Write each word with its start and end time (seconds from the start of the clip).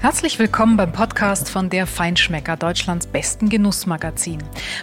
Herzlich 0.00 0.38
willkommen 0.38 0.76
beim 0.76 0.92
Podcast 0.92 1.50
von 1.50 1.70
Der 1.70 1.84
Feinschmecker, 1.84 2.56
Deutschlands 2.56 3.08
besten 3.08 3.48
Genussmagazin. 3.48 4.38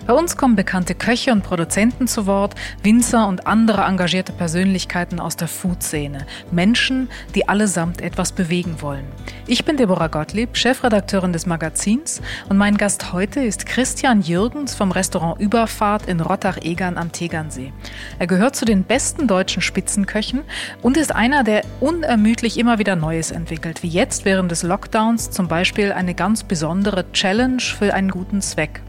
Bei 0.06 0.12
uns 0.12 0.36
kommen 0.36 0.58
bekannte 0.58 0.94
Köche 0.94 1.32
und 1.32 1.42
Produzenten 1.42 2.06
zu 2.06 2.28
Wort, 2.28 2.54
Winzer 2.84 3.26
und 3.26 3.48
andere 3.48 3.84
engagierte 3.84 4.34
Persönlichkeiten 4.34 5.22
aus 5.22 5.38
der 5.38 5.48
Food-Szene. 5.48 6.28
Menschen, 6.52 7.08
die 7.34 7.48
allesamt 7.48 8.02
etwas 8.02 8.34
bewegen 8.34 8.82
wollen. 8.82 9.06
Ich 9.48 9.64
bin 9.64 9.78
Deborah 9.78 10.08
Gottlieb, 10.08 10.58
Chefredakteurin 10.58 11.32
des 11.32 11.46
Magazins 11.46 12.22
und 12.50 12.58
mein 12.58 12.76
Gast 12.76 13.14
heute 13.14 13.40
ist 13.40 13.66
Christian 13.66 14.22
Jürgens 14.22 14.76
vom 14.76 14.92
Restaurant 14.92 15.40
Überfahrt 15.40 16.08
in 16.08 16.20
Rottach-Egern 16.20 16.98
am 16.98 17.14
Tegernsee. 17.14 17.72
Er 18.20 18.28
gehört 18.28 18.58
zu 18.58 18.66
den 18.66 18.84
besten 18.84 19.28
deutschen 19.28 19.62
Spitzenköchen 19.62 20.42
und 20.82 20.98
ist 20.98 21.16
einer, 21.16 21.46
der 21.46 21.62
unermüdlich 21.80 22.58
immer 22.58 22.80
wieder 22.80 22.98
Neues 22.98 23.32
entwickelt, 23.32 23.82
wie 23.82 23.88
jetzt 23.88 24.26
während 24.26 24.52
des 24.52 24.64
Lockdowns 24.64 25.05
Lockdowns 25.06 25.30
zum 25.30 25.48
Beispiel 25.48 25.92
eine 25.92 26.16
ganz 26.16 26.44
besondere 26.44 27.12
Challenge 27.12 27.62
für 27.62 27.94
einen 27.94 28.10
guten 28.10 28.42
Zweck. 28.42 28.82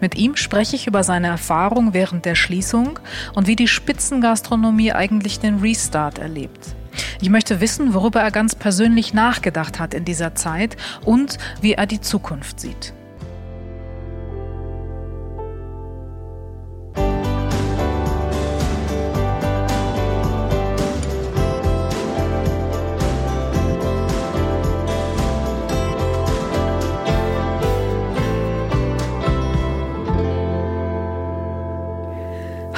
Mit 0.00 0.14
ihm 0.14 0.36
spreche 0.36 0.76
ich 0.76 0.86
über 0.86 1.02
seine 1.02 1.26
Erfahrung 1.26 1.92
während 1.92 2.24
der 2.24 2.36
Schließung 2.36 3.00
und 3.34 3.48
wie 3.48 3.56
die 3.56 3.66
Spitzengastronomie 3.66 4.92
eigentlich 4.92 5.40
den 5.40 5.58
Restart 5.58 6.18
erlebt. 6.18 6.76
Ich 7.20 7.30
möchte 7.30 7.60
wissen, 7.60 7.94
worüber 7.94 8.20
er 8.20 8.30
ganz 8.30 8.54
persönlich 8.54 9.12
nachgedacht 9.12 9.80
hat 9.80 9.92
in 9.92 10.04
dieser 10.04 10.36
Zeit 10.36 10.76
und 11.04 11.38
wie 11.60 11.72
er 11.72 11.86
die 11.86 12.00
Zukunft 12.00 12.60
sieht. 12.60 12.94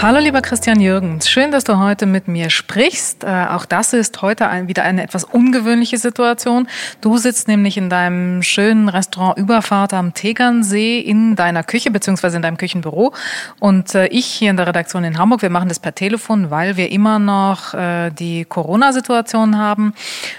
Hallo 0.01 0.21
lieber 0.21 0.43
Christian 0.43 0.79
Jürgens, 0.79 1.29
schön, 1.29 1.51
dass 1.51 1.65
du 1.65 1.77
heute 1.77 2.07
mit 2.07 2.29
mir 2.29 2.51
sprichst. 2.51 3.25
Äh, 3.25 3.47
auch 3.51 3.65
das 3.65 3.93
ist 3.93 4.23
heute 4.23 4.47
ein, 4.47 4.69
wieder 4.69 4.85
eine 4.85 5.03
etwas 5.03 5.25
ungewöhnliche 5.25 5.99
Situation. 5.99 6.69
Du 7.01 7.19
sitzt 7.19 7.49
nämlich 7.49 7.77
in 7.77 7.91
deinem 7.91 8.45
schönen 8.45 8.89
Restaurant 8.89 9.37
Überfahrt 9.37 9.93
am 9.93 10.15
Tegernsee 10.15 11.01
in 11.01 11.35
deiner 11.35 11.65
Küche 11.65 11.91
beziehungsweise 11.91 12.37
in 12.37 12.43
deinem 12.43 12.59
Küchenbüro 12.59 13.13
und 13.59 13.93
äh, 13.97 14.07
ich 14.07 14.27
hier 14.27 14.51
in 14.51 14.57
der 14.57 14.69
Redaktion 14.69 15.03
in 15.03 15.19
Hamburg. 15.19 15.43
Wir 15.43 15.51
machen 15.51 15.69
das 15.69 15.81
per 15.81 15.97
Telefon, 15.97 16.49
weil 16.53 16.77
wir 16.77 16.93
immer 16.93 17.19
noch 17.19 17.75
äh, 17.75 18.11
die 18.11 18.45
Corona-Situation 18.45 19.59
haben 19.59 19.95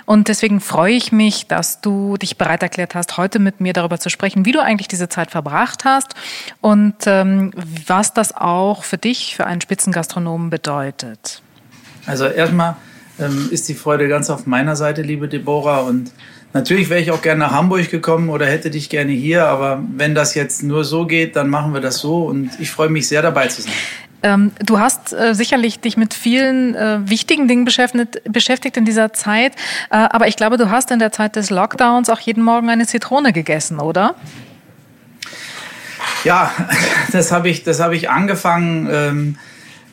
und 0.06 0.30
deswegen 0.30 0.62
freue 0.62 0.94
ich 0.94 1.12
mich, 1.12 1.48
dass 1.48 1.82
du 1.82 2.16
dich 2.16 2.38
bereit 2.38 2.64
erklärt 2.64 2.96
hast, 2.96 3.18
heute 3.18 3.40
mit 3.40 3.60
mir 3.60 3.74
darüber 3.74 4.00
zu 4.00 4.10
sprechen, 4.10 4.46
wie 4.46 4.54
du 4.54 4.64
eigentlich 4.64 4.88
diese 4.88 5.10
Zeit 5.10 5.32
verbracht 5.32 5.84
hast 5.84 6.14
und 6.62 6.96
ähm, 7.08 7.52
was 7.86 8.14
das 8.14 8.34
auch 8.34 8.86
für 8.86 8.98
dich 8.98 9.36
für 9.36 9.49
einen 9.50 9.62
Spitzengastronomen 9.62 10.50
bedeutet? 10.50 11.42
Also 12.06 12.26
erstmal 12.26 12.76
ähm, 13.20 13.50
ist 13.52 13.68
die 13.68 13.74
Freude 13.74 14.08
ganz 14.08 14.30
auf 14.30 14.46
meiner 14.46 14.76
Seite, 14.76 15.02
liebe 15.02 15.28
Deborah. 15.28 15.80
Und 15.80 16.12
natürlich 16.54 16.90
wäre 16.90 17.02
ich 17.02 17.12
auch 17.12 17.22
gerne 17.22 17.40
nach 17.40 17.52
Hamburg 17.52 17.90
gekommen 17.90 18.30
oder 18.30 18.46
hätte 18.46 18.70
dich 18.70 18.90
gerne 18.90 19.12
hier. 19.12 19.46
Aber 19.46 19.84
wenn 19.96 20.16
das 20.16 20.36
jetzt 20.36 20.64
nur 20.64 20.86
so 20.86 21.06
geht, 21.06 21.36
dann 21.36 21.50
machen 21.50 21.74
wir 21.74 21.82
das 21.82 21.98
so. 21.98 22.26
Und 22.26 22.52
ich 22.60 22.72
freue 22.72 22.90
mich 22.90 23.08
sehr 23.08 23.22
dabei 23.22 23.48
zu 23.48 23.64
sein. 23.64 23.74
Ähm, 24.22 24.52
du 24.64 24.80
hast 24.80 25.14
äh, 25.14 25.34
sicherlich 25.34 25.80
dich 25.80 25.96
mit 25.96 26.14
vielen 26.14 26.76
äh, 26.76 27.00
wichtigen 27.10 27.48
Dingen 27.48 27.64
beschäftigt, 27.64 28.22
beschäftigt 28.26 28.76
in 28.76 28.86
dieser 28.86 29.14
Zeit. 29.14 29.54
Äh, 29.90 29.96
aber 29.96 30.28
ich 30.28 30.36
glaube, 30.36 30.58
du 30.58 30.70
hast 30.70 30.92
in 30.92 31.00
der 31.00 31.12
Zeit 31.12 31.38
des 31.38 31.50
Lockdowns 31.50 32.10
auch 32.10 32.20
jeden 32.20 32.44
Morgen 32.44 32.70
eine 32.70 32.86
Zitrone 32.86 33.32
gegessen, 33.32 33.80
oder? 33.80 34.16
Ja, 36.24 36.52
das 37.12 37.32
habe 37.32 37.50
ich, 37.50 37.64
das 37.64 37.80
hab 37.80 37.92
ich 37.92 38.10
angefangen. 38.10 38.88
Ähm, 38.92 39.36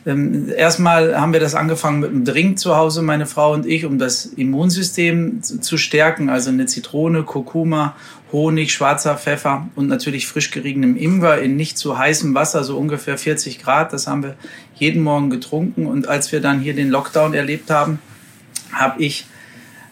ähm, 0.05 0.49
erstmal 0.55 1.19
haben 1.19 1.33
wir 1.33 1.41
das 1.41 1.53
angefangen 1.53 1.99
mit 1.99 2.11
einem 2.11 2.23
Drink 2.23 2.59
zu 2.59 2.77
Hause, 2.77 3.01
meine 3.01 3.25
Frau 3.25 3.53
und 3.53 3.65
ich, 3.65 3.85
um 3.85 3.99
das 3.99 4.25
Immunsystem 4.25 5.43
zu, 5.43 5.59
zu 5.59 5.77
stärken. 5.77 6.29
Also 6.29 6.49
eine 6.49 6.65
Zitrone, 6.65 7.23
Kurkuma, 7.23 7.93
Honig, 8.31 8.71
schwarzer 8.71 9.17
Pfeffer 9.17 9.67
und 9.75 9.87
natürlich 9.87 10.27
frisch 10.27 10.51
geriebenem 10.51 10.95
Ingwer 10.95 11.39
in 11.39 11.57
nicht 11.57 11.77
zu 11.77 11.97
heißem 11.97 12.33
Wasser, 12.35 12.63
so 12.63 12.77
ungefähr 12.77 13.17
40 13.17 13.59
Grad. 13.59 13.91
Das 13.91 14.07
haben 14.07 14.23
wir 14.23 14.35
jeden 14.75 15.03
Morgen 15.03 15.29
getrunken. 15.29 15.85
Und 15.85 16.07
als 16.07 16.31
wir 16.31 16.39
dann 16.39 16.61
hier 16.61 16.73
den 16.73 16.89
Lockdown 16.89 17.33
erlebt 17.33 17.69
haben, 17.69 17.99
habe 18.71 19.03
ich 19.03 19.25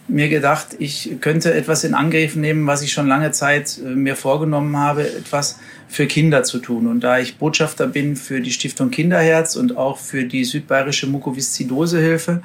mir 0.08 0.28
gedacht, 0.28 0.68
ich 0.78 1.16
könnte 1.20 1.52
etwas 1.54 1.84
in 1.84 1.94
Angriff 1.94 2.36
nehmen, 2.36 2.66
was 2.66 2.82
ich 2.82 2.92
schon 2.92 3.06
lange 3.06 3.32
Zeit 3.32 3.78
äh, 3.78 3.88
mir 3.88 4.16
vorgenommen 4.16 4.76
habe, 4.76 5.02
etwas 5.02 5.58
für 5.88 6.06
Kinder 6.06 6.42
zu 6.42 6.58
tun. 6.58 6.86
Und 6.86 7.00
da 7.00 7.18
ich 7.18 7.38
Botschafter 7.38 7.86
bin 7.86 8.16
für 8.16 8.40
die 8.40 8.52
Stiftung 8.52 8.90
Kinderherz 8.90 9.56
und 9.56 9.76
auch 9.76 9.98
für 9.98 10.24
die 10.24 10.44
südbayerische 10.44 11.06
Mukoviszidosehilfe, 11.06 12.42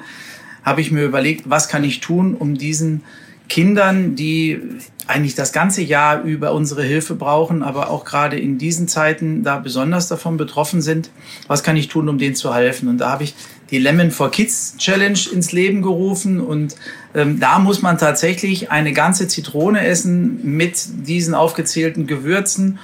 habe 0.64 0.80
ich 0.80 0.90
mir 0.90 1.04
überlegt, 1.04 1.50
was 1.50 1.68
kann 1.68 1.84
ich 1.84 2.00
tun, 2.00 2.34
um 2.34 2.56
diesen 2.56 3.02
Kindern, 3.48 4.14
die 4.14 4.60
eigentlich 5.06 5.34
das 5.34 5.52
ganze 5.52 5.82
Jahr 5.82 6.22
über 6.22 6.52
unsere 6.52 6.82
Hilfe 6.82 7.14
brauchen, 7.14 7.62
aber 7.62 7.90
auch 7.90 8.04
gerade 8.04 8.38
in 8.38 8.56
diesen 8.56 8.88
Zeiten 8.88 9.42
da 9.42 9.58
besonders 9.58 10.08
davon 10.08 10.36
betroffen 10.36 10.80
sind, 10.80 11.10
was 11.48 11.62
kann 11.62 11.76
ich 11.76 11.88
tun, 11.88 12.08
um 12.08 12.18
denen 12.18 12.36
zu 12.36 12.54
helfen? 12.54 12.88
Und 12.88 12.98
da 12.98 13.10
habe 13.10 13.24
ich 13.24 13.34
die 13.72 13.78
Lemon 13.78 14.12
for 14.12 14.30
Kids 14.30 14.76
Challenge 14.78 15.18
ins 15.32 15.50
Leben 15.50 15.82
gerufen 15.82 16.40
und 16.40 16.76
ähm, 17.14 17.40
da 17.40 17.58
muss 17.58 17.82
man 17.82 17.98
tatsächlich 17.98 18.70
eine 18.70 18.92
ganze 18.92 19.26
Zitrone 19.26 19.84
essen 19.84 20.56
mit 20.56 21.08
diesen 21.08 21.34
aufgezählten 21.34 22.06
Gewürzen 22.06 22.78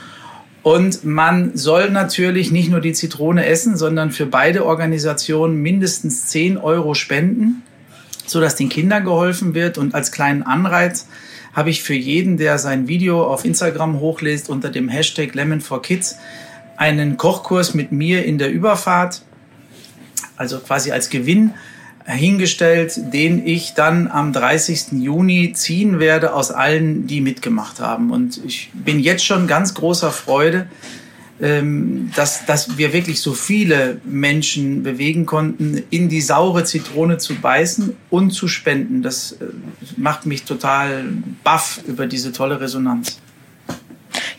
und 0.62 1.04
man 1.04 1.56
soll 1.56 1.91
natürlich 1.91 2.50
nicht 2.50 2.71
nur 2.71 2.81
die 2.81 2.93
Zitrone 2.93 3.47
essen, 3.47 3.76
sondern 3.76 4.10
für 4.10 4.26
beide 4.26 4.66
Organisationen 4.66 5.56
mindestens 5.62 6.26
10 6.26 6.59
Euro 6.59 6.94
spenden, 6.94 7.62
sodass 8.26 8.56
den 8.56 8.69
Kindern 8.69 9.05
geholfen 9.05 9.55
wird. 9.55 9.78
Und 9.78 9.94
als 9.94 10.12
kleinen 10.12 10.43
Anreiz 10.43 11.06
habe 11.55 11.70
ich 11.70 11.82
für 11.82 11.94
jeden, 11.94 12.37
der 12.37 12.59
sein 12.59 12.87
Video 12.88 13.25
auf 13.26 13.44
Instagram 13.44 14.00
hochlädt 14.00 14.49
unter 14.49 14.69
dem 14.69 14.88
Hashtag 14.88 15.34
Lemon 15.34 15.60
for 15.60 15.81
Kids, 15.81 16.19
einen 16.76 17.16
Kochkurs 17.16 17.75
mit 17.75 17.91
mir 17.91 18.25
in 18.25 18.38
der 18.38 18.50
Überfahrt, 18.53 19.22
also 20.38 20.60
quasi 20.60 20.93
als 20.93 21.10
Gewinn 21.10 21.53
hingestellt, 22.06 23.12
den 23.12 23.47
ich 23.47 23.75
dann 23.75 24.09
am 24.09 24.32
30. 24.32 24.93
Juni 24.93 25.53
ziehen 25.53 25.99
werde 25.99 26.32
aus 26.32 26.50
allen, 26.50 27.06
die 27.06 27.21
mitgemacht 27.21 27.81
haben. 27.81 28.10
Und 28.10 28.43
ich 28.44 28.71
bin 28.72 28.99
jetzt 28.99 29.25
schon 29.25 29.47
ganz 29.47 29.75
großer 29.75 30.10
Freude, 30.10 30.69
ähm, 31.41 32.10
dass, 32.16 32.47
dass 32.47 32.78
wir 32.78 32.93
wirklich 32.93 33.21
so 33.21 33.34
viele 33.34 34.00
Menschen 34.04 34.82
bewegen 34.82 35.26
konnten, 35.26 35.82
in 35.91 36.09
die 36.09 36.22
saure 36.22 36.65
Zitrone 36.65 37.19
zu 37.19 37.34
beißen 37.34 37.94
und 38.10 38.31
zu 38.31 38.49
spenden. 38.49 39.03
Das 39.03 39.32
äh, 39.32 39.44
macht 39.97 40.25
mich 40.25 40.44
total 40.44 41.05
baff 41.44 41.81
über 41.87 42.06
diese 42.06 42.32
tolle 42.32 42.60
Resonanz. 42.60 43.20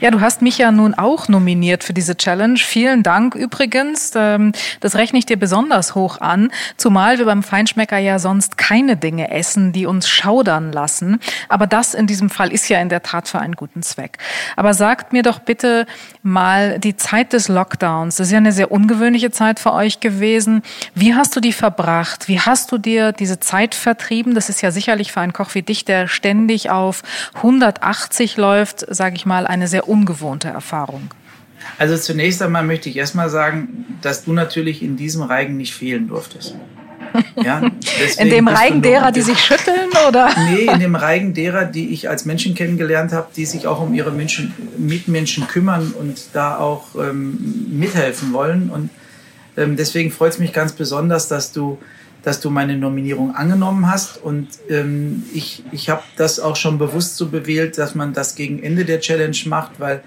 Ja, 0.01 0.11
du 0.11 0.21
hast 0.21 0.41
mich 0.41 0.57
ja 0.57 0.71
nun 0.71 0.93
auch 0.93 1.27
nominiert 1.27 1.83
für 1.83 1.91
diese 1.91 2.15
Challenge. 2.15 2.57
Vielen 2.57 3.03
Dank 3.03 3.35
übrigens. 3.35 4.13
Ähm, 4.15 4.53
das 4.79 4.95
rechne 4.95 5.19
ich 5.19 5.25
dir 5.25 5.37
besonders 5.37 5.93
hoch 5.93 6.21
an, 6.21 6.51
zumal 6.77 7.17
wir 7.17 7.25
beim 7.25 7.43
Feinschmecker 7.43 7.97
ja 7.97 8.17
sonst 8.17 8.57
keine 8.57 8.95
Dinge 8.95 9.29
essen, 9.29 9.73
die 9.73 9.85
uns 9.85 10.07
schaudern 10.07 10.71
lassen. 10.71 11.19
Aber 11.49 11.67
das 11.67 11.93
in 11.93 12.07
diesem 12.07 12.29
Fall 12.29 12.53
ist 12.53 12.69
ja 12.69 12.79
in 12.79 12.87
der 12.87 13.03
Tat 13.03 13.27
für 13.27 13.39
einen 13.39 13.57
guten 13.57 13.83
Zweck. 13.83 14.19
Aber 14.55 14.73
sagt 14.73 15.11
mir 15.11 15.21
doch 15.21 15.39
bitte 15.39 15.85
mal 16.23 16.79
die 16.79 16.95
Zeit 16.95 17.33
des 17.33 17.49
Lockdowns. 17.49 18.15
Das 18.15 18.27
ist 18.27 18.31
ja 18.31 18.37
eine 18.37 18.53
sehr 18.53 18.71
ungewöhnliche 18.71 19.31
Zeit 19.31 19.59
für 19.59 19.73
euch 19.73 19.99
gewesen. 19.99 20.61
Wie 20.95 21.13
hast 21.13 21.35
du 21.35 21.41
die 21.41 21.53
verbracht? 21.53 22.29
Wie 22.29 22.39
hast 22.39 22.71
du 22.71 22.77
dir 22.77 23.11
diese 23.11 23.41
Zeit 23.41 23.75
vertrieben? 23.75 24.33
Das 24.33 24.47
ist 24.47 24.61
ja 24.61 24.71
sicherlich 24.71 25.11
für 25.11 25.19
einen 25.19 25.33
Koch 25.33 25.55
wie 25.55 25.61
dich, 25.61 25.83
der 25.83 26.07
ständig 26.07 26.69
auf 26.69 27.03
180 27.35 28.37
läuft, 28.37 28.85
sage 28.87 29.17
ich 29.17 29.25
mal, 29.25 29.45
eine 29.45 29.67
sehr 29.67 29.88
ungewohnte 29.89 30.47
Erfahrung? 30.49 31.09
Also 31.77 31.97
zunächst 31.97 32.41
einmal 32.41 32.63
möchte 32.63 32.89
ich 32.89 32.97
erstmal 32.97 33.29
sagen, 33.29 33.97
dass 34.01 34.23
du 34.23 34.33
natürlich 34.33 34.81
in 34.81 34.97
diesem 34.97 35.21
Reigen 35.23 35.57
nicht 35.57 35.73
fehlen 35.73 36.07
durftest. 36.07 36.55
Ja, 37.43 37.61
in 38.19 38.29
dem 38.29 38.47
Reigen 38.47 38.83
derer, 38.83 39.11
die 39.11 39.21
sich 39.21 39.39
schütteln, 39.39 39.89
oder? 40.07 40.29
Nee, 40.51 40.65
in 40.71 40.79
dem 40.79 40.95
Reigen 40.95 41.33
derer, 41.33 41.65
die 41.65 41.89
ich 41.89 42.07
als 42.07 42.25
Menschen 42.25 42.53
kennengelernt 42.53 43.13
habe, 43.13 43.29
die 43.35 43.45
sich 43.45 43.65
auch 43.65 43.81
um 43.81 43.93
ihre 43.95 44.11
Menschen, 44.11 44.53
Mitmenschen 44.77 45.47
kümmern 45.47 45.91
und 45.97 46.19
da 46.33 46.57
auch 46.57 46.95
ähm, 46.95 47.65
mithelfen 47.71 48.31
wollen. 48.33 48.69
Und 48.69 48.89
ähm, 49.57 49.75
deswegen 49.75 50.11
freut 50.11 50.33
es 50.33 50.39
mich 50.39 50.53
ganz 50.53 50.73
besonders, 50.73 51.27
dass 51.27 51.51
du, 51.51 51.79
dass 52.23 52.39
du 52.39 52.49
meine 52.49 52.77
Nominierung 52.77 53.35
angenommen 53.35 53.89
hast. 53.89 54.17
Und 54.17 54.47
ähm, 54.69 55.23
ich, 55.33 55.63
ich 55.71 55.89
habe 55.89 56.03
das 56.17 56.39
auch 56.39 56.55
schon 56.55 56.77
bewusst 56.77 57.17
so 57.17 57.27
bewählt, 57.27 57.77
dass 57.77 57.95
man 57.95 58.13
das 58.13 58.35
gegen 58.35 58.61
Ende 58.61 58.85
der 58.85 58.99
Challenge 58.99 59.37
macht, 59.45 59.79
weil 59.79 60.03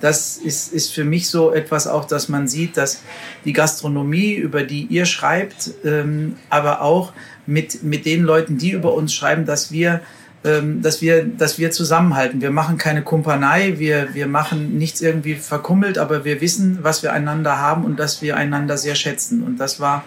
das 0.00 0.36
ist, 0.36 0.72
ist 0.72 0.92
für 0.92 1.04
mich 1.04 1.28
so 1.28 1.52
etwas 1.52 1.86
auch, 1.86 2.04
dass 2.04 2.28
man 2.28 2.46
sieht, 2.46 2.76
dass 2.76 3.00
die 3.44 3.52
Gastronomie, 3.52 4.34
über 4.34 4.62
die 4.62 4.82
ihr 4.86 5.06
schreibt, 5.06 5.70
ähm, 5.84 6.36
aber 6.50 6.82
auch 6.82 7.12
mit, 7.46 7.82
mit 7.82 8.04
den 8.04 8.22
Leuten, 8.24 8.58
die 8.58 8.72
über 8.72 8.92
uns 8.94 9.14
schreiben, 9.14 9.46
dass 9.46 9.72
wir 9.72 10.00
ähm, 10.44 10.82
dass 10.82 11.00
wir, 11.00 11.24
dass 11.24 11.58
wir 11.58 11.70
zusammenhalten. 11.70 12.42
Wir 12.42 12.50
machen 12.50 12.76
keine 12.76 13.00
Kumpanei, 13.00 13.78
wir, 13.78 14.12
wir 14.12 14.26
machen 14.26 14.76
nichts 14.76 15.00
irgendwie 15.00 15.36
verkummelt, 15.36 15.96
aber 15.96 16.26
wir 16.26 16.42
wissen, 16.42 16.80
was 16.82 17.02
wir 17.02 17.14
einander 17.14 17.58
haben 17.58 17.82
und 17.86 17.98
dass 17.98 18.20
wir 18.20 18.36
einander 18.36 18.76
sehr 18.76 18.94
schätzen. 18.94 19.42
Und 19.42 19.56
das 19.58 19.80
war, 19.80 20.04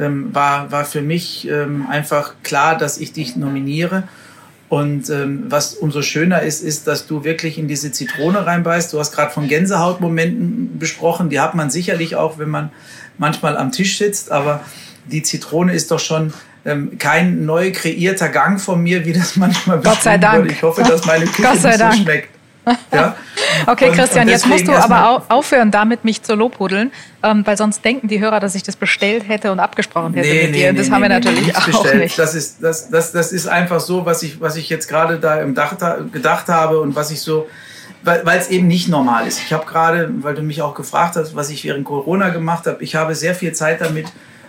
ähm, 0.00 0.34
war, 0.34 0.72
war 0.72 0.84
für 0.84 1.02
mich 1.02 1.46
ähm, 1.48 1.86
einfach 1.88 2.34
klar, 2.42 2.76
dass 2.76 2.98
ich 2.98 3.12
dich 3.12 3.36
nominiere. 3.36 4.04
Und 4.68 5.10
ähm, 5.10 5.46
was 5.48 5.74
umso 5.74 6.00
schöner 6.00 6.42
ist, 6.42 6.62
ist, 6.62 6.86
dass 6.86 7.06
du 7.06 7.24
wirklich 7.24 7.58
in 7.58 7.66
diese 7.66 7.90
Zitrone 7.90 8.46
reinbeißt. 8.46 8.92
Du 8.92 9.00
hast 9.00 9.12
gerade 9.12 9.32
von 9.32 9.48
Gänsehautmomenten 9.48 10.78
besprochen. 10.78 11.28
Die 11.28 11.40
hat 11.40 11.54
man 11.54 11.70
sicherlich 11.70 12.14
auch, 12.14 12.38
wenn 12.38 12.50
man 12.50 12.70
manchmal 13.18 13.56
am 13.56 13.72
Tisch 13.72 13.98
sitzt. 13.98 14.30
Aber 14.30 14.60
die 15.06 15.22
Zitrone 15.22 15.72
ist 15.74 15.90
doch 15.90 15.98
schon 15.98 16.32
ähm, 16.64 16.98
kein 16.98 17.44
neu 17.44 17.72
kreierter 17.72 18.28
Gang 18.28 18.60
von 18.60 18.80
mir, 18.82 19.04
wie 19.04 19.12
das 19.12 19.36
manchmal 19.36 19.80
Gott 19.80 20.02
sei 20.02 20.18
Dank. 20.18 20.44
Wird. 20.44 20.52
Ich 20.52 20.62
hoffe, 20.62 20.82
dass 20.82 21.04
meine 21.04 21.26
Küche 21.26 21.56
so 21.56 22.02
schmeckt. 22.02 22.28
Ja? 22.92 23.16
okay, 23.66 23.88
und, 23.88 23.94
Christian, 23.94 24.26
und 24.26 24.30
jetzt 24.30 24.46
musst 24.46 24.68
du 24.68 24.72
aber 24.72 25.24
aufhören, 25.28 25.70
damit 25.70 26.04
mich 26.04 26.22
zu 26.22 26.34
lobhudeln, 26.34 26.92
ähm, 27.22 27.46
weil 27.46 27.56
sonst 27.56 27.84
denken 27.84 28.08
die 28.08 28.20
Hörer, 28.20 28.40
dass 28.40 28.54
ich 28.54 28.62
das 28.62 28.76
bestellt 28.76 29.28
hätte 29.28 29.50
und 29.52 29.60
abgesprochen 29.60 30.14
hätte 30.14 30.28
nee, 30.28 30.42
mit 30.42 30.50
nee, 30.52 30.58
dir. 30.58 30.72
Nee, 30.72 30.78
das 30.78 30.90
haben 30.90 31.02
wir 31.02 31.08
natürlich 31.08 31.56
auch 31.56 31.64
bestellt. 31.64 31.98
nicht. 32.00 32.18
Das 32.18 32.34
ist, 32.34 32.62
das, 32.62 32.90
das, 32.90 33.12
das 33.12 33.32
ist 33.32 33.46
einfach 33.46 33.80
so, 33.80 34.04
was 34.04 34.22
ich, 34.22 34.40
was 34.40 34.56
ich 34.56 34.68
jetzt 34.68 34.88
gerade 34.88 35.18
da 35.18 35.40
im 35.40 35.54
Dach, 35.54 35.74
gedacht 36.12 36.48
habe 36.48 36.80
und 36.80 36.94
was 36.94 37.10
ich 37.10 37.20
so, 37.20 37.48
weil 38.02 38.38
es 38.38 38.48
eben 38.48 38.66
nicht 38.66 38.88
normal 38.88 39.26
ist. 39.26 39.40
Ich 39.40 39.52
habe 39.52 39.66
gerade, 39.66 40.10
weil 40.22 40.34
du 40.34 40.42
mich 40.42 40.62
auch 40.62 40.74
gefragt 40.74 41.16
hast, 41.16 41.34
was 41.36 41.50
ich 41.50 41.64
während 41.64 41.84
Corona 41.84 42.30
gemacht 42.30 42.66
habe, 42.66 42.82
ich 42.82 42.94
habe 42.94 43.14
sehr 43.14 43.34
viel 43.34 43.52
Zeit 43.52 43.80
damit 43.80 44.06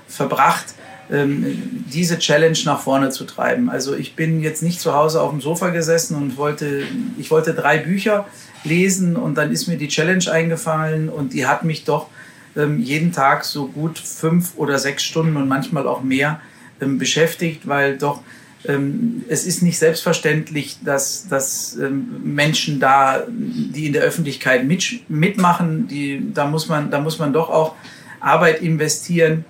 verbracht, 0.08 0.66
ähm, 1.12 1.84
diese 1.94 2.20
Challenge 2.20 2.58
nach 2.66 2.80
vorne 2.80 3.10
zu 3.10 3.26
treiben. 3.26 3.70
Also 3.70 3.96
ich 3.96 4.16
bin 4.16 4.42
jetzt 4.42 4.64
nicht 4.64 4.80
zu 4.80 4.94
Hause 4.94 5.22
auf 5.22 5.32
dem 5.32 5.42
Sofa 5.42 5.70
gesessen 5.70 6.16
und 6.16 6.38
wollte, 6.38 6.84
ich 7.18 7.30
wollte 7.32 7.54
drei 7.54 7.78
Bücher 7.78 8.28
lesen 8.64 9.18
und 9.18 9.36
dann 9.36 9.52
ist 9.52 9.68
mir 9.68 9.78
die 9.78 9.90
Challenge 9.90 10.32
eingefallen 10.32 11.10
und 11.10 11.34
die 11.34 11.46
hat 11.46 11.64
mich 11.64 11.84
doch 11.84 12.08
ähm, 12.56 12.80
jeden 12.80 13.12
Tag 13.12 13.44
so 13.44 13.68
gut 13.68 14.00
fünf 14.00 14.54
oder 14.56 14.80
sechs 14.80 15.04
Stunden 15.04 15.36
und 15.36 15.48
manchmal 15.48 15.86
auch 15.86 16.02
mehr 16.02 16.40
ähm, 16.80 16.98
beschäftigt, 16.98 17.68
weil 17.68 17.98
doch 17.98 18.22
es 19.28 19.48
ist 19.48 19.64
nicht 19.64 19.80
selbstverständlich, 19.80 20.78
dass, 20.86 21.28
dass 21.28 21.76
Menschen 22.24 22.80
da, 22.80 23.24
die 23.28 23.88
in 23.88 23.94
der 23.94 24.04
Öffentlichkeit 24.04 24.66
mit, 24.66 25.10
mitmachen, 25.10 25.88
die, 25.88 26.32
da, 26.32 26.46
muss 26.46 26.70
man, 26.70 26.92
da 26.92 27.00
muss 27.00 27.18
man 27.18 27.34
doch 27.34 27.50
auch 27.50 27.74
Arbeit 28.20 28.62
investieren 28.62 29.46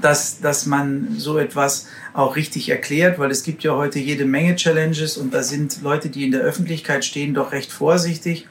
dass, 0.00 0.40
dass 0.40 0.66
man 0.66 1.14
so 1.18 1.38
etwas 1.38 1.86
auch 2.12 2.36
richtig 2.36 2.68
erklärt, 2.68 3.18
weil 3.18 3.30
es 3.30 3.42
gibt 3.42 3.62
ja 3.62 3.74
heute 3.74 3.98
jede 3.98 4.24
Menge 4.24 4.56
Challenges 4.56 5.16
und 5.16 5.34
da 5.34 5.42
sind 5.42 5.82
Leute, 5.82 6.08
die 6.08 6.24
in 6.24 6.32
der 6.32 6.40
Öffentlichkeit 6.40 7.04
stehen, 7.04 7.34
doch 7.34 7.52
recht 7.52 7.72
vorsichtig. 7.72 8.46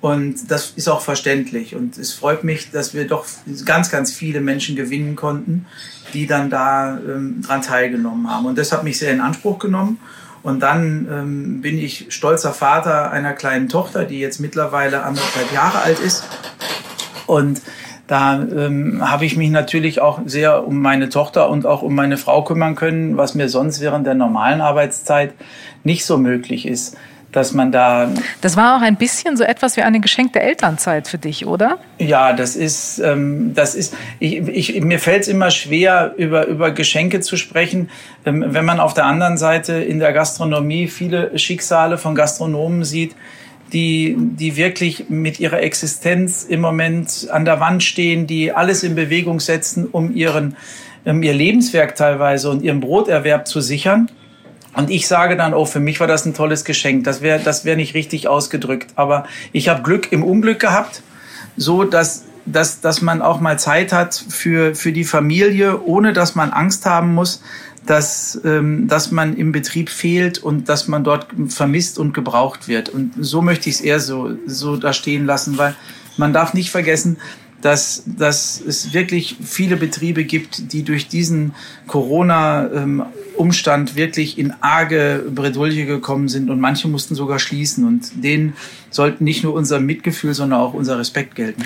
Und 0.00 0.50
das 0.50 0.74
ist 0.76 0.88
auch 0.88 1.00
verständlich. 1.00 1.74
Und 1.74 1.96
es 1.96 2.12
freut 2.12 2.44
mich, 2.44 2.70
dass 2.70 2.92
wir 2.92 3.06
doch 3.06 3.24
ganz, 3.64 3.90
ganz 3.90 4.12
viele 4.12 4.42
Menschen 4.42 4.76
gewinnen 4.76 5.16
konnten, 5.16 5.64
die 6.12 6.26
dann 6.26 6.50
da 6.50 6.98
ähm, 6.98 7.40
dran 7.40 7.62
teilgenommen 7.62 8.28
haben. 8.28 8.44
Und 8.44 8.58
das 8.58 8.70
hat 8.70 8.84
mich 8.84 8.98
sehr 8.98 9.12
in 9.12 9.22
Anspruch 9.22 9.58
genommen. 9.58 9.98
Und 10.42 10.60
dann 10.60 11.08
ähm, 11.10 11.60
bin 11.62 11.78
ich 11.78 12.08
stolzer 12.10 12.52
Vater 12.52 13.10
einer 13.12 13.32
kleinen 13.32 13.70
Tochter, 13.70 14.04
die 14.04 14.18
jetzt 14.18 14.40
mittlerweile 14.40 15.04
anderthalb 15.04 15.50
Jahre 15.54 15.78
alt 15.78 16.00
ist. 16.00 16.24
Und 17.26 17.62
da 18.06 18.34
ähm, 18.34 19.00
habe 19.08 19.24
ich 19.24 19.36
mich 19.36 19.50
natürlich 19.50 20.00
auch 20.00 20.20
sehr 20.26 20.66
um 20.66 20.80
meine 20.80 21.08
Tochter 21.08 21.48
und 21.48 21.66
auch 21.66 21.82
um 21.82 21.94
meine 21.94 22.16
Frau 22.18 22.44
kümmern 22.44 22.74
können, 22.74 23.16
was 23.16 23.34
mir 23.34 23.48
sonst 23.48 23.80
während 23.80 24.06
der 24.06 24.14
normalen 24.14 24.60
Arbeitszeit 24.60 25.32
nicht 25.84 26.04
so 26.04 26.18
möglich 26.18 26.66
ist 26.66 26.96
dass 27.34 27.52
man 27.52 27.72
da. 27.72 28.10
Das 28.40 28.56
war 28.56 28.76
auch 28.76 28.82
ein 28.82 28.96
bisschen 28.96 29.36
so 29.36 29.42
etwas 29.44 29.76
wie 29.76 29.82
eine 29.82 30.00
geschenkte 30.00 30.40
Elternzeit 30.40 31.08
für 31.08 31.18
dich, 31.18 31.46
oder? 31.46 31.78
Ja, 31.98 32.32
das 32.32 32.54
ist, 32.54 33.00
ähm, 33.00 33.52
das 33.54 33.74
ist. 33.74 33.94
Ich, 34.20 34.36
ich, 34.36 34.80
mir 34.80 35.00
fällt 35.00 35.22
es 35.22 35.28
immer 35.28 35.50
schwer, 35.50 36.14
über 36.16 36.46
über 36.46 36.70
Geschenke 36.70 37.20
zu 37.20 37.36
sprechen, 37.36 37.90
ähm, 38.24 38.44
wenn 38.46 38.64
man 38.64 38.78
auf 38.78 38.94
der 38.94 39.06
anderen 39.06 39.36
Seite 39.36 39.74
in 39.74 39.98
der 39.98 40.12
Gastronomie 40.12 40.86
viele 40.86 41.36
Schicksale 41.38 41.98
von 41.98 42.14
Gastronomen 42.14 42.84
sieht, 42.84 43.16
die, 43.72 44.16
die 44.18 44.56
wirklich 44.56 45.08
mit 45.08 45.40
ihrer 45.40 45.60
Existenz 45.62 46.44
im 46.44 46.60
Moment 46.60 47.28
an 47.30 47.44
der 47.44 47.60
Wand 47.60 47.82
stehen, 47.82 48.26
die 48.26 48.52
alles 48.52 48.82
in 48.82 48.94
Bewegung 48.94 49.40
setzen, 49.40 49.86
um 49.90 50.14
ihren, 50.14 50.56
ihr 51.04 51.34
Lebenswerk 51.34 51.96
teilweise 51.96 52.50
und 52.50 52.62
ihren 52.62 52.80
Broterwerb 52.80 53.48
zu 53.48 53.60
sichern. 53.60 54.10
Und 54.76 54.90
ich 54.90 55.06
sage 55.06 55.36
dann, 55.36 55.54
oh, 55.54 55.64
für 55.64 55.80
mich 55.80 56.00
war 56.00 56.06
das 56.06 56.26
ein 56.26 56.34
tolles 56.34 56.64
Geschenk. 56.64 57.04
Das 57.04 57.22
wäre 57.22 57.40
das 57.40 57.64
wäre 57.64 57.76
nicht 57.76 57.94
richtig 57.94 58.28
ausgedrückt. 58.28 58.90
Aber 58.96 59.24
ich 59.52 59.68
habe 59.68 59.82
Glück 59.82 60.10
im 60.10 60.24
Unglück 60.24 60.60
gehabt, 60.60 61.02
so 61.56 61.84
dass, 61.84 62.24
dass, 62.44 62.80
dass 62.80 63.00
man 63.00 63.22
auch 63.22 63.40
mal 63.40 63.58
Zeit 63.58 63.92
hat 63.92 64.14
für, 64.28 64.74
für 64.74 64.92
die 64.92 65.04
Familie, 65.04 65.80
ohne 65.82 66.12
dass 66.12 66.34
man 66.34 66.50
Angst 66.50 66.86
haben 66.86 67.14
muss, 67.14 67.42
dass, 67.86 68.40
ähm, 68.44 68.88
dass 68.88 69.10
man 69.10 69.36
im 69.36 69.52
Betrieb 69.52 69.90
fehlt 69.90 70.38
und 70.38 70.68
dass 70.68 70.88
man 70.88 71.04
dort 71.04 71.26
vermisst 71.48 71.98
und 71.98 72.14
gebraucht 72.14 72.68
wird. 72.68 72.88
Und 72.88 73.12
so 73.20 73.42
möchte 73.42 73.68
ich 73.68 73.76
es 73.76 73.80
eher 73.80 74.00
so, 74.00 74.36
so 74.46 74.76
da 74.76 74.92
stehen 74.92 75.26
lassen, 75.26 75.58
weil 75.58 75.74
man 76.16 76.32
darf 76.32 76.54
nicht 76.54 76.70
vergessen, 76.70 77.16
dass, 77.64 78.04
dass 78.06 78.60
es 78.60 78.92
wirklich 78.92 79.36
viele 79.42 79.76
Betriebe 79.76 80.24
gibt, 80.24 80.74
die 80.74 80.82
durch 80.82 81.08
diesen 81.08 81.54
Corona-Umstand 81.86 83.96
wirklich 83.96 84.38
in 84.38 84.52
arge 84.60 85.24
Bredouille 85.34 85.86
gekommen 85.86 86.28
sind 86.28 86.50
und 86.50 86.60
manche 86.60 86.88
mussten 86.88 87.14
sogar 87.14 87.38
schließen. 87.38 87.86
Und 87.86 88.22
denen 88.22 88.52
sollten 88.94 89.24
nicht 89.24 89.44
nur 89.44 89.54
unser 89.54 89.80
Mitgefühl, 89.80 90.34
sondern 90.34 90.60
auch 90.60 90.74
unser 90.74 90.98
Respekt 90.98 91.34
gelten. 91.34 91.64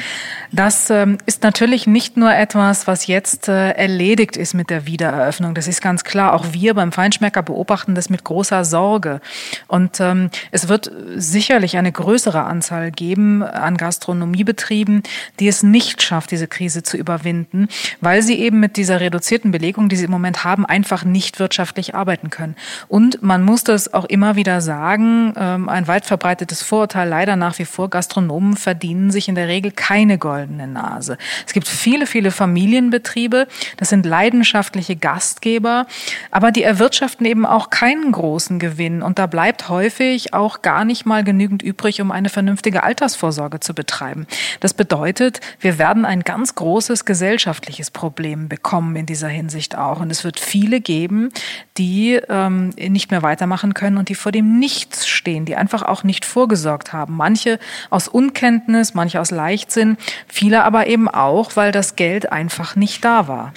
Das 0.50 0.88
ähm, 0.90 1.18
ist 1.26 1.42
natürlich 1.42 1.86
nicht 1.86 2.16
nur 2.16 2.34
etwas, 2.34 2.86
was 2.86 3.06
jetzt 3.06 3.48
äh, 3.48 3.70
erledigt 3.72 4.36
ist 4.36 4.54
mit 4.54 4.70
der 4.70 4.86
Wiedereröffnung. 4.86 5.54
Das 5.54 5.68
ist 5.68 5.82
ganz 5.82 6.04
klar. 6.04 6.32
Auch 6.32 6.46
wir 6.52 6.74
beim 6.74 6.92
Feinschmecker 6.92 7.42
beobachten 7.42 7.94
das 7.94 8.08
mit 8.08 8.24
großer 8.24 8.64
Sorge. 8.64 9.20
Und 9.66 10.00
ähm, 10.00 10.30
es 10.50 10.68
wird 10.68 10.90
sicherlich 11.16 11.76
eine 11.76 11.92
größere 11.92 12.44
Anzahl 12.44 12.90
geben 12.90 13.42
an 13.42 13.76
Gastronomiebetrieben, 13.76 15.02
die 15.38 15.48
es 15.48 15.62
nicht 15.62 16.02
schafft, 16.02 16.30
diese 16.30 16.48
Krise 16.48 16.82
zu 16.82 16.96
überwinden, 16.96 17.68
weil 18.00 18.22
sie 18.22 18.38
eben 18.38 18.60
mit 18.60 18.76
dieser 18.76 19.00
reduzierten 19.00 19.50
Belegung, 19.50 19.88
die 19.88 19.96
sie 19.96 20.04
im 20.04 20.10
Moment 20.10 20.44
haben, 20.44 20.64
einfach 20.64 21.04
nicht 21.04 21.38
wirtschaftlich 21.38 21.94
arbeiten 21.94 22.30
können. 22.30 22.56
Und 22.88 23.22
man 23.22 23.42
muss 23.42 23.64
das 23.64 23.92
auch 23.92 24.06
immer 24.06 24.36
wieder 24.36 24.60
sagen, 24.60 25.34
ähm, 25.36 25.68
ein 25.68 25.86
weit 25.88 26.06
verbreitetes 26.06 26.62
Vorurteil 26.62 27.08
leider 27.18 27.34
nach 27.34 27.58
wie 27.58 27.64
vor, 27.64 27.90
Gastronomen 27.90 28.56
verdienen 28.56 29.10
sich 29.10 29.28
in 29.28 29.34
der 29.34 29.48
Regel 29.48 29.72
keine 29.72 30.18
Gold 30.18 30.38
goldene 30.38 30.68
Nase. 30.68 31.18
Es 31.46 31.52
gibt 31.52 31.66
viele, 31.66 32.06
viele 32.06 32.30
Familienbetriebe, 32.30 33.48
das 33.76 33.88
sind 33.88 34.06
leidenschaftliche 34.06 34.94
Gastgeber, 34.94 35.86
aber 36.30 36.52
die 36.52 36.62
erwirtschaften 36.62 37.26
eben 37.26 37.44
auch 37.44 37.70
keinen 37.70 38.12
großen 38.12 38.58
Gewinn 38.58 39.02
und 39.02 39.18
da 39.18 39.26
bleibt 39.26 39.68
häufig 39.68 40.34
auch 40.34 40.62
gar 40.62 40.84
nicht 40.84 41.06
mal 41.06 41.24
genügend 41.24 41.62
übrig, 41.62 42.00
um 42.00 42.12
eine 42.12 42.28
vernünftige 42.28 42.84
Altersvorsorge 42.84 43.58
zu 43.58 43.74
betreiben. 43.74 44.28
Das 44.60 44.74
bedeutet, 44.74 45.40
wir 45.58 45.78
werden 45.78 46.04
ein 46.04 46.22
ganz 46.22 46.54
großes 46.54 47.04
gesellschaftliches 47.04 47.90
Problem 47.90 48.48
bekommen 48.48 48.94
in 48.94 49.06
dieser 49.06 49.28
Hinsicht 49.28 49.76
auch 49.76 50.00
und 50.00 50.10
es 50.12 50.22
wird 50.22 50.38
viele 50.38 50.80
geben, 50.80 51.30
die 51.78 52.20
ähm, 52.28 52.70
nicht 52.70 53.10
mehr 53.10 53.22
weitermachen 53.22 53.74
können 53.74 53.96
und 53.96 54.08
die 54.08 54.14
vor 54.14 54.30
dem 54.30 54.58
Nichts 54.58 55.08
stehen, 55.08 55.46
die 55.46 55.56
einfach 55.56 55.82
auch 55.82 56.04
nicht 56.04 56.24
vorgesorgt 56.24 56.92
haben. 56.92 57.07
Manche 57.08 57.58
aus 57.90 58.08
Unkenntnis, 58.08 58.94
manche 58.94 59.20
aus 59.20 59.30
Leichtsinn, 59.30 59.96
Viele 60.26 60.64
aber 60.64 60.86
eben 60.86 61.08
auch, 61.08 61.56
weil 61.56 61.72
das 61.72 61.96
Geld 61.96 62.32
einfach 62.32 62.76
nicht 62.76 63.04
da 63.04 63.28
war. 63.28 63.52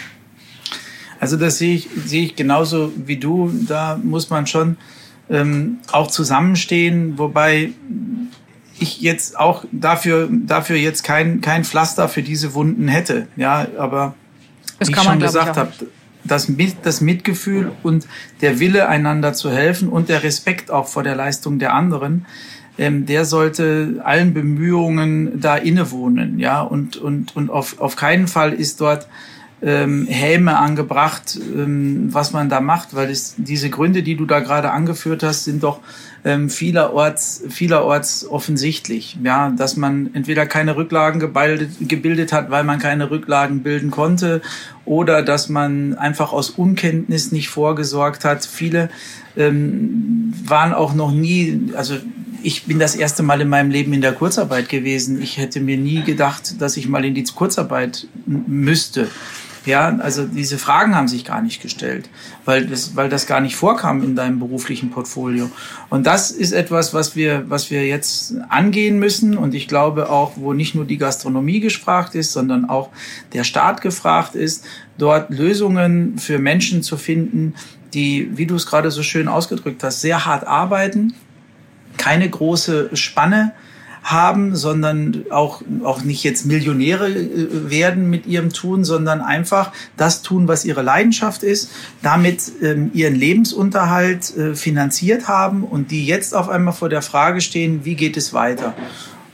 Also 1.19 1.37
das 1.37 1.57
sehe 1.57 1.75
ich, 1.75 1.89
sehe 2.05 2.23
ich 2.23 2.35
genauso 2.35 2.91
wie 2.95 3.17
du. 3.17 3.51
Da 3.67 3.99
muss 4.01 4.29
man 4.29 4.47
schon 4.47 4.77
ähm, 5.29 5.77
auch 5.91 6.07
zusammenstehen, 6.07 7.17
wobei 7.17 7.73
ich 8.79 9.01
jetzt 9.01 9.37
auch 9.37 9.65
dafür, 9.71 10.27
dafür 10.31 10.75
jetzt 10.77 11.03
kein, 11.03 11.41
kein 11.41 11.63
Pflaster 11.63 12.09
für 12.09 12.23
diese 12.23 12.55
Wunden 12.55 12.87
hätte. 12.87 13.27
Ja, 13.35 13.67
aber 13.77 14.15
das 14.79 14.87
wie 14.87 14.93
ich 14.93 15.01
schon 15.01 15.19
gesagt 15.19 15.57
habe, 15.57 15.71
das, 16.23 16.51
das 16.83 17.01
Mitgefühl 17.01 17.71
und 17.83 18.07
der 18.41 18.59
Wille, 18.59 18.87
einander 18.87 19.33
zu 19.33 19.51
helfen 19.51 19.89
und 19.89 20.09
der 20.09 20.23
Respekt 20.23 20.71
auch 20.71 20.87
vor 20.87 21.03
der 21.03 21.15
Leistung 21.15 21.59
der 21.59 21.73
anderen, 21.73 22.25
ähm, 22.77 23.05
der 23.05 23.25
sollte 23.25 24.01
allen 24.03 24.33
Bemühungen 24.33 25.39
da 25.39 25.55
innewohnen, 25.55 26.39
ja, 26.39 26.61
und, 26.61 26.97
und, 26.97 27.35
und 27.35 27.49
auf, 27.49 27.79
auf 27.79 27.95
keinen 27.95 28.27
Fall 28.27 28.53
ist 28.53 28.81
dort 28.81 29.07
ähm, 29.61 30.07
Häme 30.07 30.57
angebracht, 30.57 31.39
ähm, 31.55 32.07
was 32.11 32.33
man 32.33 32.49
da 32.49 32.61
macht, 32.61 32.95
weil 32.95 33.11
es, 33.11 33.35
diese 33.37 33.69
Gründe, 33.69 34.01
die 34.01 34.15
du 34.15 34.25
da 34.25 34.39
gerade 34.39 34.71
angeführt 34.71 35.21
hast, 35.21 35.43
sind 35.43 35.63
doch 35.63 35.79
ähm, 36.23 36.49
vielerorts, 36.49 37.43
vielerorts 37.49 38.27
offensichtlich. 38.27 39.17
Ja, 39.23 39.51
dass 39.51 39.77
man 39.77 40.09
entweder 40.13 40.45
keine 40.47 40.75
Rücklagen 40.77 41.19
gebildet, 41.19 41.71
gebildet 41.81 42.33
hat, 42.33 42.49
weil 42.49 42.63
man 42.63 42.79
keine 42.79 43.11
Rücklagen 43.11 43.61
bilden 43.61 43.91
konnte, 43.91 44.41
oder 44.83 45.21
dass 45.21 45.47
man 45.47 45.93
einfach 45.95 46.33
aus 46.33 46.49
Unkenntnis 46.49 47.31
nicht 47.31 47.49
vorgesorgt 47.49 48.25
hat. 48.25 48.45
Viele 48.45 48.89
ähm, 49.37 50.33
waren 50.43 50.73
auch 50.73 50.95
noch 50.95 51.11
nie, 51.11 51.71
also 51.75 51.95
ich 52.43 52.65
bin 52.65 52.79
das 52.79 52.95
erste 52.95 53.23
Mal 53.23 53.41
in 53.41 53.49
meinem 53.49 53.71
Leben 53.71 53.93
in 53.93 54.01
der 54.01 54.13
Kurzarbeit 54.13 54.69
gewesen. 54.69 55.21
Ich 55.21 55.37
hätte 55.37 55.59
mir 55.59 55.77
nie 55.77 56.03
gedacht, 56.03 56.61
dass 56.61 56.77
ich 56.77 56.87
mal 56.87 57.05
in 57.05 57.15
die 57.15 57.23
Kurzarbeit 57.23 58.07
müsste. 58.25 59.07
Ja, 59.63 59.95
also 59.99 60.25
diese 60.25 60.57
Fragen 60.57 60.95
haben 60.95 61.07
sich 61.07 61.23
gar 61.23 61.43
nicht 61.43 61.61
gestellt, 61.61 62.09
weil 62.45 62.65
das, 62.65 62.95
weil 62.95 63.09
das 63.09 63.27
gar 63.27 63.41
nicht 63.41 63.55
vorkam 63.55 64.03
in 64.03 64.15
deinem 64.15 64.39
beruflichen 64.39 64.89
Portfolio. 64.89 65.51
Und 65.89 66.07
das 66.07 66.31
ist 66.31 66.51
etwas, 66.51 66.95
was 66.95 67.15
wir, 67.15 67.47
was 67.47 67.69
wir 67.69 67.85
jetzt 67.85 68.33
angehen 68.49 68.97
müssen. 68.97 69.37
Und 69.37 69.53
ich 69.53 69.67
glaube 69.67 70.09
auch, 70.09 70.31
wo 70.35 70.53
nicht 70.53 70.73
nur 70.73 70.85
die 70.85 70.97
Gastronomie 70.97 71.59
gefragt 71.59 72.15
ist, 72.15 72.33
sondern 72.33 72.65
auch 72.65 72.89
der 73.33 73.43
Staat 73.43 73.81
gefragt 73.81 74.33
ist, 74.33 74.65
dort 74.97 75.29
Lösungen 75.29 76.17
für 76.17 76.39
Menschen 76.39 76.81
zu 76.81 76.97
finden, 76.97 77.53
die, 77.93 78.31
wie 78.33 78.47
du 78.47 78.55
es 78.55 78.65
gerade 78.65 78.89
so 78.89 79.03
schön 79.03 79.27
ausgedrückt 79.27 79.83
hast, 79.83 80.01
sehr 80.01 80.25
hart 80.25 80.47
arbeiten, 80.47 81.13
keine 82.01 82.27
große 82.27 82.89
Spanne 82.93 83.53
haben, 84.03 84.55
sondern 84.55 85.25
auch, 85.29 85.61
auch 85.83 86.01
nicht 86.01 86.23
jetzt 86.23 86.47
Millionäre 86.47 87.07
äh, 87.07 87.69
werden 87.69 88.09
mit 88.09 88.25
ihrem 88.25 88.51
Tun, 88.51 88.83
sondern 88.83 89.21
einfach 89.21 89.71
das 89.95 90.23
tun, 90.23 90.47
was 90.47 90.65
ihre 90.65 90.81
Leidenschaft 90.81 91.43
ist, 91.43 91.69
damit 92.01 92.51
ähm, 92.63 92.89
ihren 92.95 93.13
Lebensunterhalt 93.13 94.35
äh, 94.35 94.55
finanziert 94.55 95.27
haben 95.27 95.63
und 95.63 95.91
die 95.91 96.07
jetzt 96.07 96.35
auf 96.35 96.49
einmal 96.49 96.73
vor 96.73 96.89
der 96.89 97.03
Frage 97.03 97.41
stehen, 97.41 97.85
wie 97.85 97.95
geht 97.95 98.17
es 98.17 98.33
weiter? 98.33 98.73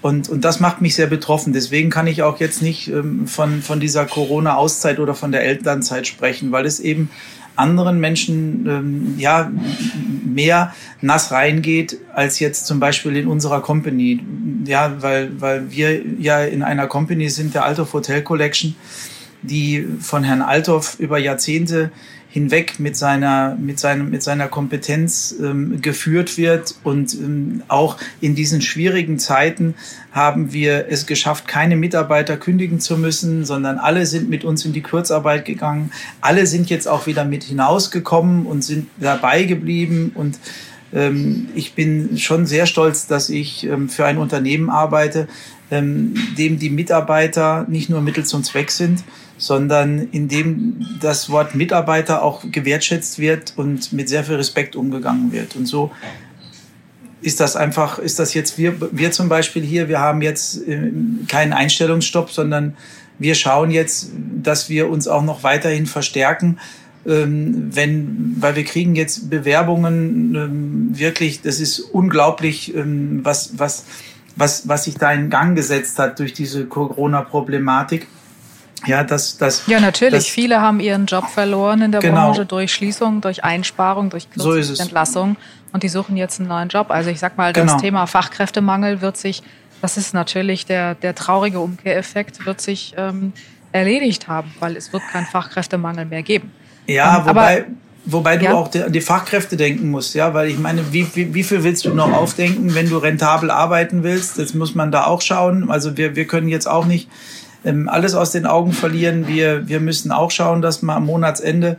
Und, 0.01 0.27
und 0.27 0.41
das 0.41 0.59
macht 0.59 0.81
mich 0.81 0.95
sehr 0.95 1.07
betroffen. 1.07 1.53
Deswegen 1.53 1.89
kann 1.89 2.05
ich 2.05 2.21
auch 2.21 2.41
jetzt 2.41 2.61
nicht 2.61 2.89
ähm, 2.89 3.25
von, 3.25 3.61
von 3.61 3.79
dieser 3.79 4.05
Corona-Auszeit 4.05 4.99
oder 4.99 5.15
von 5.15 5.31
der 5.31 5.43
Elternzeit 5.43 6.07
sprechen, 6.07 6.51
weil 6.51 6.65
es 6.65 6.81
eben 6.81 7.09
anderen 7.57 7.99
Menschen 7.99 8.65
ähm, 8.67 9.13
ja 9.17 9.51
mehr 10.25 10.73
nass 11.01 11.31
reingeht 11.31 11.97
als 12.13 12.39
jetzt 12.39 12.67
zum 12.67 12.79
Beispiel 12.79 13.15
in 13.17 13.27
unserer 13.27 13.61
Company. 13.61 14.19
Ja, 14.65 15.01
weil, 15.01 15.41
weil 15.41 15.71
wir 15.71 16.01
ja 16.19 16.43
in 16.43 16.63
einer 16.63 16.87
Company 16.87 17.29
sind, 17.29 17.53
der 17.53 17.65
Althoff 17.65 17.93
Hotel 17.93 18.21
Collection, 18.21 18.75
die 19.41 19.87
von 19.99 20.23
Herrn 20.23 20.41
Althoff 20.41 20.99
über 20.99 21.17
Jahrzehnte 21.17 21.91
hinweg 22.37 22.79
mit 22.79 22.95
seiner, 22.95 23.55
mit 23.59 23.79
seinem, 23.79 24.11
mit 24.11 24.21
seiner 24.21 24.47
Kompetenz 24.47 25.33
ähm, 25.41 25.81
geführt 25.81 26.37
wird. 26.37 26.75
Und 26.83 27.15
ähm, 27.15 27.63
auch 27.67 27.97
in 28.21 28.35
diesen 28.35 28.61
schwierigen 28.61 29.17
Zeiten 29.17 29.73
haben 30.11 30.53
wir 30.53 30.85
es 30.89 31.07
geschafft, 31.07 31.47
keine 31.47 31.75
Mitarbeiter 31.75 32.37
kündigen 32.37 32.79
zu 32.79 32.95
müssen, 32.95 33.43
sondern 33.43 33.79
alle 33.79 34.05
sind 34.05 34.29
mit 34.29 34.43
uns 34.43 34.63
in 34.65 34.73
die 34.73 34.83
Kurzarbeit 34.83 35.45
gegangen. 35.45 35.91
Alle 36.21 36.45
sind 36.45 36.69
jetzt 36.69 36.87
auch 36.87 37.07
wieder 37.07 37.25
mit 37.25 37.43
hinausgekommen 37.43 38.45
und 38.45 38.63
sind 38.63 38.87
dabei 38.99 39.43
geblieben 39.43 40.11
und 40.13 40.37
ähm, 40.93 41.49
ich 41.55 41.73
bin 41.73 42.17
schon 42.17 42.45
sehr 42.45 42.65
stolz, 42.65 43.07
dass 43.07 43.29
ich 43.29 43.65
ähm, 43.65 43.89
für 43.89 44.05
ein 44.05 44.17
Unternehmen 44.17 44.69
arbeite, 44.69 45.27
ähm, 45.71 46.13
dem 46.37 46.59
die 46.59 46.69
Mitarbeiter 46.69 47.65
nicht 47.67 47.89
nur 47.89 48.01
Mittel 48.01 48.25
zum 48.25 48.43
Zweck 48.43 48.71
sind, 48.71 49.03
sondern 49.37 50.07
in 50.11 50.27
dem 50.27 50.85
das 51.01 51.29
Wort 51.29 51.55
Mitarbeiter 51.55 52.23
auch 52.23 52.43
gewertschätzt 52.51 53.19
wird 53.19 53.53
und 53.55 53.93
mit 53.93 54.09
sehr 54.09 54.23
viel 54.23 54.35
Respekt 54.35 54.75
umgegangen 54.75 55.31
wird. 55.31 55.55
Und 55.55 55.65
so 55.65 55.91
ist 57.21 57.39
das 57.39 57.55
einfach, 57.55 57.99
ist 57.99 58.19
das 58.19 58.33
jetzt 58.33 58.57
wir, 58.57 58.75
wir 58.91 59.11
zum 59.11 59.29
Beispiel 59.29 59.63
hier, 59.63 59.89
wir 59.89 59.99
haben 59.99 60.21
jetzt 60.21 60.67
äh, 60.67 60.91
keinen 61.27 61.53
Einstellungsstopp, 61.53 62.31
sondern 62.31 62.75
wir 63.19 63.35
schauen 63.35 63.71
jetzt, 63.71 64.11
dass 64.43 64.69
wir 64.69 64.89
uns 64.89 65.07
auch 65.07 65.23
noch 65.23 65.43
weiterhin 65.43 65.87
verstärken, 65.87 66.59
ähm, 67.07 67.75
wenn, 67.75 68.35
weil 68.39 68.55
wir 68.55 68.63
kriegen 68.63 68.95
jetzt 68.95 69.29
Bewerbungen 69.29 70.35
ähm, 70.35 70.99
wirklich, 70.99 71.41
das 71.41 71.59
ist 71.59 71.79
unglaublich, 71.79 72.75
ähm, 72.75 73.21
was, 73.23 73.57
was, 73.57 73.85
was, 74.37 74.67
was 74.67 74.85
sich 74.85 74.95
da 74.95 75.11
in 75.11 75.29
Gang 75.29 75.55
gesetzt 75.55 75.99
hat 75.99 76.19
durch 76.19 76.33
diese 76.33 76.65
Corona-Problematik. 76.65 78.07
Ja, 78.85 79.03
das, 79.03 79.37
das, 79.37 79.65
ja, 79.65 79.79
natürlich. 79.79 80.25
Das, 80.25 80.27
Viele 80.27 80.61
haben 80.61 80.79
ihren 80.79 81.07
Job 81.07 81.27
verloren 81.27 81.81
in 81.81 81.91
der 81.91 82.01
genau. 82.01 82.27
Branche 82.27 82.45
durch 82.45 82.71
Schließung, 82.71 83.21
durch 83.21 83.43
Einsparung, 83.43 84.09
durch 84.09 84.27
so 84.35 84.53
Entlassung. 84.55 85.35
Und 85.73 85.83
die 85.83 85.89
suchen 85.89 86.15
jetzt 86.15 86.39
einen 86.39 86.49
neuen 86.49 86.69
Job. 86.69 86.91
Also 86.91 87.09
ich 87.09 87.19
sag 87.19 87.37
mal, 87.37 87.53
das 87.53 87.65
genau. 87.65 87.79
Thema 87.79 88.05
Fachkräftemangel 88.05 89.01
wird 89.01 89.17
sich, 89.17 89.41
das 89.81 89.97
ist 89.97 90.13
natürlich 90.13 90.65
der, 90.65 90.95
der 90.95 91.15
traurige 91.15 91.59
Umkehreffekt, 91.59 92.45
wird 92.45 92.61
sich 92.61 92.93
ähm, 92.97 93.33
erledigt 93.71 94.27
haben, 94.27 94.53
weil 94.59 94.77
es 94.77 94.93
wird 94.93 95.03
keinen 95.11 95.25
Fachkräftemangel 95.25 96.05
mehr 96.05 96.23
geben. 96.23 96.51
Ja, 96.85 97.19
ähm, 97.19 97.25
wobei, 97.25 97.65
wobei 98.07 98.37
du 98.37 98.45
ja? 98.45 98.53
auch 98.53 98.73
an 98.73 98.91
die 98.91 99.01
Fachkräfte 99.01 99.57
denken 99.57 99.89
musst, 99.91 100.15
ja, 100.15 100.33
weil 100.33 100.49
ich 100.49 100.57
meine, 100.57 100.93
wie, 100.93 101.07
wie, 101.13 101.33
wie 101.33 101.43
viel 101.43 101.63
willst 101.63 101.85
du 101.85 101.93
noch 101.93 102.11
aufdenken, 102.11 102.73
wenn 102.73 102.89
du 102.89 102.97
rentabel 102.97 103.51
arbeiten 103.51 104.03
willst? 104.03 104.39
Das 104.39 104.53
muss 104.53 104.75
man 104.75 104.91
da 104.91 105.05
auch 105.05 105.21
schauen. 105.21 105.69
Also 105.69 105.97
wir, 105.97 106.15
wir 106.15 106.25
können 106.25 106.47
jetzt 106.47 106.67
auch 106.67 106.85
nicht 106.85 107.09
ähm, 107.65 107.89
alles 107.89 108.15
aus 108.15 108.31
den 108.31 108.45
Augen 108.45 108.71
verlieren. 108.71 109.27
Wir, 109.27 109.67
wir 109.67 109.79
müssen 109.79 110.11
auch 110.11 110.31
schauen, 110.31 110.61
dass 110.61 110.81
wir 110.81 110.93
am 110.93 111.05
Monatsende 111.05 111.77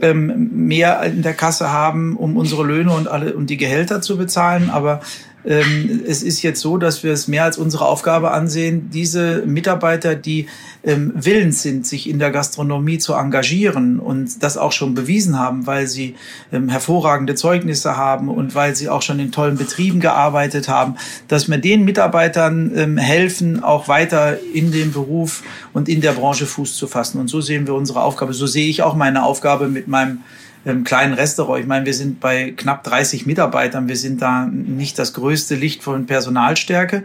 ähm, 0.00 0.50
mehr 0.66 1.02
in 1.02 1.22
der 1.22 1.34
Kasse 1.34 1.72
haben, 1.72 2.16
um 2.16 2.36
unsere 2.36 2.64
Löhne 2.64 2.92
und 2.92 3.08
alle 3.08 3.34
und 3.34 3.48
die 3.48 3.56
Gehälter 3.56 4.00
zu 4.00 4.16
bezahlen. 4.16 4.70
Aber 4.70 5.00
es 5.44 6.22
ist 6.22 6.42
jetzt 6.42 6.60
so, 6.60 6.78
dass 6.78 7.02
wir 7.02 7.12
es 7.12 7.28
mehr 7.28 7.44
als 7.44 7.58
unsere 7.58 7.84
Aufgabe 7.84 8.30
ansehen, 8.30 8.88
diese 8.90 9.42
Mitarbeiter, 9.44 10.14
die 10.14 10.46
ähm, 10.82 11.12
willens 11.14 11.62
sind, 11.62 11.86
sich 11.86 12.08
in 12.08 12.18
der 12.18 12.30
Gastronomie 12.30 12.98
zu 12.98 13.12
engagieren 13.12 13.98
und 13.98 14.42
das 14.42 14.56
auch 14.56 14.72
schon 14.72 14.94
bewiesen 14.94 15.38
haben, 15.38 15.66
weil 15.66 15.86
sie 15.86 16.14
ähm, 16.50 16.70
hervorragende 16.70 17.34
Zeugnisse 17.34 17.96
haben 17.96 18.30
und 18.30 18.54
weil 18.54 18.74
sie 18.74 18.88
auch 18.88 19.02
schon 19.02 19.18
in 19.18 19.32
tollen 19.32 19.56
Betrieben 19.56 20.00
gearbeitet 20.00 20.68
haben, 20.68 20.96
dass 21.28 21.48
wir 21.48 21.58
den 21.58 21.84
Mitarbeitern 21.84 22.72
ähm, 22.74 22.96
helfen, 22.96 23.62
auch 23.62 23.86
weiter 23.86 24.38
in 24.54 24.72
dem 24.72 24.92
Beruf 24.92 25.42
und 25.74 25.90
in 25.90 26.00
der 26.00 26.12
Branche 26.12 26.46
Fuß 26.46 26.74
zu 26.74 26.86
fassen. 26.86 27.20
Und 27.20 27.28
so 27.28 27.42
sehen 27.42 27.66
wir 27.66 27.74
unsere 27.74 28.02
Aufgabe. 28.02 28.32
So 28.32 28.46
sehe 28.46 28.68
ich 28.68 28.82
auch 28.82 28.94
meine 28.94 29.24
Aufgabe 29.24 29.68
mit 29.68 29.88
meinem 29.88 30.20
ähm, 30.66 30.84
kleinen 30.84 31.14
Restaurant. 31.14 31.60
Ich 31.60 31.66
meine, 31.66 31.86
wir 31.86 31.94
sind 31.94 32.20
bei 32.20 32.52
knapp 32.56 32.84
30 32.84 33.26
Mitarbeitern. 33.26 33.88
Wir 33.88 33.96
sind 33.96 34.22
da 34.22 34.46
nicht 34.46 34.98
das 34.98 35.12
größte 35.14 35.54
Licht 35.54 35.82
von 35.82 36.06
Personalstärke. 36.06 37.04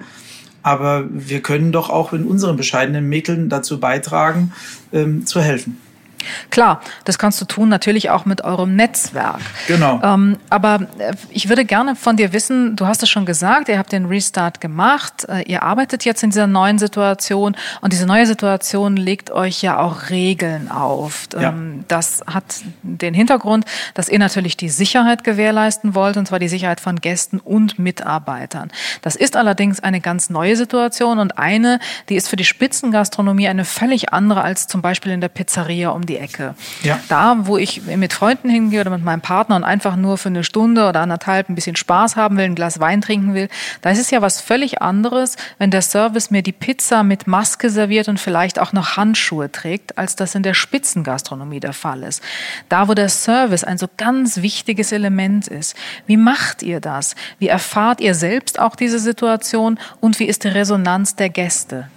Aber 0.62 1.06
wir 1.10 1.42
können 1.42 1.72
doch 1.72 1.90
auch 1.90 2.12
in 2.14 2.26
unseren 2.26 2.58
bescheidenen 2.58 3.08
Mitteln 3.08 3.50
dazu 3.50 3.80
beitragen, 3.80 4.52
ähm, 4.92 5.26
zu 5.26 5.42
helfen. 5.42 5.78
Klar, 6.50 6.82
das 7.06 7.18
kannst 7.18 7.40
du 7.42 7.46
tun, 7.46 7.70
natürlich 7.70 8.10
auch 8.10 8.26
mit 8.26 8.44
eurem 8.44 8.76
Netzwerk. 8.76 9.40
Genau. 9.68 10.00
Ähm, 10.04 10.38
aber 10.50 10.88
äh, 10.98 11.14
ich 11.30 11.50
würde 11.50 11.66
gerne 11.66 11.96
von 11.96 12.18
dir 12.18 12.34
wissen, 12.34 12.76
du 12.76 12.88
hast 12.88 13.04
es 13.04 13.10
schon 13.10 13.26
gesagt, 13.26 13.70
ihr 13.70 13.78
habt 13.78 13.92
den 13.92 14.06
Restart 14.06 14.62
gemacht, 14.62 15.26
äh, 15.30 15.44
ihr 15.44 15.64
arbeitet 15.64 16.06
jetzt 16.06 16.24
in 16.24 16.30
dieser 16.30 16.48
neuen 16.48 16.80
Situation 16.80 17.56
und 17.82 17.94
diese 17.94 18.06
neue 18.06 18.26
Situation 18.26 18.96
legt 18.96 19.32
euch 19.32 19.62
ja 19.62 19.80
auch 19.80 20.10
Regeln 20.10 20.70
auf. 20.70 21.28
Ja. 21.34 21.50
Ähm, 21.50 21.86
das 21.88 22.22
hat 22.28 22.44
den 22.84 23.14
Hintergrund, 23.14 23.66
dass 23.94 24.10
ihr 24.10 24.20
natürlich 24.20 24.58
die 24.58 24.70
Sicherheit 24.70 25.24
gewährleisten 25.24 25.96
wollt, 25.96 26.18
und 26.18 26.28
zwar 26.28 26.40
die 26.40 26.48
Sicherheit 26.48 26.80
von 26.80 26.98
Gästen 26.98 27.40
und 27.40 27.80
Mitarbeitern. 27.80 28.72
Das 29.02 29.16
ist 29.16 29.36
allerdings 29.36 29.80
eine 29.80 30.02
ganz 30.02 30.30
neue 30.30 30.56
Situation 30.56 31.20
und 31.20 31.38
eine, 31.38 31.80
die 32.10 32.16
ist 32.16 32.28
für 32.28 32.36
die 32.36 32.46
Spitzengastronomie 32.46 33.48
eine 33.48 33.66
völlig 33.66 34.14
andere 34.14 34.42
als 34.42 34.68
zum 34.68 34.82
Beispiel 34.82 35.12
in 35.12 35.22
der 35.22 35.30
Pizzeria 35.30 35.90
um 35.90 36.06
die 36.10 36.18
Ecke. 36.18 36.56
Ja. 36.84 37.00
Da, 37.08 37.38
wo 37.42 37.58
ich 37.58 37.84
mit 37.84 38.12
Freunden 38.12 38.50
hingehe 38.50 38.82
oder 38.82 38.90
mit 38.90 39.04
meinem 39.04 39.22
Partner 39.22 39.56
und 39.56 39.64
einfach 39.64 39.96
nur 39.96 40.18
für 40.18 40.30
eine 40.30 40.44
Stunde 40.44 40.90
oder 40.90 41.02
anderthalb 41.02 41.48
ein 41.50 41.56
bisschen 41.56 41.76
Spaß 41.76 42.16
haben 42.16 42.36
will, 42.38 42.46
ein 42.46 42.56
Glas 42.56 42.80
Wein 42.80 43.02
trinken 43.02 43.34
will, 43.34 43.48
da 43.82 43.92
ist 43.92 44.00
es 44.00 44.12
ja 44.12 44.22
was 44.22 44.42
völlig 44.42 44.82
anderes, 44.82 45.38
wenn 45.58 45.72
der 45.72 45.82
Service 45.82 46.32
mir 46.32 46.42
die 46.42 46.52
Pizza 46.52 47.04
mit 47.04 47.28
Maske 47.28 47.70
serviert 47.70 48.10
und 48.10 48.20
vielleicht 48.20 48.60
auch 48.60 48.74
noch 48.74 48.98
Handschuhe 48.98 49.52
trägt, 49.52 49.98
als 49.98 50.16
das 50.16 50.36
in 50.36 50.44
der 50.44 50.54
Spitzengastronomie 50.54 51.60
der 51.60 51.74
Fall 51.74 52.04
ist. 52.04 52.22
Da, 52.68 52.88
wo 52.88 52.94
der 52.94 53.10
Service 53.10 53.64
ein 53.64 53.78
so 53.78 53.88
ganz 53.96 54.38
wichtiges 54.42 54.92
Element 54.92 55.48
ist. 55.48 55.76
Wie 56.08 56.18
macht 56.18 56.64
ihr 56.64 56.80
das? 56.80 57.16
Wie 57.38 57.48
erfahrt 57.48 58.02
ihr 58.02 58.16
selbst 58.16 58.60
auch 58.60 58.76
diese 58.76 59.00
Situation 59.00 59.80
und 60.00 60.20
wie 60.20 60.26
ist 60.26 60.44
die 60.44 60.50
Resonanz 60.50 61.16
der 61.16 61.30
Gäste? 61.30 61.88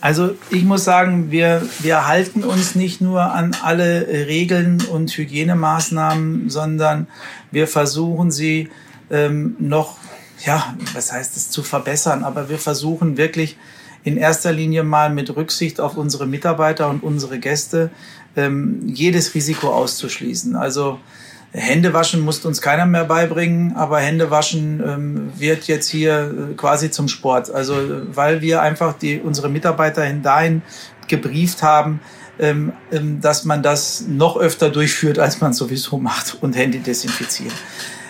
Also 0.00 0.34
ich 0.50 0.64
muss 0.64 0.84
sagen, 0.84 1.30
wir, 1.30 1.62
wir 1.80 2.06
halten 2.06 2.44
uns 2.44 2.74
nicht 2.74 3.00
nur 3.00 3.32
an 3.32 3.56
alle 3.62 4.06
Regeln 4.06 4.82
und 4.90 5.10
Hygienemaßnahmen, 5.10 6.50
sondern 6.50 7.06
wir 7.50 7.66
versuchen 7.66 8.30
sie 8.30 8.68
ähm, 9.10 9.56
noch, 9.58 9.96
ja, 10.44 10.76
was 10.94 11.12
heißt 11.12 11.36
es, 11.36 11.50
zu 11.50 11.62
verbessern, 11.62 12.24
aber 12.24 12.48
wir 12.48 12.58
versuchen 12.58 13.16
wirklich 13.16 13.56
in 14.04 14.16
erster 14.16 14.52
Linie 14.52 14.84
mal 14.84 15.10
mit 15.10 15.34
Rücksicht 15.34 15.80
auf 15.80 15.96
unsere 15.96 16.26
Mitarbeiter 16.26 16.88
und 16.88 17.02
unsere 17.02 17.38
Gäste 17.40 17.90
ähm, 18.36 18.82
jedes 18.86 19.34
Risiko 19.34 19.70
auszuschließen. 19.70 20.54
Also 20.54 21.00
Hände 21.56 21.94
waschen 21.94 22.20
muss 22.20 22.44
uns 22.44 22.60
keiner 22.60 22.84
mehr 22.84 23.04
beibringen, 23.04 23.74
aber 23.76 23.98
Hände 23.98 24.30
waschen 24.30 24.82
ähm, 24.86 25.32
wird 25.36 25.64
jetzt 25.64 25.88
hier 25.88 26.50
äh, 26.50 26.54
quasi 26.54 26.90
zum 26.90 27.08
Sport. 27.08 27.50
Also 27.50 27.74
weil 28.14 28.42
wir 28.42 28.60
einfach 28.60 28.92
die, 28.92 29.18
unsere 29.20 29.48
Mitarbeiter 29.48 30.08
dahin 30.12 30.62
gebrieft 31.08 31.62
haben, 31.62 32.00
ähm, 32.38 32.74
ähm, 32.92 33.22
dass 33.22 33.44
man 33.44 33.62
das 33.62 34.04
noch 34.06 34.36
öfter 34.36 34.68
durchführt, 34.68 35.18
als 35.18 35.40
man 35.40 35.54
sowieso 35.54 35.96
macht 35.96 36.36
und 36.42 36.54
Hände 36.54 36.78
desinfizieren. 36.78 37.54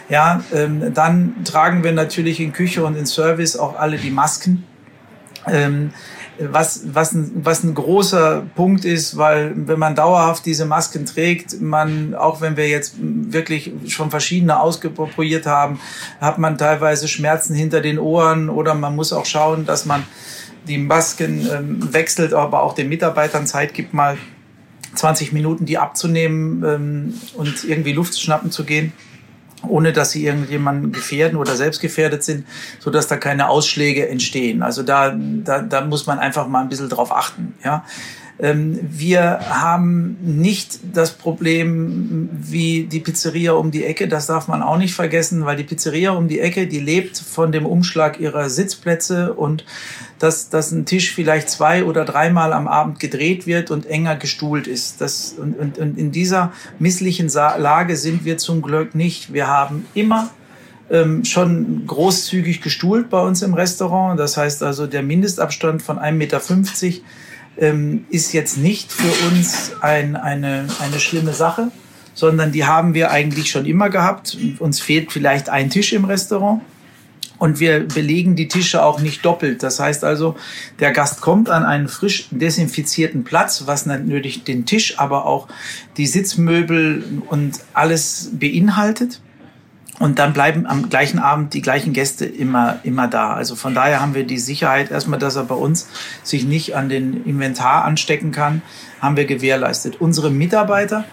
Ja, 0.08 0.42
ähm, 0.52 0.92
dann 0.92 1.44
tragen 1.44 1.84
wir 1.84 1.92
natürlich 1.92 2.40
in 2.40 2.52
Küche 2.52 2.84
und 2.84 2.96
in 2.96 3.06
Service 3.06 3.56
auch 3.56 3.78
alle 3.78 3.96
die 3.96 4.10
Masken. 4.10 4.64
Ähm, 5.46 5.92
was, 6.38 6.82
was, 6.92 7.12
ein, 7.12 7.32
was 7.44 7.62
ein 7.64 7.74
großer 7.74 8.42
Punkt 8.54 8.84
ist, 8.84 9.16
weil 9.16 9.52
wenn 9.54 9.78
man 9.78 9.94
dauerhaft 9.94 10.44
diese 10.46 10.64
Masken 10.66 11.06
trägt, 11.06 11.60
man, 11.60 12.14
auch 12.14 12.40
wenn 12.40 12.56
wir 12.56 12.68
jetzt 12.68 12.96
wirklich 13.00 13.72
schon 13.88 14.10
verschiedene 14.10 14.60
ausprobiert 14.60 15.46
haben, 15.46 15.80
hat 16.20 16.38
man 16.38 16.58
teilweise 16.58 17.08
Schmerzen 17.08 17.54
hinter 17.54 17.80
den 17.80 17.98
Ohren 17.98 18.48
oder 18.48 18.74
man 18.74 18.94
muss 18.94 19.12
auch 19.12 19.26
schauen, 19.26 19.66
dass 19.66 19.86
man 19.86 20.04
die 20.68 20.78
Masken 20.78 21.48
ähm, 21.52 21.92
wechselt, 21.92 22.34
aber 22.34 22.62
auch 22.62 22.74
den 22.74 22.88
Mitarbeitern 22.88 23.46
Zeit 23.46 23.72
gibt, 23.72 23.94
mal 23.94 24.18
20 24.94 25.32
Minuten 25.32 25.66
die 25.66 25.78
abzunehmen 25.78 26.64
ähm, 26.64 27.14
und 27.34 27.64
irgendwie 27.64 27.92
Luft 27.92 28.18
schnappen 28.18 28.50
zu 28.50 28.64
gehen 28.64 28.92
ohne 29.62 29.92
dass 29.92 30.10
sie 30.10 30.26
irgendjemanden 30.26 30.92
gefährden 30.92 31.38
oder 31.38 31.56
selbst 31.56 31.80
gefährdet 31.80 32.22
sind, 32.22 32.46
so 32.78 32.90
dass 32.90 33.08
da 33.08 33.16
keine 33.16 33.48
Ausschläge 33.48 34.08
entstehen. 34.08 34.62
Also 34.62 34.82
da, 34.82 35.14
da, 35.16 35.62
da 35.62 35.80
muss 35.82 36.06
man 36.06 36.18
einfach 36.18 36.46
mal 36.46 36.60
ein 36.60 36.68
bisschen 36.68 36.88
drauf 36.88 37.12
achten. 37.14 37.54
Ja. 37.64 37.84
Ähm, 38.38 38.78
wir 38.82 39.40
haben 39.48 40.18
nicht 40.20 40.78
das 40.92 41.12
Problem 41.12 42.28
wie 42.32 42.84
die 42.84 43.00
Pizzeria 43.00 43.52
um 43.52 43.70
die 43.70 43.84
Ecke, 43.84 44.08
das 44.08 44.26
darf 44.26 44.46
man 44.46 44.62
auch 44.62 44.76
nicht 44.76 44.94
vergessen, 44.94 45.46
weil 45.46 45.56
die 45.56 45.64
Pizzeria 45.64 46.10
um 46.10 46.28
die 46.28 46.40
Ecke, 46.40 46.66
die 46.66 46.80
lebt 46.80 47.16
von 47.18 47.50
dem 47.50 47.64
Umschlag 47.64 48.20
ihrer 48.20 48.50
Sitzplätze 48.50 49.32
und 49.32 49.64
dass, 50.18 50.50
dass 50.50 50.70
ein 50.70 50.84
Tisch 50.84 51.14
vielleicht 51.14 51.48
zwei 51.48 51.84
oder 51.84 52.04
dreimal 52.04 52.52
am 52.52 52.68
Abend 52.68 53.00
gedreht 53.00 53.46
wird 53.46 53.70
und 53.70 53.86
enger 53.86 54.16
gestuhlt 54.16 54.66
ist. 54.66 55.00
Das, 55.00 55.34
und, 55.38 55.58
und, 55.58 55.78
und 55.78 55.98
in 55.98 56.12
dieser 56.12 56.52
misslichen 56.78 57.28
Lage 57.28 57.96
sind 57.96 58.24
wir 58.24 58.36
zum 58.36 58.60
Glück 58.60 58.94
nicht. 58.94 59.32
Wir 59.32 59.46
haben 59.46 59.86
immer 59.94 60.30
ähm, 60.90 61.24
schon 61.24 61.86
großzügig 61.86 62.60
gestuhlt 62.60 63.10
bei 63.10 63.20
uns 63.20 63.42
im 63.42 63.54
Restaurant. 63.54 64.18
Das 64.18 64.36
heißt 64.36 64.62
also, 64.62 64.86
der 64.86 65.02
Mindestabstand 65.02 65.82
von 65.82 65.98
1,50 65.98 66.12
Meter 66.12 66.40
ähm, 67.58 68.04
ist 68.10 68.32
jetzt 68.32 68.58
nicht 68.58 68.92
für 68.92 69.28
uns 69.28 69.72
ein, 69.80 70.16
eine, 70.16 70.66
eine 70.80 71.00
schlimme 71.00 71.32
Sache, 71.32 71.70
sondern 72.14 72.52
die 72.52 72.64
haben 72.64 72.94
wir 72.94 73.10
eigentlich 73.10 73.50
schon 73.50 73.66
immer 73.66 73.90
gehabt. 73.90 74.36
Uns 74.58 74.80
fehlt 74.80 75.12
vielleicht 75.12 75.48
ein 75.48 75.70
Tisch 75.70 75.92
im 75.92 76.04
Restaurant. 76.04 76.62
Und 77.38 77.60
wir 77.60 77.80
belegen 77.86 78.34
die 78.34 78.48
Tische 78.48 78.82
auch 78.82 79.00
nicht 79.00 79.24
doppelt. 79.24 79.62
Das 79.62 79.78
heißt 79.78 80.04
also, 80.04 80.36
der 80.80 80.92
Gast 80.92 81.20
kommt 81.20 81.50
an 81.50 81.64
einen 81.64 81.88
frisch 81.88 82.28
desinfizierten 82.30 83.24
Platz, 83.24 83.64
was 83.66 83.84
natürlich 83.84 84.44
den 84.44 84.64
Tisch, 84.64 84.98
aber 84.98 85.26
auch 85.26 85.48
die 85.98 86.06
Sitzmöbel 86.06 87.22
und 87.28 87.60
alles 87.74 88.30
beinhaltet. 88.32 89.20
Und 89.98 90.18
dann 90.18 90.32
bleiben 90.32 90.66
am 90.66 90.90
gleichen 90.90 91.18
Abend 91.18 91.54
die 91.54 91.62
gleichen 91.62 91.92
Gäste 91.92 92.26
immer, 92.26 92.78
immer 92.82 93.08
da. 93.08 93.32
Also 93.32 93.56
von 93.56 93.74
daher 93.74 94.00
haben 94.00 94.14
wir 94.14 94.24
die 94.24 94.38
Sicherheit 94.38 94.90
erstmal, 94.90 95.18
dass 95.18 95.36
er 95.36 95.44
bei 95.44 95.54
uns 95.54 95.88
sich 96.22 96.44
nicht 96.44 96.76
an 96.76 96.88
den 96.88 97.24
Inventar 97.24 97.84
anstecken 97.84 98.30
kann, 98.30 98.60
haben 99.00 99.16
wir 99.16 99.24
gewährleistet. 99.24 100.00
Unsere 100.00 100.30
Mitarbeiter, 100.30 101.04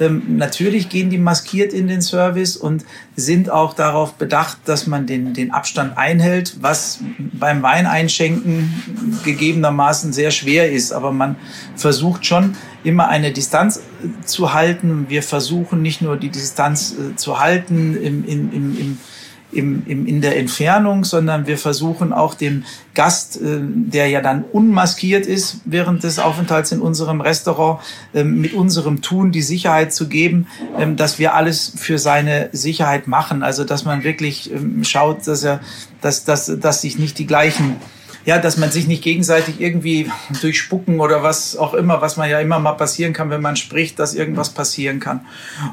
ähm, 0.00 0.36
natürlich 0.36 0.88
gehen 0.88 1.10
die 1.10 1.18
maskiert 1.18 1.72
in 1.72 1.86
den 1.86 2.02
Service 2.02 2.56
und 2.56 2.84
sind 3.14 3.50
auch 3.50 3.74
darauf 3.74 4.14
bedacht, 4.14 4.58
dass 4.64 4.86
man 4.86 5.06
den, 5.06 5.34
den 5.34 5.50
Abstand 5.50 5.96
einhält, 5.98 6.56
was 6.60 7.00
beim 7.32 7.62
Weineinschenken 7.62 9.20
gegebenermaßen 9.24 10.12
sehr 10.12 10.30
schwer 10.30 10.70
ist. 10.70 10.92
Aber 10.92 11.12
man 11.12 11.36
versucht 11.76 12.24
schon 12.26 12.56
immer 12.84 13.08
eine 13.08 13.32
Distanz 13.32 13.78
äh, 13.78 14.24
zu 14.24 14.54
halten. 14.54 15.06
Wir 15.08 15.22
versuchen 15.22 15.82
nicht 15.82 16.02
nur 16.02 16.16
die 16.16 16.30
Distanz 16.30 16.92
äh, 16.92 17.16
zu 17.16 17.38
halten 17.38 17.96
im, 17.96 18.24
im, 18.24 18.52
im, 18.52 18.78
im 18.78 18.98
im, 19.52 19.82
im, 19.86 20.06
in 20.06 20.20
der 20.20 20.36
Entfernung, 20.36 21.04
sondern 21.04 21.46
wir 21.46 21.58
versuchen 21.58 22.12
auch 22.12 22.34
dem 22.34 22.64
Gast, 22.94 23.40
äh, 23.40 23.60
der 23.60 24.08
ja 24.08 24.20
dann 24.20 24.44
unmaskiert 24.44 25.26
ist 25.26 25.58
während 25.64 26.02
des 26.02 26.18
Aufenthalts 26.18 26.72
in 26.72 26.80
unserem 26.80 27.20
Restaurant, 27.20 27.80
äh, 28.14 28.24
mit 28.24 28.54
unserem 28.54 29.02
Tun 29.02 29.32
die 29.32 29.42
Sicherheit 29.42 29.92
zu 29.92 30.08
geben, 30.08 30.46
äh, 30.78 30.92
dass 30.94 31.18
wir 31.18 31.34
alles 31.34 31.72
für 31.76 31.98
seine 31.98 32.48
Sicherheit 32.52 33.06
machen. 33.06 33.42
Also 33.42 33.64
dass 33.64 33.84
man 33.84 34.04
wirklich 34.04 34.52
ähm, 34.52 34.84
schaut, 34.84 35.26
dass 35.26 35.42
er, 35.42 35.60
dass, 36.00 36.24
dass, 36.24 36.46
dass 36.58 36.80
sich 36.80 36.98
nicht 36.98 37.18
die 37.18 37.26
gleichen 37.26 37.76
ja, 38.24 38.38
dass 38.38 38.56
man 38.56 38.70
sich 38.70 38.86
nicht 38.86 39.02
gegenseitig 39.02 39.60
irgendwie 39.60 40.10
durchspucken 40.40 41.00
oder 41.00 41.22
was 41.22 41.56
auch 41.56 41.74
immer, 41.74 42.00
was 42.00 42.16
man 42.16 42.30
ja 42.30 42.40
immer 42.40 42.58
mal 42.58 42.72
passieren 42.72 43.12
kann, 43.12 43.30
wenn 43.30 43.40
man 43.40 43.56
spricht, 43.56 43.98
dass 43.98 44.14
irgendwas 44.14 44.50
passieren 44.50 45.00
kann. 45.00 45.20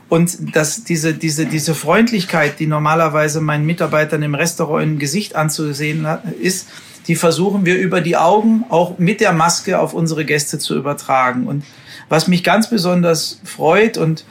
Und 0.08 0.56
dass 0.56 0.84
diese, 0.84 1.14
diese, 1.14 1.46
diese 1.46 1.76
Freundlichkeit, 1.76 2.60
die 2.60 2.68
normalerweise 2.68 3.42
meinen 3.42 3.66
Mitarbeitern 3.66 4.24
im 4.24 4.36
Restaurant 4.36 4.84
im 4.84 5.00
Gesicht 5.00 5.36
anzusehen 5.36 6.08
ist, 6.42 6.68
die 7.08 7.16
versuchen 7.16 7.66
wir 7.66 7.78
über 7.78 8.02
die 8.02 8.18
Augen 8.18 8.66
auch 8.70 9.00
mit 9.00 9.22
der 9.22 9.34
Maske 9.34 9.80
auf 9.80 9.94
unsere 9.94 10.26
Gäste 10.26 10.60
zu 10.60 10.76
übertragen. 10.76 11.48
Und 11.48 11.64
was 12.08 12.28
mich 12.28 12.44
ganz 12.44 12.70
besonders 12.70 13.40
freut 13.44 13.98
und 13.98 14.26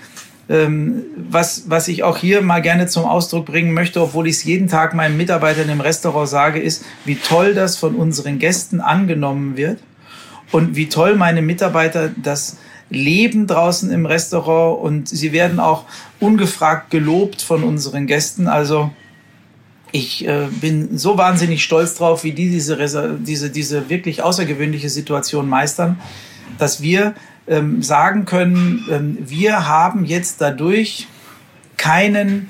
was, 0.49 1.65
was 1.69 1.89
ich 1.89 2.03
auch 2.03 2.17
hier 2.17 2.41
mal 2.41 2.63
gerne 2.63 2.87
zum 2.87 3.05
Ausdruck 3.05 3.47
bringen 3.47 3.75
möchte, 3.75 4.01
obwohl 4.01 4.27
ich 4.27 4.37
es 4.37 4.45
jeden 4.45 4.69
Tag 4.69 4.95
meinen 4.95 5.17
Mitarbeitern 5.17 5.69
im 5.69 5.83
Restaurant 5.83 6.29
sage, 6.29 6.59
ist, 6.59 6.85
wie 7.05 7.17
toll 7.17 7.53
das 7.53 7.77
von 7.77 7.95
unseren 7.95 8.39
Gästen 8.39 8.81
angenommen 8.81 9.59
wird 9.59 9.79
und 10.51 10.75
wie 10.75 10.89
toll 10.89 11.17
meine 11.17 11.43
Mitarbeiter 11.43 12.11
das 12.17 12.57
leben 12.91 13.47
draußen 13.47 13.91
im 13.91 14.07
Restaurant 14.07 14.83
und 14.83 15.09
sie 15.09 15.33
werden 15.33 15.61
auch 15.61 15.85
ungefragt 16.21 16.91
gelobt 16.91 17.43
von 17.43 17.63
unseren 17.63 18.07
Gästen. 18.07 18.49
Also 18.49 18.91
ich 19.93 20.27
äh, 20.27 20.47
bin 20.61 20.97
so 20.97 21.19
wahnsinnig 21.19 21.63
stolz 21.63 21.95
drauf, 21.95 22.25
wie 22.25 22.33
die 22.33 22.49
diese, 22.51 23.19
diese, 23.21 23.51
diese 23.51 23.91
wirklich 23.91 24.23
außergewöhnliche 24.23 24.89
Situation 24.89 25.47
meistern, 25.47 25.99
dass 26.59 26.81
wir 26.81 27.15
ähm, 27.49 27.83
sagen 27.83 28.25
können, 28.25 28.85
ähm, 28.91 29.19
wir 29.21 29.69
haben 29.69 30.05
jetzt 30.05 30.41
dadurch 30.41 31.07
keinen 31.77 32.49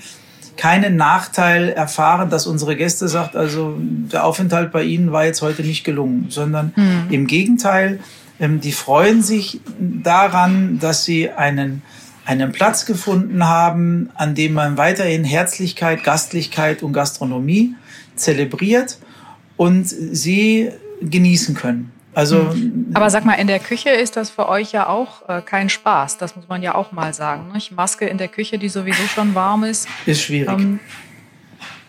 keinen 0.56 0.96
Nachteil 0.96 1.68
erfahren, 1.68 2.30
dass 2.30 2.48
unsere 2.48 2.74
Gäste 2.74 3.06
sagt, 3.06 3.36
also 3.36 3.76
der 3.78 4.24
Aufenthalt 4.24 4.72
bei 4.72 4.82
Ihnen 4.82 5.12
war 5.12 5.24
jetzt 5.24 5.40
heute 5.40 5.62
nicht 5.62 5.84
gelungen, 5.84 6.26
sondern 6.30 6.72
mhm. 6.74 7.06
im 7.10 7.26
Gegenteil, 7.28 8.00
ähm, 8.40 8.60
die 8.60 8.72
freuen 8.72 9.22
sich 9.22 9.60
daran, 9.78 10.80
dass 10.80 11.04
sie 11.04 11.30
einen 11.30 11.82
einen 12.24 12.52
Platz 12.52 12.84
gefunden 12.84 13.46
haben, 13.46 14.10
an 14.14 14.34
dem 14.34 14.52
man 14.52 14.76
weiterhin 14.76 15.24
Herzlichkeit, 15.24 16.04
Gastlichkeit 16.04 16.82
und 16.82 16.92
Gastronomie 16.92 17.74
zelebriert 18.16 18.98
und 19.56 19.88
sie 19.88 20.70
genießen 21.00 21.54
können. 21.54 21.90
Also. 22.18 22.52
Aber 22.94 23.10
sag 23.10 23.24
mal, 23.24 23.34
in 23.34 23.46
der 23.46 23.60
Küche 23.60 23.90
ist 23.90 24.16
das 24.16 24.28
für 24.28 24.48
euch 24.48 24.72
ja 24.72 24.88
auch 24.88 25.28
äh, 25.28 25.40
kein 25.40 25.68
Spaß. 25.68 26.18
Das 26.18 26.34
muss 26.34 26.48
man 26.48 26.62
ja 26.62 26.74
auch 26.74 26.90
mal 26.90 27.14
sagen. 27.14 27.52
Nicht? 27.54 27.70
Maske 27.70 28.06
in 28.06 28.18
der 28.18 28.26
Küche, 28.26 28.58
die 28.58 28.68
sowieso 28.68 29.04
schon 29.04 29.36
warm 29.36 29.62
ist. 29.62 29.86
Ist 30.04 30.22
schwierig. 30.22 30.50
Ähm, 30.50 30.80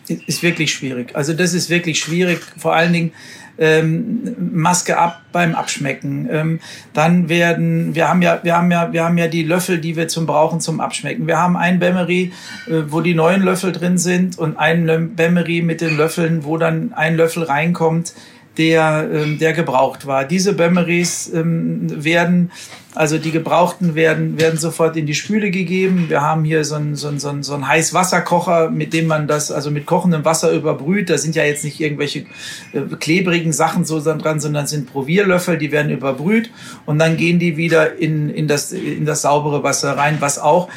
ist 0.06 0.44
wirklich 0.44 0.72
schwierig. 0.72 1.16
Also 1.16 1.32
das 1.32 1.52
ist 1.52 1.68
wirklich 1.68 1.98
schwierig. 1.98 2.38
Vor 2.56 2.76
allen 2.76 2.92
Dingen 2.92 3.12
ähm, 3.58 4.36
Maske 4.52 4.98
ab 4.98 5.20
beim 5.32 5.56
Abschmecken. 5.56 6.28
Ähm, 6.30 6.60
dann 6.92 7.28
werden, 7.28 7.96
wir 7.96 8.08
haben 8.08 8.22
ja, 8.22 8.38
wir 8.44 8.56
haben 8.56 8.70
ja, 8.70 8.92
wir 8.92 9.04
haben 9.04 9.18
ja 9.18 9.26
die 9.26 9.42
Löffel, 9.42 9.78
die 9.78 9.96
wir 9.96 10.06
zum 10.06 10.26
Brauchen 10.26 10.60
zum 10.60 10.78
Abschmecken. 10.78 11.26
Wir 11.26 11.38
haben 11.38 11.56
ein 11.56 11.80
Bämmery, 11.80 12.30
äh, 12.68 12.82
wo 12.86 13.00
die 13.00 13.14
neuen 13.14 13.42
Löffel 13.42 13.72
drin 13.72 13.98
sind 13.98 14.38
und 14.38 14.56
ein 14.56 15.16
Bämmery 15.16 15.62
mit 15.62 15.80
den 15.80 15.96
Löffeln, 15.96 16.44
wo 16.44 16.56
dann 16.56 16.92
ein 16.92 17.16
Löffel 17.16 17.42
reinkommt 17.42 18.14
der, 18.60 19.08
ähm, 19.10 19.38
der 19.38 19.54
gebraucht 19.54 20.06
war. 20.06 20.26
Diese 20.26 20.52
Bömeries 20.52 21.32
ähm, 21.32 22.04
werden, 22.04 22.52
also 22.94 23.16
die 23.16 23.30
gebrauchten 23.30 23.94
werden, 23.94 24.38
werden 24.38 24.58
sofort 24.58 24.98
in 24.98 25.06
die 25.06 25.14
Spüle 25.14 25.50
gegeben. 25.50 26.10
Wir 26.10 26.20
haben 26.20 26.44
hier 26.44 26.62
so 26.66 26.74
einen, 26.74 26.94
so 26.94 27.08
einen, 27.08 27.18
so 27.18 27.30
einen, 27.30 27.42
so 27.42 27.54
einen 27.54 27.66
Heißwasserkocher, 27.66 28.68
mit 28.68 28.92
dem 28.92 29.06
man 29.06 29.26
das, 29.26 29.50
also 29.50 29.70
mit 29.70 29.86
kochendem 29.86 30.26
Wasser 30.26 30.52
überbrüht. 30.52 31.08
Da 31.08 31.16
sind 31.16 31.34
ja 31.36 31.44
jetzt 31.44 31.64
nicht 31.64 31.80
irgendwelche 31.80 32.26
äh, 32.74 32.82
klebrigen 32.98 33.54
Sachen 33.54 33.86
so 33.86 33.98
dran, 33.98 34.40
sondern 34.40 34.66
sind 34.66 34.92
Provierlöffel, 34.92 35.56
die 35.56 35.72
werden 35.72 35.90
überbrüht 35.90 36.50
und 36.84 36.98
dann 36.98 37.16
gehen 37.16 37.38
die 37.38 37.56
wieder 37.56 37.96
in, 37.96 38.28
in, 38.28 38.46
das, 38.46 38.72
in 38.72 39.06
das 39.06 39.22
saubere 39.22 39.62
Wasser 39.62 39.96
rein, 39.96 40.18
was 40.20 40.38
auch 40.38 40.68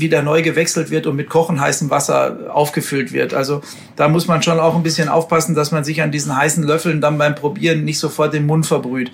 wieder 0.00 0.22
neu 0.22 0.42
gewechselt 0.42 0.90
wird 0.90 1.06
und 1.06 1.16
mit 1.16 1.28
kochen 1.28 1.60
heißem 1.60 1.90
Wasser 1.90 2.50
aufgefüllt 2.52 3.12
wird. 3.12 3.34
Also 3.34 3.62
da 3.96 4.08
muss 4.08 4.26
man 4.26 4.42
schon 4.42 4.58
auch 4.58 4.74
ein 4.74 4.82
bisschen 4.82 5.08
aufpassen, 5.08 5.54
dass 5.54 5.70
man 5.70 5.84
sich 5.84 6.02
an 6.02 6.10
diesen 6.10 6.36
heißen 6.36 6.64
Löffeln 6.64 7.00
dann 7.00 7.18
beim 7.18 7.34
Probieren 7.34 7.84
nicht 7.84 7.98
sofort 7.98 8.34
den 8.34 8.46
Mund 8.46 8.66
verbrüht. 8.66 9.12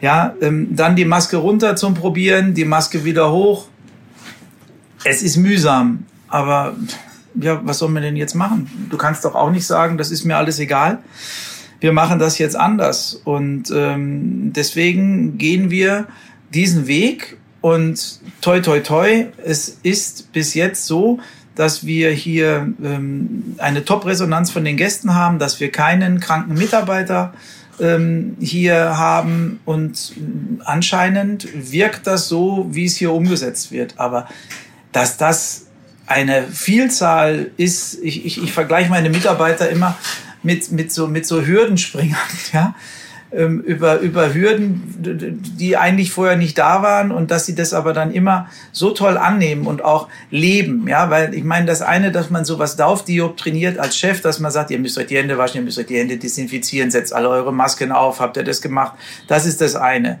Ja, 0.00 0.34
ähm, 0.40 0.68
dann 0.70 0.96
die 0.96 1.04
Maske 1.04 1.36
runter 1.36 1.76
zum 1.76 1.94
Probieren, 1.94 2.54
die 2.54 2.64
Maske 2.64 3.04
wieder 3.04 3.32
hoch. 3.32 3.66
Es 5.04 5.22
ist 5.22 5.36
mühsam, 5.36 6.04
aber 6.28 6.74
ja, 7.34 7.60
was 7.64 7.78
soll 7.78 7.90
man 7.90 8.02
denn 8.02 8.16
jetzt 8.16 8.34
machen? 8.34 8.88
Du 8.90 8.96
kannst 8.96 9.24
doch 9.24 9.34
auch 9.34 9.50
nicht 9.50 9.66
sagen, 9.66 9.98
das 9.98 10.10
ist 10.10 10.24
mir 10.24 10.36
alles 10.36 10.58
egal. 10.58 10.98
Wir 11.80 11.92
machen 11.92 12.18
das 12.18 12.38
jetzt 12.38 12.56
anders. 12.56 13.20
Und 13.24 13.72
ähm, 13.74 14.52
deswegen 14.54 15.38
gehen 15.38 15.70
wir 15.70 16.06
diesen 16.52 16.86
Weg 16.86 17.38
und 17.60 18.20
toi, 18.40 18.60
toi, 18.60 18.80
toi, 18.80 19.26
es 19.44 19.78
ist 19.82 20.32
bis 20.32 20.54
jetzt 20.54 20.86
so, 20.86 21.18
dass 21.54 21.84
wir 21.84 22.10
hier 22.10 22.72
ähm, 22.82 23.56
eine 23.58 23.84
Top-Resonanz 23.84 24.50
von 24.50 24.64
den 24.64 24.76
Gästen 24.76 25.14
haben, 25.14 25.38
dass 25.38 25.60
wir 25.60 25.70
keinen 25.70 26.20
kranken 26.20 26.54
Mitarbeiter 26.54 27.34
ähm, 27.80 28.36
hier 28.40 28.96
haben 28.96 29.60
und 29.64 30.14
anscheinend 30.64 31.48
wirkt 31.54 32.06
das 32.06 32.28
so, 32.28 32.68
wie 32.70 32.86
es 32.86 32.96
hier 32.96 33.12
umgesetzt 33.12 33.72
wird. 33.72 33.94
Aber 33.98 34.26
dass 34.92 35.16
das 35.16 35.66
eine 36.06 36.46
Vielzahl 36.48 37.50
ist, 37.56 37.98
ich, 38.02 38.24
ich, 38.24 38.42
ich 38.42 38.52
vergleiche 38.52 38.90
meine 38.90 39.10
Mitarbeiter 39.10 39.68
immer 39.70 39.96
mit, 40.42 40.72
mit, 40.72 40.92
so, 40.92 41.06
mit 41.06 41.26
so 41.26 41.44
Hürdenspringern, 41.44 42.18
ja, 42.52 42.74
ähm, 43.32 43.60
über, 43.60 44.00
über 44.00 44.34
Hürden, 44.34 44.82
die 45.58 45.76
eigentlich 45.76 46.10
vorher 46.10 46.36
nicht 46.36 46.58
da 46.58 46.82
waren 46.82 47.12
und 47.12 47.30
dass 47.30 47.46
sie 47.46 47.54
das 47.54 47.72
aber 47.72 47.92
dann 47.92 48.12
immer 48.12 48.48
so 48.72 48.90
toll 48.90 49.16
annehmen 49.16 49.66
und 49.66 49.84
auch 49.84 50.08
leben. 50.30 50.88
Ja, 50.88 51.10
weil 51.10 51.34
ich 51.34 51.44
meine, 51.44 51.66
das 51.66 51.82
eine, 51.82 52.12
dass 52.12 52.30
man 52.30 52.44
sowas 52.44 52.76
trainiert 52.76 53.78
als 53.78 53.96
Chef, 53.96 54.20
dass 54.20 54.40
man 54.40 54.50
sagt, 54.50 54.70
ihr 54.70 54.78
müsst 54.78 54.98
euch 54.98 55.06
die 55.06 55.16
Hände 55.16 55.38
waschen, 55.38 55.58
ihr 55.58 55.64
müsst 55.64 55.78
euch 55.78 55.86
die 55.86 55.98
Hände 55.98 56.16
desinfizieren, 56.16 56.90
setzt 56.90 57.12
alle 57.12 57.28
eure 57.28 57.52
Masken 57.52 57.92
auf, 57.92 58.20
habt 58.20 58.36
ihr 58.36 58.44
das 58.44 58.60
gemacht? 58.60 58.94
Das 59.28 59.46
ist 59.46 59.60
das 59.60 59.76
eine. 59.76 60.20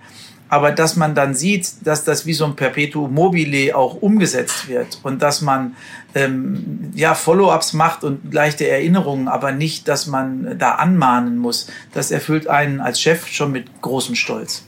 Aber 0.50 0.72
dass 0.72 0.96
man 0.96 1.14
dann 1.14 1.34
sieht, 1.34 1.86
dass 1.86 2.04
das 2.04 2.26
wie 2.26 2.34
so 2.34 2.44
ein 2.44 2.56
Perpetuum 2.56 3.14
mobile 3.14 3.74
auch 3.76 3.94
umgesetzt 3.94 4.68
wird 4.68 4.98
und 5.04 5.22
dass 5.22 5.40
man 5.40 5.76
ähm, 6.14 6.90
ja 6.94 7.14
Follow-ups 7.14 7.72
macht 7.72 8.02
und 8.02 8.34
leichte 8.34 8.68
Erinnerungen, 8.68 9.28
aber 9.28 9.52
nicht, 9.52 9.86
dass 9.86 10.08
man 10.08 10.58
da 10.58 10.72
anmahnen 10.72 11.38
muss, 11.38 11.68
das 11.94 12.10
erfüllt 12.10 12.48
einen 12.48 12.80
als 12.80 13.00
Chef 13.00 13.28
schon 13.28 13.52
mit 13.52 13.80
großem 13.80 14.16
Stolz. 14.16 14.64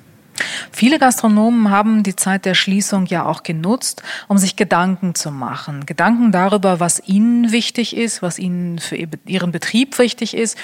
Viele 0.71 0.99
Gastronomen 0.99 1.71
haben 1.71 2.03
die 2.03 2.17
Zeit 2.17 2.45
der 2.45 2.55
Schließung 2.55 3.07
ja 3.07 3.25
auch 3.27 3.43
genutzt, 3.43 4.03
um 4.29 4.39
sich 4.39 4.57
Gedanken 4.57 5.15
zu 5.15 5.31
machen. 5.31 5.87
Gedanken 5.87 6.33
darüber, 6.33 6.81
was 6.81 7.03
ihnen 7.07 7.53
wichtig 7.53 7.97
ist, 7.97 8.23
was 8.23 8.39
ihnen 8.39 8.79
für 8.79 8.97
ihren 8.97 9.53
Betrieb 9.53 9.99
wichtig 9.99 10.35
ist, 10.35 10.57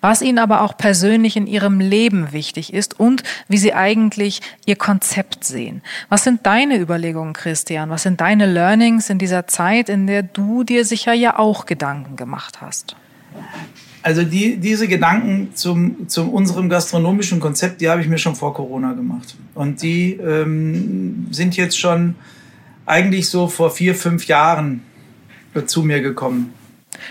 was 0.00 0.22
ihnen 0.22 0.38
aber 0.38 0.60
auch 0.60 0.76
persönlich 0.76 1.36
in 1.36 1.46
ihrem 1.46 1.80
Leben 1.80 2.32
wichtig 2.32 2.72
ist 2.72 2.98
und 3.00 3.22
wie 3.48 3.58
sie 3.58 3.74
eigentlich 3.74 4.40
ihr 4.66 4.76
Konzept 4.76 5.44
sehen. 5.44 5.82
Was 6.08 6.24
sind 6.24 6.46
deine 6.46 6.78
Überlegungen, 6.78 7.32
Christian? 7.32 7.90
Was 7.90 8.02
sind 8.02 8.20
deine 8.20 8.46
Learnings 8.46 9.10
in 9.10 9.18
dieser 9.18 9.46
Zeit, 9.46 9.88
in 9.88 10.06
der 10.06 10.22
du 10.22 10.64
dir 10.64 10.84
sicher 10.84 11.12
ja 11.12 11.38
auch 11.38 11.66
Gedanken 11.66 12.16
gemacht 12.16 12.60
hast? 12.60 12.96
Also 14.04 14.22
die, 14.22 14.58
diese 14.58 14.86
Gedanken 14.86 15.52
zum, 15.54 16.10
zum 16.10 16.28
unserem 16.28 16.68
gastronomischen 16.68 17.40
Konzept, 17.40 17.80
die 17.80 17.88
habe 17.88 18.02
ich 18.02 18.06
mir 18.06 18.18
schon 18.18 18.36
vor 18.36 18.52
Corona 18.52 18.92
gemacht. 18.92 19.34
Und 19.54 19.80
die 19.80 20.12
ähm, 20.12 21.28
sind 21.30 21.56
jetzt 21.56 21.78
schon 21.78 22.14
eigentlich 22.84 23.30
so 23.30 23.48
vor 23.48 23.70
vier, 23.70 23.94
fünf 23.94 24.26
Jahren 24.26 24.82
zu 25.64 25.84
mir 25.84 26.02
gekommen. 26.02 26.52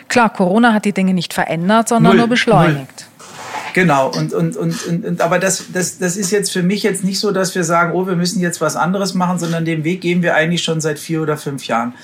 Klar, 0.08 0.29
Corona 0.29 0.71
hat 0.71 0.86
die 0.86 0.91
Dinge 0.91 1.15
nicht 1.15 1.34
verändert, 1.34 1.88
sondern 1.88 2.12
null, 2.12 2.17
nur 2.19 2.27
beschleunigt. 2.27 3.08
Null. 3.17 3.27
Genau, 3.73 4.12
und, 4.12 4.32
und, 4.32 4.56
und, 4.56 4.86
und, 4.86 5.03
und 5.03 5.21
aber 5.21 5.39
das, 5.39 5.71
das, 5.73 5.97
das 5.97 6.15
ist 6.15 6.29
jetzt 6.29 6.51
für 6.51 6.62
mich 6.62 6.84
jetzt 6.84 7.03
nicht 7.03 7.19
so, 7.19 7.32
dass 7.32 7.56
wir 7.56 7.63
sagen, 7.63 7.93
oh, 7.93 8.06
wir 8.06 8.15
müssen 8.15 8.39
jetzt 8.39 8.62
was 8.62 8.75
anderes 8.75 9.15
machen, 9.15 9.39
sondern 9.39 9.65
den 9.65 9.84
Weg 9.84 10.01
gehen 10.01 10.21
wir 10.21 10.36
eigentlich 10.36 10.63
schon 10.63 10.79
seit 10.79 10.99
vier 10.99 11.23
oder 11.23 11.38
fünf 11.38 11.65
Jahren. 11.65 11.95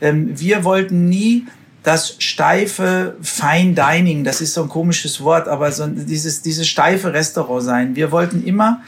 Ähm, 0.00 0.30
wir 0.40 0.64
wollten 0.64 1.10
nie 1.10 1.44
das 1.82 2.16
steife 2.18 3.16
Fine 3.22 3.74
Dining, 3.74 4.24
das 4.24 4.40
ist 4.40 4.54
so 4.54 4.62
ein 4.62 4.68
komisches 4.68 5.22
Wort, 5.22 5.48
aber 5.48 5.72
so 5.72 5.86
dieses, 5.86 6.42
dieses 6.42 6.68
steife 6.68 7.12
Restaurant 7.12 7.62
sein. 7.62 7.96
Wir 7.96 8.12
wollten 8.12 8.44
immer 8.44 8.82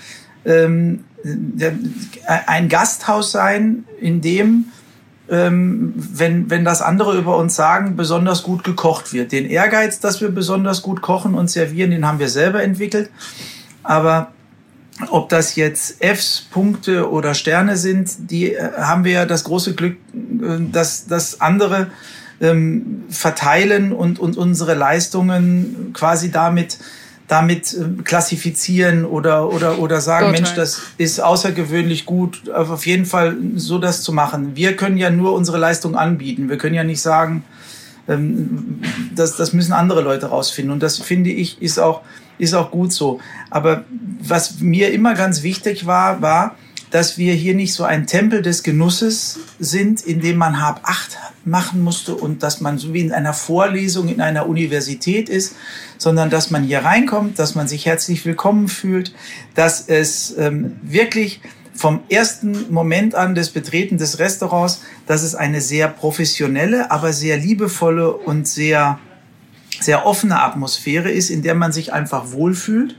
ähm, 0.45 1.05
ein 2.27 2.69
Gasthaus 2.69 3.33
sein, 3.33 3.85
in 4.01 4.21
dem, 4.21 4.67
ähm, 5.31 5.95
wenn, 5.97 6.51
wenn 6.51 6.65
das 6.65 6.83
andere 6.83 7.17
über 7.17 7.37
uns 7.39 7.55
sagen, 7.55 7.97
besonders 7.97 8.43
gut 8.43 8.65
gekocht 8.65 9.13
wird. 9.13 9.33
Den 9.33 9.49
Ehrgeiz, 9.49 10.01
dass 10.01 10.21
wir 10.21 10.29
besonders 10.29 10.83
gut 10.83 11.01
kochen 11.01 11.35
und 11.35 11.51
servieren, 11.51 11.93
den 11.93 12.07
haben 12.07 12.19
wir 12.19 12.29
selber 12.29 12.63
entwickelt. 12.63 13.09
Aber 13.83 14.33
ob 15.09 15.29
das 15.31 15.57
jetzt 15.57 16.03
Fs, 16.05 16.47
Punkte 16.51 17.11
oder 17.11 17.35
Sterne 17.35 17.77
sind, 17.77 18.31
die 18.31 18.55
äh, 18.55 18.73
haben 18.77 19.05
wir 19.05 19.13
ja 19.13 19.27
das 19.27 19.45
große 19.45 19.75
Glück, 19.75 19.97
äh, 20.15 20.59
dass, 20.71 21.07
dass 21.07 21.41
andere 21.41 21.89
ähm, 22.43 23.05
verteilen 23.09 23.93
und, 23.93 24.19
und 24.19 24.37
unsere 24.37 24.75
Leistungen 24.75 25.93
quasi 25.95 26.31
damit 26.31 26.79
damit 27.29 27.73
äh, 27.73 28.03
klassifizieren 28.03 29.05
oder 29.05 29.51
oder 29.51 29.79
oder 29.79 30.01
sagen 30.01 30.33
Mensch 30.33 30.53
das 30.55 30.81
ist 30.99 31.21
außergewöhnlich 31.21 32.05
gut 32.05 32.51
auf 32.51 32.85
jeden 32.85 33.07
Fall 33.07 33.37
so 33.55 33.79
das 33.79 34.03
zu 34.03 34.13
machen. 34.13 34.57
Wir 34.57 34.77
können 34.77 34.99
ja 34.99 35.09
nur 35.09 35.33
unsere 35.33 35.57
Leistung 35.57 35.97
anbieten. 35.97 36.51
Wir 36.51 36.59
können 36.59 36.75
ja 36.75 36.85
nicht 36.85 37.01
sagen 37.01 37.45
ähm, 38.09 38.81
das 39.15 39.37
das 39.37 39.53
müssen 39.53 39.73
andere 39.73 40.03
Leute 40.03 40.27
rausfinden. 40.27 40.73
Und 40.73 40.83
das 40.83 40.99
finde 40.99 41.31
ich 41.31 41.63
ist 41.63 41.79
auch 41.79 42.03
ist 42.39 42.55
auch 42.55 42.73
gut 42.73 42.93
so. 42.93 43.21
Aber 43.51 43.85
was 44.21 44.59
mir 44.61 44.93
immer 44.93 45.15
ganz 45.15 45.45
wichtig 45.45 45.87
war 45.87 46.21
war 46.21 46.57
dass 46.93 47.17
wir 47.17 47.33
hier 47.33 47.55
nicht 47.55 47.73
so 47.73 47.85
ein 47.85 48.07
Tempel 48.07 48.43
des 48.43 48.63
Genusses 48.63 49.41
sind, 49.59 50.03
in 50.03 50.21
dem 50.21 50.37
man 50.37 50.61
hab 50.61 50.89
acht 50.89 51.17
machen 51.45 51.81
musste 51.81 52.15
und 52.15 52.43
dass 52.43 52.61
man 52.61 52.79
so 52.79 52.93
wie 52.93 53.01
in 53.01 53.13
einer 53.13 53.33
Vorlesung 53.33 54.09
in 54.09 54.21
einer 54.21 54.47
Universität 54.47 55.31
ist, 55.31 55.57
sondern 55.97 56.29
dass 56.29 56.51
man 56.51 56.63
hier 56.63 56.81
reinkommt, 56.81 57.39
dass 57.39 57.55
man 57.55 57.67
sich 57.67 57.87
herzlich 57.87 58.25
willkommen 58.27 58.69
fühlt, 58.69 59.15
dass 59.55 59.89
es 59.89 60.37
ähm, 60.37 60.77
wirklich 60.83 61.41
vom 61.75 62.01
ersten 62.11 62.71
Moment 62.71 63.15
an 63.15 63.35
des 63.35 63.49
Betreten 63.49 63.97
des 63.97 64.19
Restaurants, 64.19 64.83
dass 65.07 65.23
es 65.23 65.35
eine 65.35 65.63
sehr 65.63 65.89
professionelle, 65.89 66.91
aber 66.91 67.15
sehr 67.15 67.39
liebevolle 67.39 68.13
und 68.13 68.47
sehr, 68.47 68.99
sehr 69.81 70.05
offene 70.05 70.43
Atmosphäre 70.43 71.11
ist, 71.11 71.31
in 71.31 71.43
der 71.43 71.55
man 71.55 71.73
sich 71.73 71.95
einfach 71.95 72.33
wohlfühlt 72.33 72.97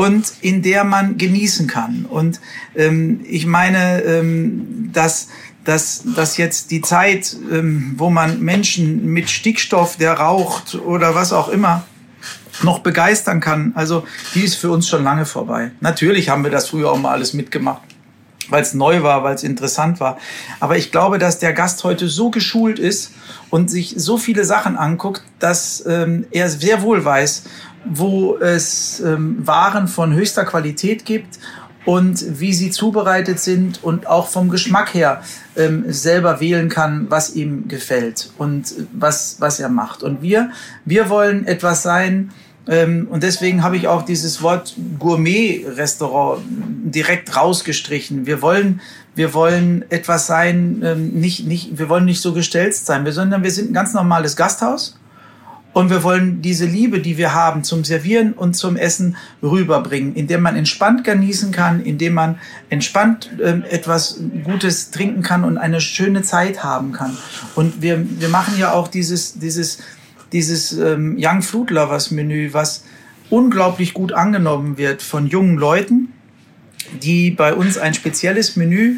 und 0.00 0.32
in 0.40 0.62
der 0.62 0.84
man 0.84 1.18
genießen 1.18 1.66
kann. 1.66 2.06
Und 2.08 2.40
ähm, 2.74 3.20
ich 3.28 3.44
meine, 3.44 4.02
ähm, 4.02 4.90
dass, 4.94 5.28
dass, 5.64 6.04
dass 6.16 6.38
jetzt 6.38 6.70
die 6.70 6.80
Zeit, 6.80 7.36
ähm, 7.52 7.94
wo 7.98 8.08
man 8.08 8.40
Menschen 8.40 9.12
mit 9.12 9.28
Stickstoff, 9.28 9.98
der 9.98 10.14
raucht 10.14 10.74
oder 10.74 11.14
was 11.14 11.34
auch 11.34 11.48
immer, 11.48 11.84
noch 12.62 12.78
begeistern 12.78 13.40
kann, 13.40 13.72
also 13.74 14.04
die 14.34 14.40
ist 14.40 14.54
für 14.54 14.70
uns 14.70 14.88
schon 14.88 15.04
lange 15.04 15.26
vorbei. 15.26 15.70
Natürlich 15.80 16.30
haben 16.30 16.44
wir 16.44 16.50
das 16.50 16.70
früher 16.70 16.90
auch 16.90 16.98
mal 16.98 17.12
alles 17.12 17.34
mitgemacht 17.34 17.82
weil 18.50 18.62
es 18.62 18.74
neu 18.74 19.02
war, 19.04 19.22
weil 19.22 19.34
es 19.34 19.44
interessant 19.44 20.00
war. 20.00 20.18
Aber 20.58 20.76
ich 20.76 20.90
glaube, 20.90 21.18
dass 21.18 21.38
der 21.38 21.52
Gast 21.52 21.84
heute 21.84 22.08
so 22.08 22.30
geschult 22.30 22.80
ist 22.80 23.12
und 23.48 23.70
sich 23.70 23.94
so 23.96 24.16
viele 24.18 24.44
Sachen 24.44 24.76
anguckt, 24.76 25.22
dass 25.38 25.84
ähm, 25.86 26.26
er 26.32 26.48
sehr 26.48 26.82
wohl 26.82 27.04
weiß, 27.04 27.44
wo 27.84 28.36
es 28.36 29.00
ähm, 29.00 29.46
Waren 29.46 29.88
von 29.88 30.14
höchster 30.14 30.44
Qualität 30.44 31.04
gibt 31.04 31.38
und 31.86 32.40
wie 32.40 32.52
sie 32.52 32.70
zubereitet 32.70 33.40
sind 33.40 33.82
und 33.82 34.06
auch 34.06 34.28
vom 34.28 34.50
Geschmack 34.50 34.94
her 34.94 35.22
ähm, 35.56 35.84
selber 35.88 36.40
wählen 36.40 36.68
kann, 36.68 37.06
was 37.08 37.34
ihm 37.34 37.68
gefällt 37.68 38.30
und 38.38 38.74
was, 38.92 39.36
was 39.40 39.60
er 39.60 39.70
macht. 39.70 40.02
Und 40.02 40.22
wir, 40.22 40.50
wir 40.84 41.08
wollen 41.08 41.46
etwas 41.46 41.82
sein, 41.82 42.30
ähm, 42.68 43.08
und 43.10 43.22
deswegen 43.22 43.62
habe 43.62 43.76
ich 43.76 43.88
auch 43.88 44.02
dieses 44.02 44.42
Wort 44.42 44.76
Gourmet-Restaurant 44.98 46.42
direkt 46.46 47.34
rausgestrichen. 47.34 48.26
Wir 48.26 48.42
wollen, 48.42 48.80
wir 49.14 49.32
wollen 49.34 49.84
etwas 49.90 50.26
sein, 50.26 50.82
ähm, 50.84 51.08
nicht, 51.12 51.46
nicht, 51.46 51.78
wir 51.78 51.88
wollen 51.88 52.04
nicht 52.04 52.20
so 52.20 52.34
gestelzt 52.34 52.86
sein, 52.86 53.10
sondern 53.10 53.42
wir 53.42 53.50
sind 53.50 53.70
ein 53.70 53.74
ganz 53.74 53.94
normales 53.94 54.36
Gasthaus 54.36 54.99
und 55.72 55.88
wir 55.88 56.02
wollen 56.02 56.42
diese 56.42 56.66
Liebe, 56.66 57.00
die 57.00 57.16
wir 57.16 57.32
haben 57.32 57.62
zum 57.62 57.84
Servieren 57.84 58.32
und 58.32 58.54
zum 58.54 58.76
Essen 58.76 59.16
rüberbringen, 59.42 60.14
indem 60.14 60.42
man 60.42 60.56
entspannt 60.56 61.04
genießen 61.04 61.52
kann, 61.52 61.80
indem 61.80 62.14
man 62.14 62.38
entspannt 62.70 63.30
äh, 63.38 63.60
etwas 63.70 64.20
Gutes 64.42 64.90
trinken 64.90 65.22
kann 65.22 65.44
und 65.44 65.58
eine 65.58 65.80
schöne 65.80 66.22
Zeit 66.22 66.64
haben 66.64 66.92
kann. 66.92 67.16
Und 67.54 67.82
wir, 67.82 68.04
wir 68.20 68.28
machen 68.28 68.58
ja 68.58 68.72
auch 68.72 68.88
dieses, 68.88 69.38
dieses, 69.38 69.78
dieses 70.32 70.72
ähm, 70.72 71.16
Young 71.20 71.42
Food 71.42 71.70
Lovers 71.70 72.10
Menü, 72.10 72.52
was 72.52 72.84
unglaublich 73.28 73.94
gut 73.94 74.12
angenommen 74.12 74.76
wird 74.76 75.02
von 75.02 75.28
jungen 75.28 75.56
Leuten, 75.56 76.12
die 77.00 77.30
bei 77.30 77.54
uns 77.54 77.78
ein 77.78 77.94
spezielles 77.94 78.56
Menü 78.56 78.96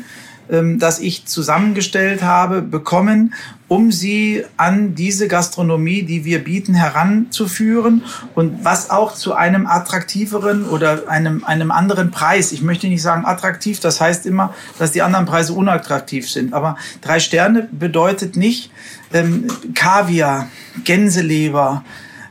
ähm, 0.51 0.79
das 0.79 0.99
ich 0.99 1.27
zusammengestellt 1.27 2.23
habe, 2.23 2.63
bekommen, 2.63 3.35
um 3.69 3.91
sie 3.91 4.45
an 4.57 4.95
diese 4.95 5.29
Gastronomie, 5.29 6.03
die 6.03 6.25
wir 6.25 6.45
bieten, 6.45 6.75
heranzuführen 6.75 8.03
und 8.35 8.65
was 8.65 8.91
auch 8.91 9.15
zu 9.15 9.35
einem 9.35 9.67
attraktiveren 9.67 10.67
oder 10.69 11.09
einem, 11.09 11.45
einem 11.45 11.71
anderen 11.71 12.11
Preis. 12.11 12.53
Ich 12.53 12.63
möchte 12.63 12.89
nicht 12.89 13.03
sagen 13.03 13.25
attraktiv, 13.25 13.81
das 13.81 14.01
heißt 14.01 14.27
immer, 14.27 14.53
dass 14.79 14.93
die 14.93 15.03
anderen 15.03 15.27
Preise 15.27 15.55
unattraktiv 15.55 16.29
sind. 16.29 16.53
Aber 16.53 16.77
drei 17.01 17.19
Sterne 17.19 17.69
bedeutet 17.73 18.37
nicht 18.37 18.71
ähm, 19.13 19.47
Kaviar, 19.75 20.49
Gänseleber, 20.85 21.85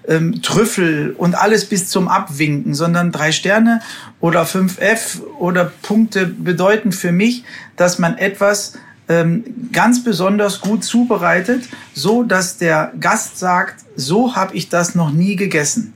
ähm, 0.07 0.41
Trüffel 0.41 1.13
und 1.17 1.35
alles 1.35 1.65
bis 1.65 1.89
zum 1.89 2.07
Abwinken, 2.07 2.73
sondern 2.73 3.11
drei 3.11 3.31
Sterne 3.31 3.81
oder 4.19 4.43
5F 4.43 5.21
oder 5.39 5.71
Punkte 5.81 6.25
bedeuten 6.25 6.91
für 6.91 7.11
mich, 7.11 7.43
dass 7.75 7.99
man 7.99 8.17
etwas 8.17 8.73
ähm, 9.09 9.43
ganz 9.71 10.03
besonders 10.03 10.61
gut 10.61 10.83
zubereitet, 10.83 11.63
so 11.93 12.23
dass 12.23 12.57
der 12.57 12.93
Gast 12.99 13.39
sagt, 13.39 13.83
so 13.95 14.35
habe 14.35 14.55
ich 14.55 14.69
das 14.69 14.95
noch 14.95 15.11
nie 15.11 15.35
gegessen. 15.35 15.93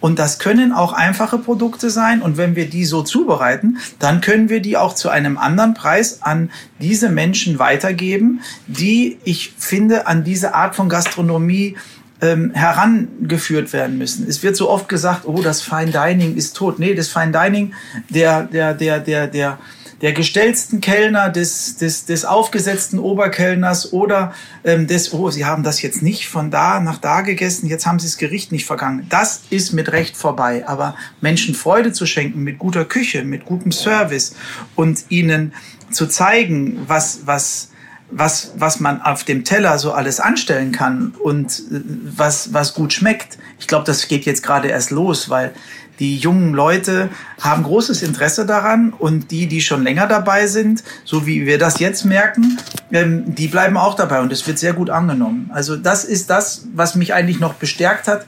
Und 0.00 0.18
das 0.18 0.38
können 0.38 0.72
auch 0.72 0.92
einfache 0.92 1.38
Produkte 1.38 1.90
sein. 1.90 2.22
Und 2.22 2.36
wenn 2.36 2.56
wir 2.56 2.68
die 2.68 2.84
so 2.84 3.02
zubereiten, 3.02 3.78
dann 3.98 4.20
können 4.20 4.48
wir 4.48 4.60
die 4.60 4.76
auch 4.76 4.94
zu 4.94 5.08
einem 5.08 5.38
anderen 5.38 5.74
Preis 5.74 6.22
an 6.22 6.50
diese 6.80 7.10
Menschen 7.10 7.58
weitergeben, 7.58 8.40
die, 8.66 9.18
ich 9.24 9.52
finde, 9.58 10.06
an 10.06 10.24
diese 10.24 10.54
Art 10.54 10.74
von 10.74 10.88
Gastronomie 10.88 11.76
ähm, 12.20 12.52
herangeführt 12.52 13.72
werden 13.72 13.98
müssen. 13.98 14.26
Es 14.28 14.42
wird 14.42 14.56
so 14.56 14.68
oft 14.68 14.88
gesagt, 14.88 15.22
oh, 15.24 15.40
das 15.42 15.62
Fine 15.62 15.92
Dining 15.92 16.36
ist 16.36 16.56
tot. 16.56 16.78
Nee, 16.78 16.94
das 16.94 17.08
Fine 17.08 17.32
Dining, 17.32 17.74
der, 18.08 18.44
der, 18.44 18.74
der, 18.74 18.98
der, 19.00 19.26
der, 19.28 19.58
der 20.00 20.12
gestellten 20.12 20.80
Kellner, 20.80 21.28
des, 21.28 21.76
des, 21.76 22.04
des 22.06 22.24
aufgesetzten 22.24 22.98
Oberkellners 22.98 23.92
oder 23.92 24.32
ähm, 24.64 24.86
des, 24.86 25.12
oh, 25.12 25.30
Sie 25.30 25.44
haben 25.44 25.62
das 25.62 25.82
jetzt 25.82 26.02
nicht 26.02 26.28
von 26.28 26.50
da 26.50 26.80
nach 26.80 26.98
da 26.98 27.20
gegessen, 27.22 27.68
jetzt 27.68 27.86
haben 27.86 27.98
Sie 27.98 28.06
das 28.06 28.16
Gericht 28.16 28.52
nicht 28.52 28.64
vergangen. 28.64 29.06
Das 29.08 29.42
ist 29.50 29.72
mit 29.72 29.92
Recht 29.92 30.16
vorbei. 30.16 30.66
Aber 30.66 30.94
Menschen 31.20 31.54
Freude 31.54 31.92
zu 31.92 32.06
schenken 32.06 32.42
mit 32.42 32.58
guter 32.58 32.84
Küche, 32.84 33.24
mit 33.24 33.44
gutem 33.44 33.72
Service 33.72 34.34
und 34.74 35.04
ihnen 35.08 35.52
zu 35.90 36.06
zeigen, 36.06 36.84
was, 36.86 37.20
was, 37.24 37.70
was, 38.10 38.52
was 38.56 38.80
man 38.80 39.02
auf 39.02 39.24
dem 39.24 39.44
Teller 39.44 39.78
so 39.78 39.92
alles 39.92 40.20
anstellen 40.20 40.72
kann 40.72 41.14
und 41.22 41.62
äh, 41.70 41.80
was, 42.16 42.52
was 42.52 42.74
gut 42.74 42.92
schmeckt. 42.92 43.38
Ich 43.58 43.66
glaube, 43.66 43.84
das 43.84 44.08
geht 44.08 44.24
jetzt 44.24 44.42
gerade 44.42 44.68
erst 44.68 44.90
los, 44.90 45.28
weil 45.28 45.52
die 45.98 46.16
jungen 46.16 46.54
Leute 46.54 47.10
haben 47.40 47.64
großes 47.64 48.02
Interesse 48.02 48.46
daran 48.46 48.92
und 48.92 49.30
die, 49.30 49.46
die 49.46 49.60
schon 49.60 49.82
länger 49.82 50.06
dabei 50.06 50.46
sind, 50.46 50.84
so 51.04 51.26
wie 51.26 51.44
wir 51.44 51.58
das 51.58 51.80
jetzt 51.80 52.04
merken, 52.04 52.58
ähm, 52.92 53.34
die 53.34 53.48
bleiben 53.48 53.76
auch 53.76 53.94
dabei 53.94 54.20
und 54.20 54.32
es 54.32 54.46
wird 54.46 54.58
sehr 54.58 54.72
gut 54.72 54.90
angenommen. 54.90 55.50
Also 55.52 55.76
das 55.76 56.04
ist 56.04 56.30
das, 56.30 56.66
was 56.72 56.94
mich 56.94 57.14
eigentlich 57.14 57.40
noch 57.40 57.54
bestärkt 57.54 58.06
hat, 58.06 58.26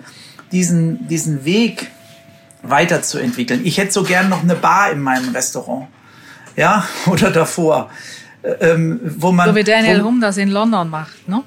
diesen, 0.52 1.06
diesen 1.06 1.44
Weg 1.44 1.90
weiterzuentwickeln. 2.62 3.60
Ich 3.64 3.78
hätte 3.78 3.92
so 3.92 4.02
gern 4.02 4.28
noch 4.28 4.42
eine 4.42 4.56
Bar 4.56 4.90
in 4.90 5.00
meinem 5.00 5.32
Restaurant. 5.32 5.86
Ja, 6.56 6.84
oder 7.06 7.30
davor 7.30 7.88
ähm, 8.60 9.00
wo 9.18 9.32
man. 9.32 9.48
So 9.48 9.54
wie 9.54 9.64
Daniel 9.64 10.00
wo, 10.00 10.08
Hum 10.08 10.20
das 10.20 10.36
in 10.36 10.50
London 10.50 10.88
macht, 10.88 11.28
ne? 11.28 11.42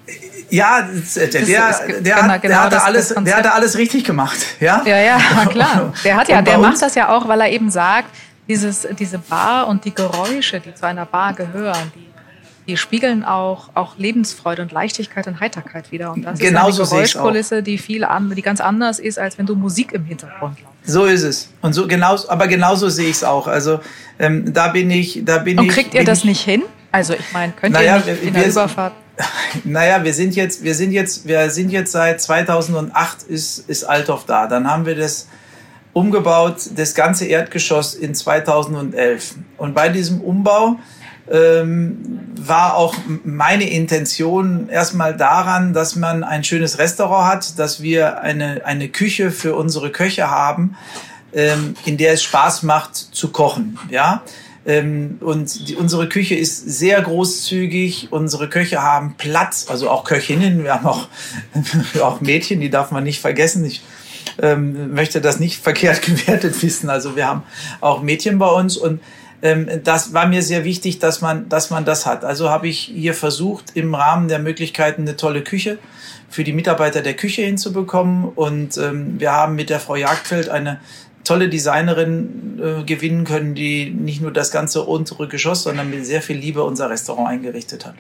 Ja, 0.50 0.88
der, 1.16 1.28
der, 1.28 1.42
der, 1.46 2.02
der, 2.02 2.16
genau, 2.16 2.38
der 2.38 2.62
hatte 2.62 2.76
das, 2.76 2.84
alles, 2.84 3.10
das 3.10 3.24
der 3.24 3.38
hatte 3.38 3.54
alles 3.54 3.78
richtig 3.78 4.04
gemacht, 4.04 4.38
ja. 4.60 4.84
Ja, 4.86 4.98
ja, 4.98 5.18
klar. 5.50 5.94
Der 6.04 6.16
hat 6.16 6.30
ja, 6.30 6.42
der 6.42 6.58
macht 6.58 6.82
das 6.82 6.96
ja 6.96 7.10
auch, 7.10 7.28
weil 7.28 7.42
er 7.42 7.50
eben 7.50 7.70
sagt, 7.70 8.10
dieses, 8.48 8.88
diese 9.00 9.20
Bar 9.20 9.68
und 9.68 9.86
die 9.86 9.94
Geräusche, 9.94 10.60
die 10.60 10.76
zu 10.76 10.86
einer 10.86 11.06
Bar 11.06 11.34
gehören, 11.34 11.92
die 11.96 12.14
die 12.68 12.78
spiegeln 12.78 13.24
auch, 13.24 13.70
auch 13.74 13.98
Lebensfreude 13.98 14.62
und 14.62 14.72
Leichtigkeit 14.72 15.28
und 15.28 15.40
Heiterkeit 15.40 15.92
wieder. 15.92 16.14
Und 16.14 16.24
das 16.24 16.40
genau 16.40 16.70
ist 16.70 16.78
eine 16.80 16.86
so 16.86 16.96
Geräuschkulisse, 16.96 17.64
die 17.64 17.78
viel 17.78 18.04
an, 18.04 18.34
die 18.34 18.42
ganz 18.42 18.62
anders 18.62 19.00
ist, 19.00 19.20
als 19.20 19.38
wenn 19.38 19.46
du 19.46 19.56
Musik 19.56 19.92
im 19.92 20.06
Hintergrund 20.06 20.60
läuft. 20.62 20.74
So 20.86 21.06
ist 21.06 21.24
es. 21.24 21.50
Und 21.62 21.74
so 21.74 21.88
genau, 21.88 22.18
aber 22.28 22.48
genauso 22.48 22.90
sehe 22.90 23.10
ich 23.10 23.18
es 23.18 23.24
auch. 23.24 23.48
Also 23.48 23.80
ähm, 24.20 24.54
da 24.54 24.70
bin 24.70 24.90
ich, 24.92 25.24
da 25.26 25.40
bin 25.40 25.60
und 25.60 25.66
ich. 25.66 25.72
Und 25.72 25.76
kriegt 25.76 25.94
ihr 25.94 26.06
das 26.06 26.24
nicht 26.24 26.42
hin? 26.42 26.64
Also 26.94 27.16
ich 27.16 27.34
meine, 27.34 27.54
könnt 27.54 27.74
naja, 27.74 27.98
ihr 28.06 28.14
nicht 28.14 28.24
in 28.24 28.34
der 28.34 28.48
Überfahrt? 28.48 28.94
Naja, 29.64 30.04
wir 30.04 30.14
sind 30.14 30.36
jetzt, 30.36 30.64
wir 30.64 30.74
sind 30.74 30.92
jetzt, 30.92 31.28
wir 31.28 31.50
sind 31.52 31.70
jetzt 31.70 31.92
seit 31.92 32.20
2008 32.22 33.24
ist, 33.24 33.70
ist 33.70 33.84
Althoff 33.84 34.26
da. 34.26 34.48
Dann 34.48 34.70
haben 34.70 34.88
wir 34.88 34.96
das 34.96 35.28
umgebaut, 35.94 36.56
das 36.76 36.96
ganze 36.96 37.26
Erdgeschoss 37.26 37.94
in 37.94 38.16
2011. 38.16 39.36
Und 39.58 39.76
bei 39.76 39.90
diesem 39.90 40.22
Umbau 40.22 40.78
ähm, 41.32 42.32
war 42.36 42.76
auch 42.76 42.96
meine 43.24 43.70
Intention 43.70 44.70
erstmal 44.70 45.16
daran, 45.16 45.74
dass 45.74 45.96
man 45.96 46.24
ein 46.24 46.44
schönes 46.44 46.80
Restaurant 46.80 47.28
hat, 47.32 47.60
dass 47.60 47.82
wir 47.82 48.22
eine, 48.22 48.66
eine 48.66 48.90
Küche 48.90 49.32
für 49.32 49.56
unsere 49.56 49.92
Köche 49.92 50.30
haben, 50.30 50.76
ähm, 51.34 51.76
in 51.86 51.98
der 51.98 52.14
es 52.14 52.24
Spaß 52.24 52.64
macht 52.64 52.96
zu 52.96 53.32
kochen. 53.32 53.80
Ja, 53.90 54.24
ähm, 54.66 55.18
und 55.20 55.68
die, 55.68 55.76
unsere 55.76 56.08
Küche 56.08 56.36
ist 56.36 56.58
sehr 56.58 57.02
großzügig. 57.02 58.10
Unsere 58.12 58.50
Köche 58.50 58.82
haben 58.82 59.16
Platz, 59.18 59.68
also 59.70 59.90
auch 59.90 60.06
Köchinnen. 60.06 60.64
Wir 60.64 60.74
haben 60.74 60.86
auch, 60.86 61.08
auch 62.02 62.22
Mädchen, 62.22 62.62
die 62.62 62.70
darf 62.70 62.92
man 62.92 63.04
nicht 63.04 63.20
vergessen. 63.20 63.66
Ich 63.66 63.82
ähm, 64.42 64.94
möchte 64.94 65.20
das 65.20 65.40
nicht 65.40 65.62
verkehrt 65.62 66.02
gewertet 66.06 66.62
wissen. 66.64 66.90
Also 66.90 67.16
wir 67.16 67.28
haben 67.28 67.44
auch 67.82 68.02
Mädchen 68.02 68.40
bei 68.40 68.50
uns 68.50 68.78
und 68.78 69.02
ähm, 69.42 69.68
das 69.84 70.14
war 70.14 70.28
mir 70.28 70.42
sehr 70.42 70.64
wichtig, 70.64 71.00
dass 71.00 71.20
man, 71.20 71.50
dass 71.50 71.70
man 71.70 71.84
das 71.84 72.06
hat. 72.06 72.24
Also 72.24 72.50
habe 72.50 72.70
ich 72.70 72.80
hier 72.80 73.14
versucht, 73.14 73.76
im 73.76 73.94
Rahmen 73.94 74.30
der 74.30 74.40
Möglichkeiten 74.40 75.02
eine 75.02 75.18
tolle 75.18 75.44
Küche 75.44 75.78
für 76.30 76.46
die 76.46 76.54
Mitarbeiter 76.54 77.02
der 77.02 77.16
Küche 77.16 77.42
hinzubekommen. 77.42 78.30
Und 78.30 78.78
ähm, 78.78 79.20
wir 79.20 79.34
haben 79.34 79.56
mit 79.56 79.70
der 79.70 79.82
Frau 79.82 79.98
Jagdfeld 79.98 80.48
eine 80.48 80.80
tolle 81.24 81.50
Designerin 81.50 82.60
äh, 82.62 82.84
gewinnen 82.84 83.24
können, 83.24 83.56
die 83.56 83.90
nicht 83.90 84.22
nur 84.22 84.32
das 84.32 84.52
ganze 84.52 84.84
untere 84.84 85.28
Geschoss, 85.28 85.64
sondern 85.64 85.90
mit 85.90 86.06
sehr 86.06 86.22
viel 86.22 86.38
Liebe 86.38 86.64
unser 86.64 86.90
Restaurant 86.90 87.30
eingerichtet 87.30 87.86
hat. 87.86 87.96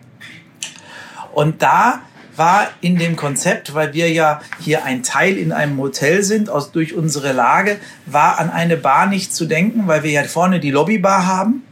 Und 1.33 1.61
da 1.61 2.01
war 2.35 2.67
in 2.81 2.97
dem 2.97 3.15
Konzept, 3.15 3.73
weil 3.73 3.93
wir 3.93 4.11
ja 4.11 4.41
hier 4.59 4.83
ein 4.85 5.03
Teil 5.03 5.37
in 5.37 5.51
einem 5.51 5.77
Hotel 5.77 6.23
sind, 6.23 6.49
aus, 6.49 6.71
durch 6.71 6.93
unsere 6.95 7.31
Lage, 7.31 7.77
war 8.05 8.39
an 8.39 8.49
eine 8.49 8.77
Bar 8.77 9.07
nicht 9.07 9.33
zu 9.33 9.45
denken, 9.45 9.87
weil 9.87 10.03
wir 10.03 10.11
ja 10.11 10.23
vorne 10.23 10.59
die 10.59 10.71
Lobbybar 10.71 11.27
haben, 11.27 11.63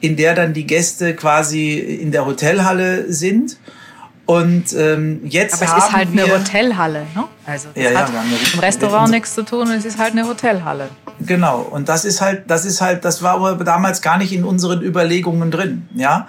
in 0.00 0.16
der 0.16 0.34
dann 0.34 0.54
die 0.54 0.66
Gäste 0.66 1.14
quasi 1.14 1.78
in 1.78 2.10
der 2.10 2.24
Hotelhalle 2.24 3.12
sind 3.12 3.58
und 4.28 4.74
ähm, 4.76 5.20
jetzt 5.24 5.54
Aber 5.54 5.78
es 5.78 5.84
ist 5.84 5.92
halt 5.92 6.08
eine 6.12 6.30
Hotelhalle, 6.30 7.06
ne? 7.14 7.24
Also 7.46 7.68
das 7.74 7.82
ja, 7.82 7.98
hat 7.98 8.12
ja, 8.12 8.22
im 8.52 8.58
Restaurant 8.60 9.10
nichts 9.10 9.34
zu 9.34 9.42
tun, 9.42 9.70
es 9.70 9.86
ist 9.86 9.96
halt 9.96 10.12
eine 10.12 10.28
Hotelhalle. 10.28 10.90
Genau. 11.20 11.60
Und 11.62 11.88
das 11.88 12.04
ist 12.04 12.20
halt, 12.20 12.42
das 12.46 12.66
ist 12.66 12.82
halt, 12.82 13.06
das 13.06 13.22
war 13.22 13.36
aber 13.36 13.64
damals 13.64 14.02
gar 14.02 14.18
nicht 14.18 14.34
in 14.34 14.44
unseren 14.44 14.82
Überlegungen 14.82 15.50
drin, 15.50 15.88
ja. 15.94 16.28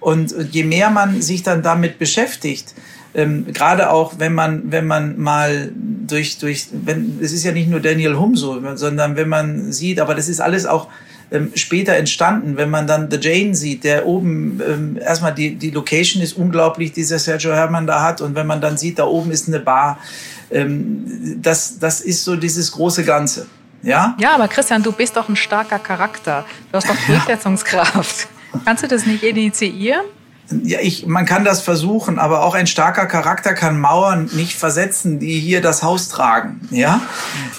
Und 0.00 0.34
je 0.50 0.64
mehr 0.64 0.90
man 0.90 1.22
sich 1.22 1.44
dann 1.44 1.62
damit 1.62 2.00
beschäftigt, 2.00 2.74
ähm, 3.14 3.46
gerade 3.52 3.90
auch 3.90 4.14
wenn 4.18 4.34
man 4.34 4.72
wenn 4.72 4.88
man 4.88 5.16
mal 5.16 5.70
durch 5.76 6.38
durch 6.38 6.66
wenn 6.72 7.20
es 7.22 7.30
ist 7.30 7.44
ja 7.44 7.52
nicht 7.52 7.70
nur 7.70 7.78
Daniel 7.78 8.18
Hum 8.18 8.34
so, 8.34 8.60
sondern 8.74 9.14
wenn 9.14 9.28
man 9.28 9.70
sieht, 9.70 10.00
aber 10.00 10.16
das 10.16 10.28
ist 10.28 10.40
alles 10.40 10.66
auch 10.66 10.88
ähm, 11.30 11.52
später 11.54 11.94
entstanden, 11.94 12.56
wenn 12.56 12.70
man 12.70 12.86
dann 12.86 13.10
The 13.10 13.18
Jane 13.20 13.54
sieht, 13.54 13.84
der 13.84 14.06
oben 14.06 14.60
ähm, 14.66 14.98
erstmal 15.00 15.34
die, 15.34 15.56
die 15.56 15.70
Location 15.70 16.22
ist 16.22 16.34
unglaublich, 16.34 16.92
die 16.92 17.00
dieser 17.00 17.18
Sergio 17.18 17.52
Herrmann 17.52 17.86
da 17.86 18.02
hat 18.02 18.20
und 18.20 18.34
wenn 18.34 18.46
man 18.46 18.60
dann 18.60 18.76
sieht, 18.76 18.98
da 18.98 19.04
oben 19.04 19.30
ist 19.30 19.48
eine 19.48 19.60
Bar, 19.60 19.98
ähm, 20.50 21.38
das, 21.40 21.78
das 21.78 22.00
ist 22.00 22.24
so 22.24 22.36
dieses 22.36 22.72
große 22.72 23.04
Ganze. 23.04 23.46
Ja? 23.82 24.16
ja, 24.18 24.34
aber 24.34 24.48
Christian, 24.48 24.82
du 24.82 24.90
bist 24.90 25.16
doch 25.16 25.28
ein 25.28 25.36
starker 25.36 25.78
Charakter. 25.78 26.44
Du 26.72 26.76
hast 26.76 26.88
doch 26.88 26.96
Durchsetzungskraft. 27.06 28.28
Kannst 28.64 28.82
du 28.82 28.88
das 28.88 29.06
nicht 29.06 29.22
initiieren? 29.22 30.04
Ja, 30.62 30.78
ich, 30.80 31.06
man 31.06 31.24
kann 31.24 31.44
das 31.44 31.60
versuchen, 31.62 32.18
aber 32.18 32.44
auch 32.44 32.54
ein 32.54 32.66
starker 32.66 33.06
Charakter 33.06 33.52
kann 33.52 33.80
Mauern 33.80 34.30
nicht 34.32 34.56
versetzen, 34.56 35.18
die 35.18 35.40
hier 35.40 35.60
das 35.60 35.82
Haus 35.82 36.08
tragen. 36.08 36.68
Ja, 36.70 37.00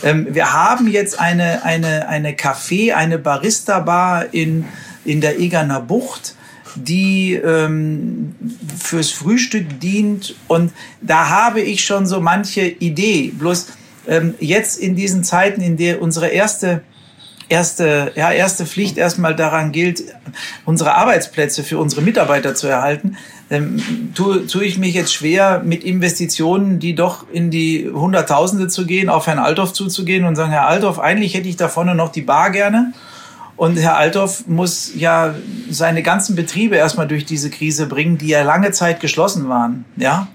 ähm, 0.03 0.27
wir 0.29 0.53
haben 0.53 0.87
jetzt 0.87 1.19
eine 1.19 1.63
eine 1.63 2.07
eine 2.07 2.31
Café, 2.31 2.93
eine 2.93 3.17
Barista-Bar 3.17 4.33
in 4.33 4.65
in 5.03 5.19
der 5.19 5.39
Egerner 5.39 5.81
Bucht, 5.81 6.35
die 6.75 7.33
ähm, 7.33 8.35
fürs 8.79 9.11
Frühstück 9.11 9.79
dient 9.81 10.35
und 10.47 10.71
da 11.01 11.29
habe 11.29 11.59
ich 11.61 11.83
schon 11.83 12.05
so 12.05 12.21
manche 12.21 12.61
Idee. 12.61 13.33
Bloß 13.37 13.67
ähm, 14.07 14.35
jetzt 14.39 14.79
in 14.79 14.95
diesen 14.95 15.23
Zeiten, 15.25 15.61
in 15.61 15.75
der 15.75 16.01
unsere 16.01 16.27
erste 16.27 16.81
erste, 17.49 18.11
ja, 18.15 18.31
erste 18.31 18.65
Pflicht 18.65 18.97
erstmal 18.97 19.35
daran 19.35 19.71
gilt, 19.71 20.03
unsere 20.65 20.95
Arbeitsplätze 20.95 21.63
für 21.63 21.77
unsere 21.77 22.01
Mitarbeiter 22.01 22.55
zu 22.55 22.67
erhalten, 22.67 23.17
ähm, 23.49 24.11
tue, 24.13 24.45
tue 24.47 24.65
ich 24.65 24.77
mich 24.77 24.93
jetzt 24.93 25.13
schwer 25.13 25.61
mit 25.63 25.83
Investitionen, 25.83 26.79
die 26.79 26.95
doch 26.95 27.25
in 27.31 27.49
die 27.49 27.89
Hunderttausende 27.89 28.67
zu 28.67 28.85
gehen, 28.85 29.09
auf 29.09 29.27
Herrn 29.27 29.39
Althoff 29.39 29.73
zuzugehen 29.73 30.25
und 30.25 30.35
sagen, 30.35 30.51
Herr 30.51 30.67
Althoff, 30.67 30.99
eigentlich 30.99 31.33
hätte 31.33 31.47
ich 31.47 31.55
da 31.55 31.69
vorne 31.69 31.95
noch 31.95 32.11
die 32.11 32.21
Bar 32.21 32.51
gerne 32.51 32.93
Und 33.55 33.77
Herr 33.77 33.97
Althoff 33.97 34.47
muss 34.47 34.91
ja 34.95 35.33
seine 35.69 36.03
ganzen 36.03 36.35
Betriebe 36.35 36.75
erstmal 36.75 37.07
durch 37.07 37.25
diese 37.25 37.49
Krise 37.49 37.87
bringen, 37.87 38.17
die 38.17 38.27
ja 38.27 38.43
lange 38.43 38.71
Zeit 38.71 38.99
geschlossen 38.99 39.47
waren. 39.47 39.85
Ja, 39.95 40.27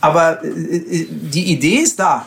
aber 0.00 0.44
äh, 0.44 0.48
äh, 0.48 1.06
die 1.10 1.52
Idee 1.52 1.76
ist 1.76 1.98
da. 1.98 2.26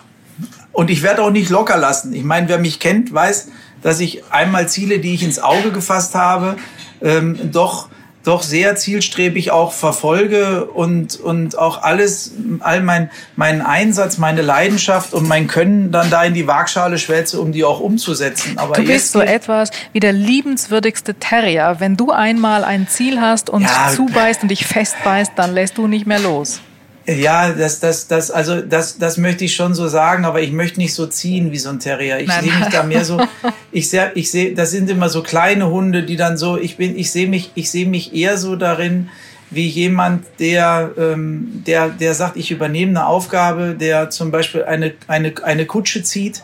Und 0.73 0.89
ich 0.89 1.03
werde 1.03 1.23
auch 1.23 1.31
nicht 1.31 1.49
locker 1.49 1.77
lassen. 1.77 2.13
Ich 2.13 2.23
meine, 2.23 2.47
wer 2.47 2.57
mich 2.57 2.79
kennt, 2.79 3.13
weiß, 3.13 3.49
dass 3.81 3.99
ich 3.99 4.23
einmal 4.29 4.69
Ziele, 4.69 4.99
die 4.99 5.13
ich 5.13 5.23
ins 5.23 5.39
Auge 5.39 5.71
gefasst 5.71 6.15
habe, 6.15 6.55
ähm, 7.01 7.51
doch 7.51 7.89
doch 8.23 8.43
sehr 8.43 8.75
zielstrebig 8.75 9.51
auch 9.51 9.73
verfolge 9.73 10.65
und, 10.65 11.19
und 11.19 11.57
auch 11.57 11.81
alles, 11.81 12.33
all 12.59 12.81
mein, 12.81 13.09
meinen 13.35 13.61
Einsatz, 13.61 14.17
meine 14.17 14.41
Leidenschaft 14.41 15.13
und 15.13 15.27
mein 15.27 15.47
Können 15.47 15.91
dann 15.91 16.09
da 16.09 16.23
in 16.23 16.33
die 16.33 16.47
Waagschale 16.47 16.97
schwätze, 16.97 17.41
um 17.41 17.51
die 17.51 17.63
auch 17.63 17.79
umzusetzen. 17.79 18.57
Aber 18.57 18.75
du 18.75 18.83
bist 18.83 19.11
so 19.11 19.21
etwas 19.21 19.71
wie 19.93 19.99
der 19.99 20.13
liebenswürdigste 20.13 21.15
Terrier. 21.15 21.77
Wenn 21.79 21.97
du 21.97 22.11
einmal 22.11 22.63
ein 22.63 22.87
Ziel 22.87 23.19
hast 23.19 23.49
und 23.49 23.63
ja, 23.63 23.91
zubeißt 23.95 24.43
und 24.43 24.49
dich 24.49 24.65
festbeißt, 24.65 25.31
dann 25.35 25.53
lässt 25.53 25.77
du 25.77 25.87
nicht 25.87 26.05
mehr 26.05 26.19
los. 26.19 26.61
Ja, 27.07 27.51
das, 27.51 27.79
das, 27.79 28.07
das, 28.07 28.29
also 28.29 28.61
das, 28.61 28.97
das 28.97 29.17
möchte 29.17 29.45
ich 29.45 29.55
schon 29.55 29.73
so 29.73 29.87
sagen, 29.87 30.23
aber 30.23 30.41
ich 30.41 30.51
möchte 30.51 30.79
nicht 30.79 30.93
so 30.93 31.07
ziehen 31.07 31.51
wie 31.51 31.57
so 31.57 31.69
ein 31.69 31.79
Terrier. 31.79 32.19
Ich 32.19 32.31
sehe 32.31 32.53
mich 32.53 32.67
da 32.69 32.83
mehr 32.83 33.03
so, 33.05 33.19
ich 33.71 33.89
sehe, 33.89 34.11
ich 34.13 34.29
sehe, 34.29 34.53
das 34.53 34.71
sind 34.71 34.89
immer 34.89 35.09
so 35.09 35.23
kleine 35.23 35.69
Hunde, 35.69 36.03
die 36.03 36.15
dann 36.15 36.37
so, 36.37 36.57
ich 36.57 36.77
bin, 36.77 36.97
ich 36.97 37.11
sehe 37.11 37.27
mich, 37.27 37.51
ich 37.55 37.71
sehe 37.71 37.87
mich 37.87 38.13
eher 38.13 38.37
so 38.37 38.55
darin, 38.55 39.09
wie 39.49 39.67
jemand, 39.67 40.25
der, 40.39 40.91
ähm, 40.97 41.63
der, 41.65 41.89
der 41.89 42.13
sagt, 42.13 42.37
ich 42.37 42.51
übernehme 42.51 42.91
eine 42.91 43.07
Aufgabe, 43.07 43.75
der 43.77 44.09
zum 44.09 44.31
Beispiel 44.31 44.63
eine, 44.63 44.93
eine, 45.07 45.33
eine 45.43 45.65
Kutsche 45.65 46.03
zieht 46.03 46.43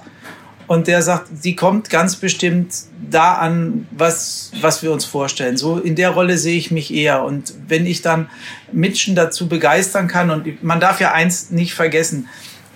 und 0.67 0.87
der 0.87 1.01
sagt, 1.01 1.29
sie 1.33 1.55
kommt 1.55 1.89
ganz 1.89 2.17
bestimmt 2.17 2.73
da 3.09 3.35
an, 3.35 3.87
was, 3.91 4.51
was 4.59 4.83
wir 4.83 4.91
uns 4.91 5.05
vorstellen. 5.05 5.55
So 5.55 5.77
in 5.77 5.95
der 5.95 6.09
Rolle 6.09 6.37
sehe 6.37 6.57
ich 6.57 6.71
mich 6.71 6.93
eher. 6.93 7.23
Und 7.23 7.53
wenn 7.67 7.85
ich 7.85 8.01
dann 8.01 8.29
Menschen 8.71 9.15
dazu 9.15 9.47
begeistern 9.47 10.07
kann, 10.07 10.29
und 10.29 10.63
man 10.63 10.81
darf 10.81 10.99
ja 10.99 11.13
eins 11.13 11.51
nicht 11.51 11.73
vergessen, 11.73 12.27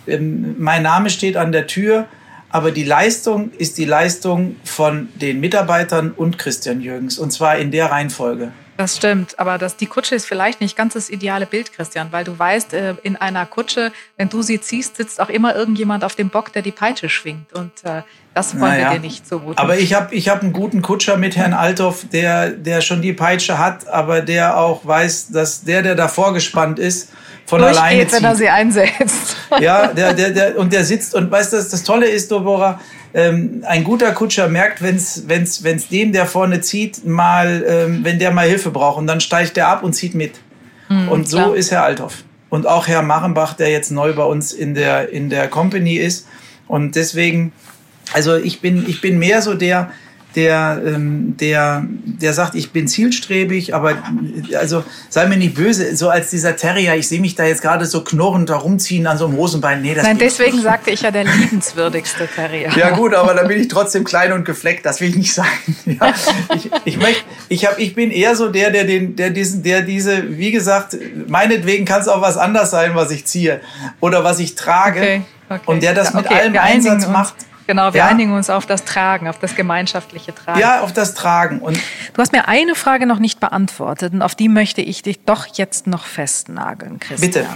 ähm, 0.08 0.56
mein 0.58 0.84
Name 0.84 1.10
steht 1.10 1.36
an 1.36 1.52
der 1.52 1.68
Tür, 1.68 2.08
aber 2.50 2.72
die 2.72 2.84
Leistung 2.84 3.52
ist 3.58 3.78
die 3.78 3.86
Leistung 3.86 4.56
von 4.64 5.10
den 5.16 5.40
Mitarbeitern 5.40 6.12
und 6.12 6.38
Christian 6.38 6.82
Jürgens. 6.82 7.20
Und 7.20 7.32
zwar 7.32 7.58
in 7.58 7.72
der 7.72 7.92
Reihenfolge. 7.92 8.52
Das 8.82 8.98
stimmt, 8.98 9.38
aber 9.38 9.60
das, 9.60 9.78
die 9.78 9.86
Kutsche 9.86 10.16
ist 10.16 10.26
vielleicht 10.26 10.60
nicht 10.60 10.76
ganz 10.76 10.96
das 10.96 11.12
ideale 11.12 11.46
Bild, 11.46 11.72
Christian, 11.72 12.08
weil 12.10 12.24
du 12.24 12.40
weißt, 12.40 12.74
äh, 12.74 12.96
in 13.04 13.16
einer 13.16 13.46
Kutsche, 13.46 13.92
wenn 14.18 14.28
du 14.28 14.42
sie 14.42 14.60
ziehst, 14.60 14.98
sitzt 14.98 15.22
auch 15.22 15.30
immer 15.30 15.56
irgendjemand 15.56 16.04
auf 16.04 16.16
dem 16.16 16.30
Bock, 16.30 16.52
der 16.52 16.64
die 16.64 16.72
Peitsche 16.72 17.08
schwingt. 17.08 17.54
Und 17.54 17.72
äh, 17.84 18.02
das 18.34 18.60
wollen 18.60 18.72
naja. 18.72 18.90
wir 18.90 18.96
dir 18.96 19.02
nicht 19.02 19.28
so 19.28 19.42
gut. 19.42 19.60
Aber 19.60 19.78
ich 19.78 19.94
habe 19.94 20.16
ich 20.16 20.30
hab 20.30 20.42
einen 20.42 20.52
guten 20.52 20.82
Kutscher 20.82 21.18
mit 21.18 21.36
Herrn 21.36 21.54
Althoff, 21.54 22.06
der, 22.12 22.50
der 22.50 22.82
schon 22.82 23.04
die 23.04 23.14
Peitsche 23.14 23.60
hat, 23.60 23.88
aber 23.88 24.22
der 24.22 24.58
auch 24.58 24.84
weiß, 24.84 25.30
dass 25.30 25.64
der, 25.64 25.84
der 25.84 25.94
davor 25.94 26.34
gespannt 26.34 26.80
ist, 26.80 27.12
von 27.46 27.60
Durchgeht, 27.60 27.80
alleine 27.80 28.08
zieht. 28.08 28.14
wenn 28.18 28.24
er 28.24 28.36
sie 28.36 28.50
einsetzt. 28.50 29.36
Ja, 29.60 29.88
der, 29.88 30.14
der, 30.14 30.32
der, 30.32 30.58
und 30.58 30.74
der 30.74 30.86
sitzt 30.86 31.14
und 31.14 31.30
weißt 31.30 31.54
du, 31.54 31.58
das, 31.58 31.70
das 31.70 31.84
Tolle 31.84 32.08
ist, 32.08 32.32
Dobora, 32.32 32.80
ähm, 33.14 33.64
ein 33.68 33.84
guter 33.84 34.12
Kutscher 34.14 34.48
merkt, 34.48 34.82
wenn's, 34.82 35.24
wenn's, 35.28 35.64
wenn's 35.64 35.88
dem, 35.90 36.14
der 36.14 36.26
vorne 36.26 36.62
zieht, 36.62 37.06
mal, 37.06 37.64
ähm, 37.68 38.00
wenn 38.04 38.20
der 38.20 38.32
mal 38.32 38.48
Hilfe 38.48 38.72
braucht 38.72 38.98
und 38.98 39.08
dann 39.08 39.20
steigt 39.20 39.58
der 39.58 39.68
ab 39.68 39.84
und 39.84 39.94
zieht 39.94 40.16
mit. 40.16 40.40
Mhm, 40.90 41.10
und 41.10 41.28
so 41.28 41.38
klar. 41.38 41.56
ist 41.56 41.72
Herr 41.72 41.84
Althoff. 41.84 42.24
Und 42.50 42.68
auch 42.68 42.88
Herr 42.88 43.02
Machenbach, 43.02 43.54
der 43.54 43.70
jetzt 43.70 43.92
neu 43.92 44.14
bei 44.14 44.24
uns 44.24 44.54
in 44.54 44.76
der, 44.76 45.10
in 45.10 45.30
der 45.30 45.48
Company 45.48 45.96
ist. 45.96 46.28
Und 46.68 46.96
deswegen, 46.96 47.54
also 48.14 48.36
ich 48.36 48.62
bin, 48.62 48.88
ich 48.88 49.02
bin 49.02 49.20
mehr 49.20 49.42
so 49.42 49.54
der, 49.54 49.92
der, 50.36 50.82
ähm, 50.86 51.36
der, 51.38 51.84
der 51.88 52.34
sagt, 52.34 52.56
ich 52.56 52.72
bin 52.72 52.88
zielstrebig, 52.88 53.76
aber 53.76 53.98
also 54.58 54.84
sei 55.10 55.28
mir 55.28 55.38
nicht 55.38 55.56
böse, 55.56 55.96
so 55.96 56.10
als 56.10 56.30
dieser 56.30 56.56
Terrier, 56.56 56.96
ich 56.96 57.08
sehe 57.08 57.20
mich 57.20 57.36
da 57.36 57.44
jetzt 57.44 57.62
gerade 57.62 57.86
so 57.86 58.04
knurrend 58.04 58.50
herumziehen 58.50 59.08
an 59.08 59.18
so 59.18 59.26
einem 59.26 59.36
Hosenbein. 59.36 59.82
Nee, 59.82 59.94
das 59.94 60.06
Nein, 60.06 60.18
deswegen 60.18 60.54
nicht. 60.54 60.64
sagte 60.64 60.92
ich 60.92 61.02
ja 61.02 61.12
der 61.12 61.26
liebenswürdigste 61.26 62.28
Terrier. 62.28 62.70
Ja 62.76 62.92
gut, 62.92 63.14
aber 63.14 63.34
dann 63.34 63.48
bin 63.48 63.60
ich 63.60 63.68
trotzdem 63.68 64.04
klein 64.06 64.32
und 64.32 64.46
gefleckt, 64.46 64.86
das 64.86 65.02
will 65.02 65.10
ich 65.10 65.16
nicht 65.16 65.34
sagen. 65.34 65.50
Ja, 65.92 66.14
ich, 66.56 66.70
ich, 66.86 66.98
möchte, 66.98 67.24
ich, 67.50 67.66
hab, 67.66 67.78
ich 67.78 67.96
bin 67.96 68.12
eher 68.12 68.36
so 68.36 68.50
der, 68.50 68.72
der, 68.72 68.86
den, 68.86 69.16
der, 69.16 69.30
diesen, 69.30 69.62
der 69.64 69.82
diese, 69.82 70.38
wie 70.38 70.52
gesagt, 70.52 70.96
meinetwegen 71.28 71.86
kann 71.86 72.02
es 72.02 72.08
auch 72.08 72.22
was 72.22 72.38
anders 72.38 72.72
sein, 72.72 72.92
was 72.96 73.12
ich 73.12 73.26
ziehe 73.26 73.60
oder 74.00 74.24
was 74.24 74.40
ich 74.40 74.56
trage. 74.56 75.00
Okay, 75.00 75.22
okay. 75.50 75.62
Und 75.66 75.84
der 75.84 75.94
das 75.94 76.14
mit 76.14 76.26
okay, 76.26 76.36
allem 76.36 76.58
Einsatz 76.58 77.08
macht. 77.08 77.36
Genau, 77.72 77.94
wir 77.94 78.00
ja? 78.00 78.08
einigen 78.08 78.34
uns 78.34 78.50
auf 78.50 78.66
das 78.66 78.84
Tragen, 78.84 79.30
auf 79.30 79.40
das 79.40 79.56
gemeinschaftliche 79.56 80.36
Tragen. 80.36 80.60
Ja, 80.60 80.82
auf 80.82 80.92
das 80.92 81.14
Tragen. 81.14 81.60
Und 81.60 81.78
du 81.78 82.22
hast 82.22 82.34
mir 82.34 82.50
eine 82.50 82.76
Frage 82.76 83.06
noch 83.06 83.18
nicht 83.18 83.40
beantwortet 83.40 84.12
und 84.12 84.22
auf 84.22 84.36
die 84.36 84.50
möchte 84.50 84.82
ich 84.82 85.04
dich 85.04 85.24
doch 85.24 85.46
jetzt 85.46 85.88
noch 85.88 86.04
festnageln, 86.04 87.00
Christian. 87.00 87.32
Bitte. 87.32 87.48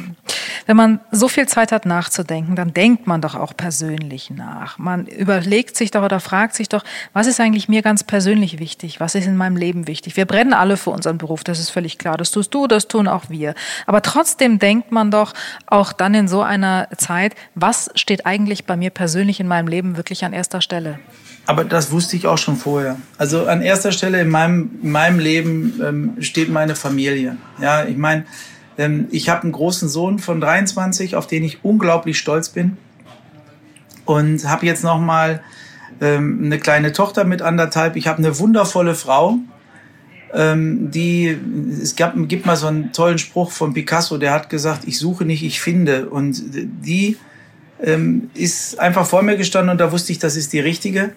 Wenn 0.67 0.77
man 0.77 0.99
so 1.11 1.27
viel 1.27 1.47
Zeit 1.47 1.73
hat 1.73 1.85
nachzudenken, 1.85 2.55
dann 2.55 2.73
denkt 2.73 3.07
man 3.07 3.19
doch 3.19 3.35
auch 3.35 3.57
persönlich 3.57 4.29
nach. 4.29 4.77
Man 4.77 5.05
überlegt 5.05 5.75
sich 5.75 5.91
doch 5.91 6.01
oder 6.01 6.21
fragt 6.21 6.55
sich 6.55 6.69
doch, 6.69 6.85
was 7.11 7.27
ist 7.27 7.41
eigentlich 7.41 7.67
mir 7.67 7.81
ganz 7.81 8.05
persönlich 8.05 8.57
wichtig? 8.57 9.01
Was 9.01 9.15
ist 9.15 9.27
in 9.27 9.35
meinem 9.35 9.57
Leben 9.57 9.85
wichtig? 9.85 10.15
Wir 10.15 10.25
brennen 10.25 10.53
alle 10.53 10.77
für 10.77 10.91
unseren 10.91 11.17
Beruf, 11.17 11.43
das 11.43 11.59
ist 11.59 11.71
völlig 11.71 11.97
klar. 11.97 12.15
Das 12.15 12.31
tust 12.31 12.53
du, 12.53 12.67
das 12.67 12.87
tun 12.87 13.09
auch 13.09 13.25
wir. 13.27 13.53
Aber 13.85 14.01
trotzdem 14.01 14.59
denkt 14.59 14.93
man 14.93 15.11
doch 15.11 15.33
auch 15.67 15.91
dann 15.91 16.13
in 16.13 16.29
so 16.29 16.41
einer 16.41 16.87
Zeit, 16.97 17.35
was 17.53 17.91
steht 17.95 18.25
eigentlich 18.25 18.65
bei 18.65 18.77
mir 18.77 18.91
persönlich 18.91 19.41
in 19.41 19.47
meinem 19.47 19.67
Leben 19.67 19.97
wirklich 19.97 20.04
an 20.23 20.33
erster 20.33 20.61
Stelle. 20.61 20.99
Aber 21.45 21.63
das 21.63 21.91
wusste 21.91 22.15
ich 22.15 22.27
auch 22.27 22.37
schon 22.37 22.55
vorher. 22.55 22.97
Also 23.17 23.45
an 23.45 23.61
erster 23.61 23.91
Stelle 23.91 24.21
in 24.21 24.29
meinem, 24.29 24.71
in 24.81 24.91
meinem 24.91 25.19
Leben 25.19 25.79
ähm, 25.83 26.21
steht 26.21 26.49
meine 26.49 26.75
Familie. 26.75 27.37
Ja, 27.61 27.85
ich 27.85 27.97
meine, 27.97 28.25
ähm, 28.77 29.07
ich 29.11 29.29
habe 29.29 29.43
einen 29.43 29.51
großen 29.51 29.87
Sohn 29.87 30.19
von 30.19 30.41
23, 30.41 31.15
auf 31.15 31.27
den 31.27 31.43
ich 31.43 31.63
unglaublich 31.63 32.17
stolz 32.17 32.49
bin. 32.49 32.77
Und 34.05 34.47
habe 34.47 34.65
jetzt 34.65 34.83
noch 34.83 34.99
mal 34.99 35.41
ähm, 36.01 36.41
eine 36.43 36.59
kleine 36.59 36.93
Tochter 36.93 37.23
mit 37.23 37.41
anderthalb. 37.41 37.95
Ich 37.95 38.07
habe 38.07 38.19
eine 38.19 38.37
wundervolle 38.39 38.95
Frau, 38.95 39.37
ähm, 40.33 40.91
die 40.91 41.37
es 41.81 41.95
gab, 41.95 42.13
gibt 42.27 42.45
mal 42.45 42.55
so 42.55 42.67
einen 42.67 42.91
tollen 42.91 43.17
Spruch 43.17 43.51
von 43.51 43.73
Picasso, 43.73 44.17
der 44.17 44.31
hat 44.31 44.49
gesagt, 44.49 44.81
ich 44.85 44.99
suche 44.99 45.25
nicht, 45.25 45.43
ich 45.43 45.61
finde. 45.61 46.09
Und 46.09 46.41
die 46.53 47.17
ähm, 47.85 48.31
ist 48.33 48.79
einfach 48.79 49.05
vor 49.05 49.21
mir 49.21 49.37
gestanden 49.37 49.69
und 49.69 49.77
da 49.77 49.91
wusste 49.91 50.11
ich, 50.11 50.19
das 50.19 50.35
ist 50.35 50.51
die 50.51 50.59
richtige. 50.59 51.13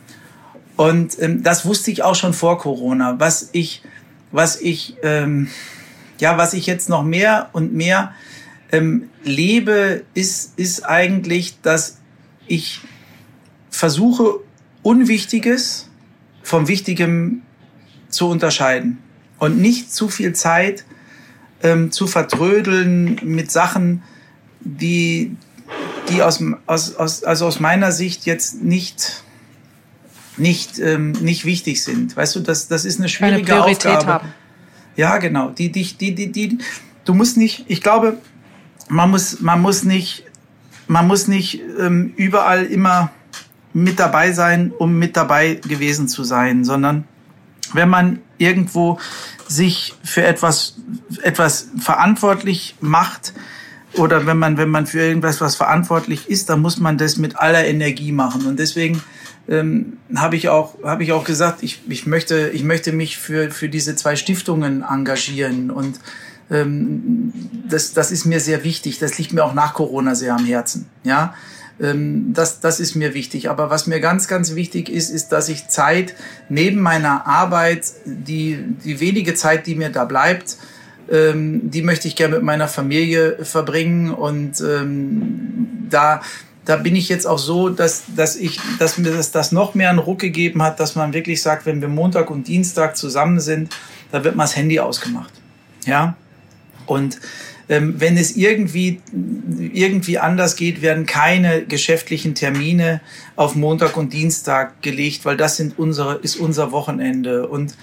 Und 0.76 1.20
ähm, 1.20 1.42
das 1.42 1.64
wusste 1.64 1.90
ich 1.90 2.04
auch 2.04 2.14
schon 2.14 2.34
vor 2.34 2.58
Corona. 2.58 3.18
Was 3.18 3.48
ich, 3.52 3.82
was 4.30 4.60
ich, 4.60 4.96
ähm, 5.02 5.48
ja, 6.20 6.36
was 6.36 6.52
ich 6.52 6.66
jetzt 6.66 6.88
noch 6.88 7.02
mehr 7.02 7.48
und 7.52 7.72
mehr 7.72 8.12
ähm, 8.70 9.08
lebe, 9.24 10.04
ist, 10.14 10.58
ist 10.58 10.84
eigentlich, 10.84 11.60
dass 11.62 11.98
ich 12.46 12.80
versuche, 13.70 14.40
Unwichtiges 14.82 15.88
vom 16.42 16.68
Wichtigem 16.68 17.42
zu 18.10 18.28
unterscheiden 18.28 18.98
und 19.38 19.58
nicht 19.58 19.92
zu 19.92 20.08
viel 20.08 20.34
Zeit 20.34 20.84
ähm, 21.62 21.90
zu 21.90 22.06
vertrödeln 22.06 23.20
mit 23.22 23.50
Sachen, 23.50 24.02
die, 24.60 25.36
die 26.10 26.22
aus, 26.22 26.42
aus, 26.66 26.94
aus, 26.96 27.24
also 27.24 27.46
aus 27.46 27.60
meiner 27.60 27.92
Sicht 27.92 28.26
jetzt 28.26 28.62
nicht, 28.62 29.22
nicht, 30.36 30.78
ähm, 30.78 31.12
nicht 31.12 31.44
wichtig 31.44 31.82
sind. 31.82 32.16
Weißt 32.16 32.36
du, 32.36 32.40
das, 32.40 32.68
das 32.68 32.84
ist 32.84 32.98
eine 32.98 33.08
schwierige 33.08 33.52
eine 33.52 33.62
Priorität 33.62 33.96
Aufgabe. 33.96 34.12
Haben. 34.24 34.34
Ja, 34.96 35.18
genau. 35.18 35.50
Die, 35.50 35.70
die, 35.70 35.84
die, 35.84 36.14
die, 36.14 36.32
die, 36.32 36.58
du 37.04 37.14
musst 37.14 37.36
nicht, 37.36 37.64
ich 37.68 37.82
glaube, 37.82 38.18
man 38.88 39.10
muss, 39.10 39.40
man 39.40 39.60
muss 39.60 39.84
nicht, 39.84 40.24
man 40.86 41.06
muss 41.06 41.28
nicht 41.28 41.60
ähm, 41.78 42.12
überall 42.16 42.64
immer 42.64 43.10
mit 43.72 44.00
dabei 44.00 44.32
sein, 44.32 44.72
um 44.76 44.98
mit 44.98 45.16
dabei 45.16 45.54
gewesen 45.54 46.08
zu 46.08 46.24
sein, 46.24 46.64
sondern 46.64 47.04
wenn 47.74 47.88
man 47.88 48.20
irgendwo 48.38 48.98
sich 49.46 49.94
für 50.02 50.24
etwas, 50.24 50.76
etwas 51.22 51.68
verantwortlich 51.78 52.76
macht, 52.80 53.34
oder 53.94 54.26
wenn 54.26 54.36
man, 54.36 54.58
wenn 54.58 54.68
man 54.68 54.86
für 54.86 55.00
irgendwas 55.00 55.40
was 55.40 55.56
verantwortlich 55.56 56.28
ist, 56.28 56.48
dann 56.50 56.60
muss 56.60 56.78
man 56.78 56.98
das 56.98 57.16
mit 57.16 57.36
aller 57.36 57.66
Energie 57.66 58.12
machen. 58.12 58.46
Und 58.46 58.58
deswegen 58.58 59.02
ähm, 59.48 59.98
habe 60.14 60.36
ich 60.36 60.48
auch, 60.48 60.74
habe 60.84 61.02
ich 61.02 61.12
auch 61.12 61.24
gesagt, 61.24 61.62
ich, 61.62 61.80
ich 61.88 62.06
möchte, 62.06 62.50
ich 62.52 62.64
möchte 62.64 62.92
mich 62.92 63.18
für, 63.18 63.50
für 63.50 63.68
diese 63.68 63.96
zwei 63.96 64.16
Stiftungen 64.16 64.84
engagieren 64.88 65.70
und 65.70 65.98
ähm, 66.50 67.32
das, 67.68 67.92
das 67.92 68.10
ist 68.10 68.24
mir 68.24 68.40
sehr 68.40 68.64
wichtig. 68.64 68.98
Das 68.98 69.18
liegt 69.18 69.32
mir 69.32 69.44
auch 69.44 69.54
nach 69.54 69.74
Corona 69.74 70.14
sehr 70.14 70.34
am 70.34 70.44
Herzen. 70.44 70.86
Ja, 71.04 71.34
ähm, 71.80 72.32
das, 72.32 72.60
das 72.60 72.80
ist 72.80 72.94
mir 72.94 73.14
wichtig. 73.14 73.50
Aber 73.50 73.70
was 73.70 73.86
mir 73.86 74.00
ganz, 74.00 74.28
ganz 74.28 74.54
wichtig 74.54 74.88
ist, 74.88 75.10
ist, 75.10 75.28
dass 75.28 75.48
ich 75.48 75.68
Zeit 75.68 76.14
neben 76.48 76.80
meiner 76.80 77.26
Arbeit, 77.26 77.92
die, 78.04 78.64
die 78.84 79.00
wenige 79.00 79.34
Zeit, 79.34 79.66
die 79.66 79.74
mir 79.74 79.90
da 79.90 80.04
bleibt, 80.04 80.56
ähm, 81.10 81.70
die 81.70 81.82
möchte 81.82 82.08
ich 82.08 82.16
gerne 82.16 82.36
mit 82.36 82.44
meiner 82.44 82.68
Familie 82.68 83.44
verbringen 83.44 84.12
und 84.12 84.60
ähm, 84.60 85.68
da 85.90 86.20
da 86.68 86.76
bin 86.76 86.94
ich 86.94 87.08
jetzt 87.08 87.26
auch 87.26 87.38
so, 87.38 87.70
dass, 87.70 88.02
dass, 88.14 88.36
ich, 88.36 88.60
dass 88.78 88.98
mir 88.98 89.10
das, 89.10 89.30
das 89.30 89.52
noch 89.52 89.74
mehr 89.74 89.88
einen 89.88 89.98
Ruck 89.98 90.18
gegeben 90.18 90.62
hat, 90.62 90.78
dass 90.78 90.96
man 90.96 91.14
wirklich 91.14 91.40
sagt, 91.40 91.64
wenn 91.64 91.80
wir 91.80 91.88
Montag 91.88 92.30
und 92.30 92.46
Dienstag 92.46 92.94
zusammen 92.94 93.40
sind, 93.40 93.74
da 94.12 94.22
wird 94.22 94.36
mal 94.36 94.44
das 94.44 94.54
Handy 94.54 94.78
ausgemacht. 94.78 95.32
Ja. 95.86 96.14
Und 96.84 97.20
ähm, 97.70 97.94
wenn 97.98 98.18
es 98.18 98.36
irgendwie, 98.36 99.00
irgendwie 99.72 100.18
anders 100.18 100.56
geht, 100.56 100.82
werden 100.82 101.06
keine 101.06 101.64
geschäftlichen 101.64 102.34
Termine 102.34 103.00
auf 103.34 103.54
Montag 103.54 103.96
und 103.96 104.12
Dienstag 104.12 104.82
gelegt, 104.82 105.24
weil 105.24 105.38
das 105.38 105.56
sind 105.56 105.78
unsere, 105.78 106.16
ist 106.16 106.36
unser 106.36 106.70
Wochenende. 106.70 107.48
Und 107.48 107.76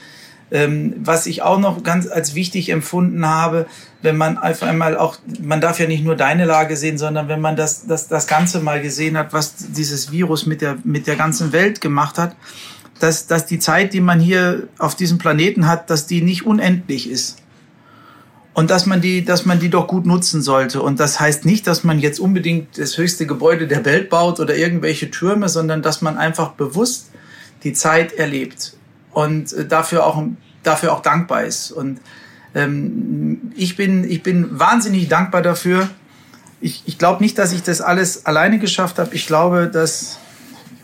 ähm, 0.52 0.94
was 1.00 1.26
ich 1.26 1.42
auch 1.42 1.60
noch 1.60 1.84
ganz 1.84 2.08
als 2.08 2.36
wichtig 2.36 2.70
empfunden 2.70 3.26
habe, 3.28 3.66
wenn 4.02 4.18
man 4.18 4.38
einfach 4.38 4.68
einmal 4.68 4.98
auch, 4.98 5.18
man 5.42 5.60
darf 5.60 5.80
ja 5.80 5.88
nicht 5.88 6.04
nur 6.04 6.16
deine 6.16 6.46
Lage 6.46 6.78
sehen, 6.78 6.98
sondern 6.98 7.28
wenn 7.28 7.42
man 7.42 7.56
das, 7.56 7.88
das, 7.88 8.08
das 8.08 8.28
Ganze 8.28 8.60
mal 8.60 8.82
gesehen 8.82 9.18
hat, 9.18 9.34
was 9.34 9.56
dieses 9.56 10.12
Virus 10.12 10.46
mit 10.46 10.62
der, 10.62 10.78
mit 10.84 11.08
der 11.08 11.16
ganzen 11.16 11.52
Welt 11.52 11.82
gemacht 11.82 12.18
hat, 12.18 12.36
dass, 13.00 13.28
dass 13.28 13.46
die 13.46 13.60
Zeit, 13.60 13.94
die 13.94 14.02
man 14.02 14.20
hier 14.20 14.68
auf 14.78 14.96
diesem 14.96 15.18
Planeten 15.18 15.68
hat, 15.68 15.90
dass 15.90 16.06
die 16.06 16.22
nicht 16.22 16.46
unendlich 16.46 17.10
ist. 17.10 17.38
Und 18.54 18.70
dass 18.70 18.86
man 18.86 19.02
die, 19.02 19.26
dass 19.26 19.46
man 19.46 19.60
die 19.60 19.70
doch 19.70 19.86
gut 19.86 20.06
nutzen 20.06 20.42
sollte. 20.42 20.82
Und 20.82 21.02
das 21.02 21.20
heißt 21.20 21.44
nicht, 21.44 21.68
dass 21.68 21.84
man 21.84 22.00
jetzt 22.00 22.22
unbedingt 22.22 22.78
das 22.78 22.98
höchste 22.98 23.26
Gebäude 23.26 23.68
der 23.68 23.84
Welt 23.84 24.10
baut 24.10 24.40
oder 24.40 24.56
irgendwelche 24.56 25.12
Türme, 25.12 25.50
sondern 25.50 25.82
dass 25.82 26.02
man 26.02 26.18
einfach 26.18 26.54
bewusst 26.54 27.12
die 27.66 27.74
Zeit 27.74 28.14
erlebt 28.14 28.78
und 29.16 29.54
äh, 29.54 29.66
dafür 29.66 30.06
auch, 30.06 30.22
dafür 30.62 30.94
auch 30.94 31.02
dankbar 31.02 31.46
ist. 31.46 31.72
Und 31.72 32.00
ähm, 32.54 33.52
ich, 33.56 33.76
bin, 33.76 34.04
ich 34.04 34.22
bin 34.22 34.60
wahnsinnig 34.60 35.08
dankbar 35.08 35.42
dafür. 35.42 35.90
Ich, 36.62 36.84
ich 36.86 36.98
glaube 36.98 37.24
nicht, 37.24 37.38
dass 37.38 37.54
ich 37.54 37.64
das 37.64 37.82
alles 37.82 38.26
alleine 38.26 38.60
geschafft 38.60 39.00
habe. 39.00 39.16
Ich 39.16 39.26
glaube, 39.26 39.70
dass, 39.72 40.20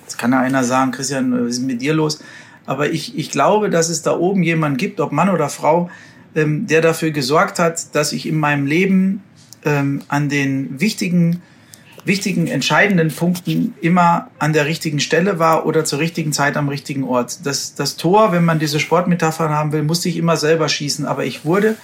jetzt 0.03 0.17
kann 0.17 0.31
ja 0.31 0.39
einer 0.39 0.63
sagen, 0.63 0.91
Christian, 0.91 1.45
was 1.45 1.57
ist 1.57 1.63
mit 1.63 1.81
dir 1.81 1.93
los? 1.93 2.19
Aber 2.65 2.89
ich, 2.89 3.17
ich 3.17 3.31
glaube, 3.31 3.69
dass 3.69 3.89
es 3.89 4.01
da 4.01 4.17
oben 4.17 4.43
jemanden 4.43 4.77
gibt, 4.77 5.01
ob 5.01 5.11
Mann 5.11 5.29
oder 5.29 5.49
Frau, 5.49 5.89
ähm, 6.33 6.67
der 6.67 6.81
dafür 6.81 7.11
gesorgt 7.11 7.59
hat, 7.59 7.93
dass 7.95 8.13
ich 8.13 8.25
in 8.25 8.39
meinem 8.39 8.65
Leben 8.65 9.23
ähm, 9.65 10.03
an 10.07 10.29
den 10.29 10.79
wichtigen 10.79 11.41
wichtigen, 12.03 12.47
entscheidenden 12.47 13.09
Punkten 13.09 13.75
immer 13.81 14.29
an 14.39 14.53
der 14.53 14.65
richtigen 14.65 14.99
Stelle 14.99 15.39
war 15.39 15.65
oder 15.65 15.85
zur 15.85 15.99
richtigen 15.99 16.33
Zeit 16.33 16.57
am 16.57 16.69
richtigen 16.69 17.03
Ort. 17.03 17.45
Das, 17.45 17.75
das 17.75 17.95
Tor, 17.95 18.31
wenn 18.31 18.43
man 18.43 18.59
diese 18.59 18.79
Sportmetaphern 18.79 19.51
haben 19.51 19.71
will, 19.71 19.83
musste 19.83 20.09
ich 20.09 20.17
immer 20.17 20.37
selber 20.37 20.67
schießen, 20.67 21.05
aber 21.05 21.25
ich 21.25 21.45
wurde 21.45 21.75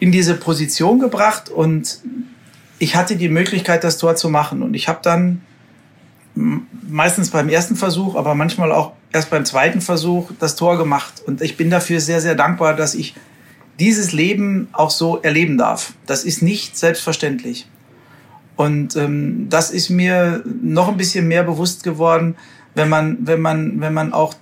in 0.00 0.12
diese 0.12 0.34
Position 0.34 0.98
gebracht 0.98 1.48
und 1.48 2.00
ich 2.78 2.96
hatte 2.96 3.16
die 3.16 3.28
Möglichkeit, 3.28 3.84
das 3.84 3.98
Tor 3.98 4.16
zu 4.16 4.28
machen. 4.28 4.62
Und 4.62 4.74
ich 4.74 4.88
habe 4.88 5.00
dann 5.02 5.42
meistens 6.34 7.30
beim 7.30 7.48
ersten 7.48 7.76
Versuch, 7.76 8.16
aber 8.16 8.34
manchmal 8.34 8.72
auch 8.72 8.92
erst 9.12 9.30
beim 9.30 9.44
zweiten 9.44 9.80
Versuch 9.80 10.30
das 10.38 10.56
Tor 10.56 10.78
gemacht. 10.78 11.22
Und 11.26 11.42
ich 11.42 11.56
bin 11.56 11.70
dafür 11.70 12.00
sehr, 12.00 12.20
sehr 12.20 12.34
dankbar, 12.34 12.74
dass 12.74 12.94
ich 12.94 13.14
dieses 13.78 14.12
Leben 14.12 14.68
auch 14.72 14.90
so 14.90 15.18
erleben 15.18 15.58
darf. 15.58 15.94
Das 16.06 16.24
ist 16.24 16.42
nicht 16.42 16.76
selbstverständlich. 16.76 17.66
Und 18.60 18.94
ähm, 18.94 19.46
das 19.48 19.70
ist 19.70 19.88
mir 19.88 20.44
noch 20.44 20.88
ein 20.88 20.98
bisschen 20.98 21.26
mehr 21.26 21.44
bewusst 21.44 21.82
geworden, 21.82 22.36
wenn 22.74 22.90
man, 22.90 23.16
wenn 23.22 23.40
man, 23.40 23.80
wenn 23.80 23.94
man 23.94 24.12
auch 24.12 24.34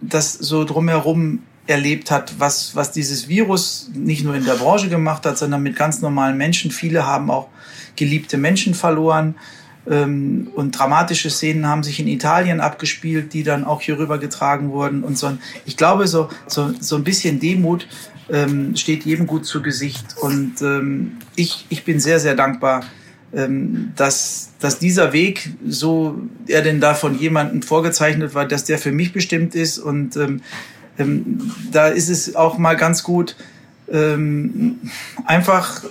das 0.00 0.32
so 0.32 0.64
drumherum 0.64 1.44
erlebt 1.68 2.10
hat, 2.10 2.40
was, 2.40 2.74
was 2.74 2.90
dieses 2.90 3.28
Virus 3.28 3.88
nicht 3.94 4.24
nur 4.24 4.34
in 4.34 4.44
der 4.44 4.54
Branche 4.54 4.88
gemacht 4.88 5.24
hat, 5.26 5.38
sondern 5.38 5.62
mit 5.62 5.76
ganz 5.76 6.00
normalen 6.00 6.36
Menschen. 6.36 6.72
Viele 6.72 7.06
haben 7.06 7.30
auch 7.30 7.46
geliebte 7.94 8.36
Menschen 8.36 8.74
verloren. 8.74 9.36
Ähm, 9.88 10.50
und 10.56 10.76
dramatische 10.76 11.30
Szenen 11.30 11.68
haben 11.68 11.84
sich 11.84 12.00
in 12.00 12.08
Italien 12.08 12.60
abgespielt, 12.60 13.32
die 13.32 13.44
dann 13.44 13.62
auch 13.62 13.80
hier 13.80 13.96
rüber 13.96 14.18
getragen 14.18 14.72
wurden. 14.72 15.04
Und 15.04 15.16
so, 15.16 15.38
ich 15.66 15.76
glaube, 15.76 16.08
so, 16.08 16.28
so, 16.48 16.72
so 16.80 16.96
ein 16.96 17.04
bisschen 17.04 17.38
Demut 17.38 17.86
ähm, 18.28 18.74
steht 18.74 19.04
jedem 19.04 19.28
gut 19.28 19.46
zu 19.46 19.62
Gesicht. 19.62 20.16
Und 20.20 20.60
ähm, 20.62 21.18
ich, 21.36 21.66
ich 21.68 21.84
bin 21.84 22.00
sehr, 22.00 22.18
sehr 22.18 22.34
dankbar, 22.34 22.82
dass, 23.32 24.50
dass 24.60 24.78
dieser 24.78 25.12
Weg, 25.12 25.50
so 25.66 26.20
er 26.46 26.60
denn 26.62 26.80
da 26.80 26.94
von 26.94 27.18
jemandem 27.18 27.62
vorgezeichnet 27.62 28.34
war, 28.34 28.46
dass 28.46 28.64
der 28.64 28.78
für 28.78 28.92
mich 28.92 29.12
bestimmt 29.12 29.54
ist. 29.54 29.78
Und 29.78 30.16
ähm, 30.16 30.42
ähm, 30.98 31.50
da 31.70 31.88
ist 31.88 32.10
es 32.10 32.36
auch 32.36 32.58
mal 32.58 32.76
ganz 32.76 33.02
gut, 33.02 33.36
ähm, 33.90 34.80
einfach 35.24 35.82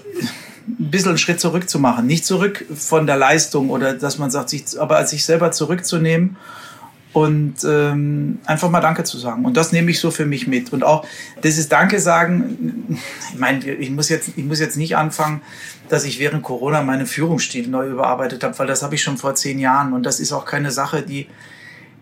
ein 0.68 0.92
bisschen 0.92 1.10
einen 1.10 1.18
Schritt 1.18 1.40
zurück 1.40 1.68
zu 1.70 1.80
machen. 1.80 2.06
Nicht 2.06 2.26
zurück 2.26 2.66
von 2.76 3.08
der 3.08 3.18
Leistung 3.18 3.72
oder 3.72 3.94
dass 3.94 4.20
man 4.20 4.30
sagt, 4.30 4.50
sich, 4.50 4.80
aber 4.80 5.06
sich 5.08 5.26
selber 5.26 5.52
zurückzunehmen 5.52 6.38
und 7.14 7.56
ähm, 7.66 8.40
einfach 8.46 8.70
mal 8.70 8.80
Danke 8.80 9.04
zu 9.04 9.18
sagen. 9.18 9.44
Und 9.46 9.58
das 9.58 9.72
nehme 9.72 9.92
ich 9.92 10.00
so 10.00 10.12
für 10.12 10.26
mich 10.26 10.48
mit. 10.48 10.72
Und 10.72 10.84
auch 10.84 11.06
dieses 11.44 11.68
Danke 11.68 12.00
sagen, 12.00 13.00
ich 13.34 13.40
meine, 13.40 13.66
ich 13.66 13.90
muss 13.90 14.10
jetzt, 14.10 14.30
ich 14.36 14.46
muss 14.46 14.60
jetzt 14.60 14.78
nicht 14.78 14.96
anfangen, 14.96 15.42
dass 15.92 16.06
ich 16.06 16.20
während 16.20 16.42
Corona 16.42 16.84
meinen 16.84 17.06
Führungsstil 17.06 17.68
neu 17.68 17.90
überarbeitet 17.90 18.46
habe, 18.46 18.58
weil 18.58 18.68
das 18.68 18.82
habe 18.82 18.96
ich 18.96 19.04
schon 19.04 19.18
vor 19.18 19.36
zehn 19.36 19.60
Jahren. 19.60 19.92
Und 19.92 20.06
das 20.06 20.22
ist 20.22 20.32
auch 20.32 20.46
keine 20.46 20.72
Sache, 20.72 21.02
die, 21.02 21.28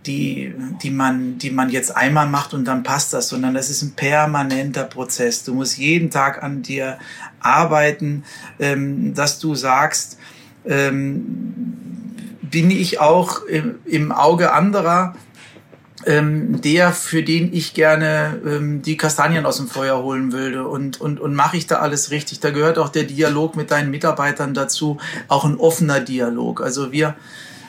die, 0.06 0.54
die, 0.84 0.92
man, 0.92 1.40
die 1.40 1.50
man 1.50 1.72
jetzt 1.72 1.98
einmal 1.98 2.28
macht 2.28 2.54
und 2.54 2.66
dann 2.66 2.84
passt 2.84 3.14
das, 3.14 3.30
sondern 3.30 3.56
das 3.56 3.72
ist 3.72 3.82
ein 3.82 3.94
permanenter 3.94 4.84
Prozess. 4.84 5.44
Du 5.44 5.56
musst 5.56 5.80
jeden 5.80 6.12
Tag 6.12 6.44
an 6.44 6.62
dir 6.62 7.00
arbeiten, 7.40 8.26
ähm, 8.60 9.16
dass 9.16 9.40
du 9.40 9.56
sagst, 9.56 10.20
ähm, 10.66 11.26
bin 12.44 12.70
ich 12.70 13.00
auch 13.00 13.42
im, 13.46 13.80
im 13.86 14.12
Auge 14.12 14.54
anderer 14.54 15.16
ähm, 16.06 16.62
der, 16.62 16.94
für 16.94 17.24
den 17.24 17.54
ich 17.54 17.74
gerne 17.74 18.40
ähm, 18.46 18.82
die 18.82 18.98
Kastanien 18.98 19.46
aus 19.46 19.58
dem 19.58 19.68
Feuer 19.68 20.02
holen 20.02 20.32
würde. 20.32 20.68
Und, 20.68 21.02
und, 21.02 21.20
und 21.20 21.34
mache 21.36 21.58
ich 21.58 21.68
da 21.68 21.80
alles 21.80 22.12
richtig? 22.12 22.40
Da 22.40 22.52
gehört 22.52 22.78
auch 22.78 22.90
der 22.90 23.04
Dialog 23.04 23.56
mit 23.56 23.72
deinen 23.72 23.92
Mitarbeitern 23.92 24.54
dazu, 24.54 24.98
auch 25.28 25.46
ein 25.46 25.58
offener 25.58 26.00
Dialog. 26.00 26.62
Also 26.62 26.92
wir, 26.92 27.16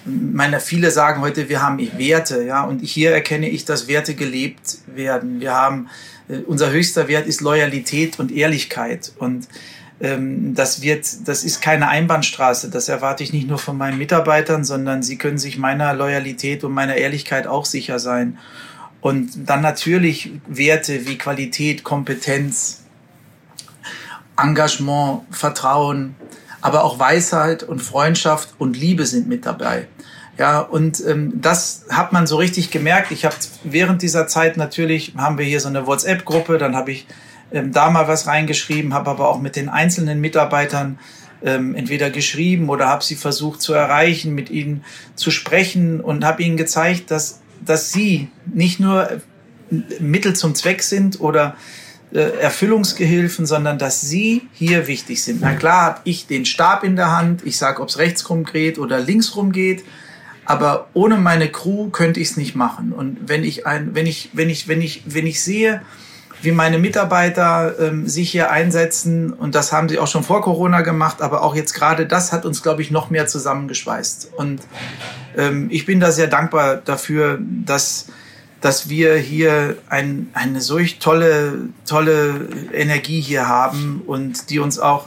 meine, 0.05 0.61
viele 0.61 0.91
sagen 0.91 1.20
heute, 1.20 1.49
wir 1.49 1.62
haben 1.62 1.78
Werte, 1.99 2.43
ja, 2.45 2.62
und 2.64 2.81
hier 2.81 3.11
erkenne 3.12 3.49
ich, 3.49 3.64
dass 3.64 3.89
Werte 3.89 4.14
gelebt 4.14 4.78
werden. 4.87 5.41
Wir 5.41 5.55
haben, 5.55 5.89
äh, 6.28 6.39
unser 6.47 6.70
höchster 6.70 7.09
Wert 7.09 7.26
ist 7.26 7.41
Loyalität 7.41 8.18
und 8.18 8.31
Ehrlichkeit. 8.31 9.12
Und 9.18 9.49
das 10.01 10.80
wird, 10.80 11.28
das 11.28 11.44
ist 11.44 11.61
keine 11.61 11.88
Einbahnstraße. 11.88 12.70
Das 12.70 12.88
erwarte 12.88 13.22
ich 13.22 13.34
nicht 13.34 13.46
nur 13.46 13.59
von 13.59 13.76
meinen 13.76 13.98
Mitarbeitern, 13.98 14.64
sondern 14.64 15.03
sie 15.03 15.18
können 15.18 15.36
sich 15.36 15.59
meiner 15.59 15.92
Loyalität 15.92 16.64
und 16.64 16.72
meiner 16.72 16.94
Ehrlichkeit 16.94 17.46
auch 17.46 17.66
sicher 17.66 17.98
sein. 17.98 18.38
Und 19.03 19.30
dann 19.48 19.61
natürlich 19.61 20.32
Werte 20.46 21.07
wie 21.07 21.18
Qualität, 21.18 21.84
Kompetenz, 21.84 22.82
Engagement, 24.38 25.22
Vertrauen, 25.30 26.14
aber 26.62 26.84
auch 26.84 26.98
Weisheit 26.98 27.62
und 27.62 27.80
Freundschaft 27.80 28.55
und 28.59 28.78
Liebe 28.78 29.05
sind 29.05 29.28
mit 29.28 29.44
dabei. 29.44 29.86
Ja, 30.38 30.61
und 30.61 31.05
ähm, 31.07 31.32
das 31.34 31.84
hat 31.90 32.12
man 32.12 32.26
so 32.26 32.36
richtig 32.36 32.70
gemerkt. 32.70 33.11
Ich 33.11 33.26
habe 33.26 33.34
während 33.64 34.01
dieser 34.01 34.26
Zeit 34.26 34.57
natürlich, 34.57 35.12
haben 35.18 35.36
wir 35.36 35.44
hier 35.44 35.61
so 35.61 35.68
eine 35.68 35.86
WhatsApp-Gruppe, 35.86 36.57
dann 36.57 36.74
habe 36.74 36.92
ich 36.92 37.07
ähm, 37.53 37.72
da 37.72 37.90
mal 37.90 38.09
was 38.09 38.26
reingeschrieben, 38.26 38.94
habe 38.94 39.11
aber 39.11 39.28
auch 39.28 39.40
mit 39.40 39.57
den 39.57 39.68
einzelnen 39.68 40.20
Mitarbeitern 40.20 40.98
ähm, 41.42 41.74
entweder 41.74 42.11
geschrieben 42.11 42.68
oder 42.68 42.88
habe 42.88 43.05
sie 43.05 43.16
versucht 43.16 43.62
zu 43.62 43.72
erreichen, 43.72 44.34
mit 44.34 44.51
ihnen 44.51 44.84
zu 45.14 45.30
sprechen 45.30 46.01
und 46.01 46.24
habe 46.24 46.42
ihnen 46.42 46.57
gezeigt, 46.57 47.11
dass, 47.11 47.40
dass 47.64 47.92
sie 47.92 48.28
nicht 48.53 48.80
nur 48.80 49.20
Mittel 50.01 50.34
zum 50.34 50.55
Zweck 50.55 50.82
sind 50.82 51.20
oder 51.20 51.57
äh, 52.12 52.18
Erfüllungsgehilfen, 52.18 53.46
sondern 53.46 53.78
dass 53.78 54.01
sie 54.01 54.42
hier 54.53 54.86
wichtig 54.86 55.22
sind. 55.22 55.40
Na 55.40 55.55
klar 55.55 55.82
habe 55.82 56.01
ich 56.05 56.26
den 56.26 56.44
Stab 56.44 56.84
in 56.84 56.96
der 56.96 57.16
Hand, 57.16 57.46
ich 57.46 57.57
sage, 57.57 57.80
ob 57.80 57.88
es 57.88 57.98
rechts 57.98 58.28
rum 58.28 58.44
geht 58.44 58.78
oder 58.78 58.98
links 59.01 59.36
rum 59.36 59.53
geht, 59.53 59.84
aber 60.44 60.88
ohne 60.92 61.16
meine 61.16 61.48
Crew 61.48 61.90
könnte 61.90 62.18
ich 62.18 62.30
es 62.30 62.36
nicht 62.36 62.57
machen. 62.57 62.92
Und 62.92 63.28
wenn 63.28 63.44
ich 63.44 63.66
ein, 63.66 63.94
wenn 63.94 64.07
ich, 64.07 64.30
wenn 64.32 64.51
ich, 64.51 64.66
wenn 64.66 64.82
ich, 64.82 65.05
wenn 65.07 65.26
ich 65.26 65.40
sehe, 65.40 65.82
wie 66.43 66.53
meine 66.53 66.78
Mitarbeiter 66.78 67.78
ähm, 67.78 68.09
sich 68.09 68.30
hier 68.30 68.51
einsetzen. 68.51 69.32
Und 69.32 69.55
das 69.55 69.72
haben 69.72 69.88
sie 69.88 69.99
auch 69.99 70.07
schon 70.07 70.24
vor 70.24 70.43
Corona 70.43 70.80
gemacht, 70.80 71.22
aber 71.22 71.43
auch 71.43 71.55
jetzt 71.55 71.74
gerade 71.74 72.07
das 72.07 72.32
hat 72.32 72.45
uns, 72.45 72.62
glaube 72.62 72.82
ich, 72.82 72.91
noch 72.91 73.11
mehr 73.11 73.26
zusammengeschweißt. 73.26 74.32
Und 74.36 74.62
ähm, 75.36 75.68
ich 75.70 75.86
bin 75.86 76.01
da 76.01 76.12
sehr 76.12 76.28
dankbar 76.28 76.76
dafür, 76.76 77.38
dass, 77.41 78.07
dass 78.61 78.88
wir 78.88 79.16
hier 79.16 79.76
ein, 79.88 80.30
eine 80.32 80.61
solch 80.61 80.99
tolle, 80.99 81.68
tolle 81.86 82.49
Energie 82.72 83.20
hier 83.20 83.49
haben 83.49 84.03
und 84.07 84.51
die 84.51 84.59
uns 84.59 84.78
auch 84.78 85.07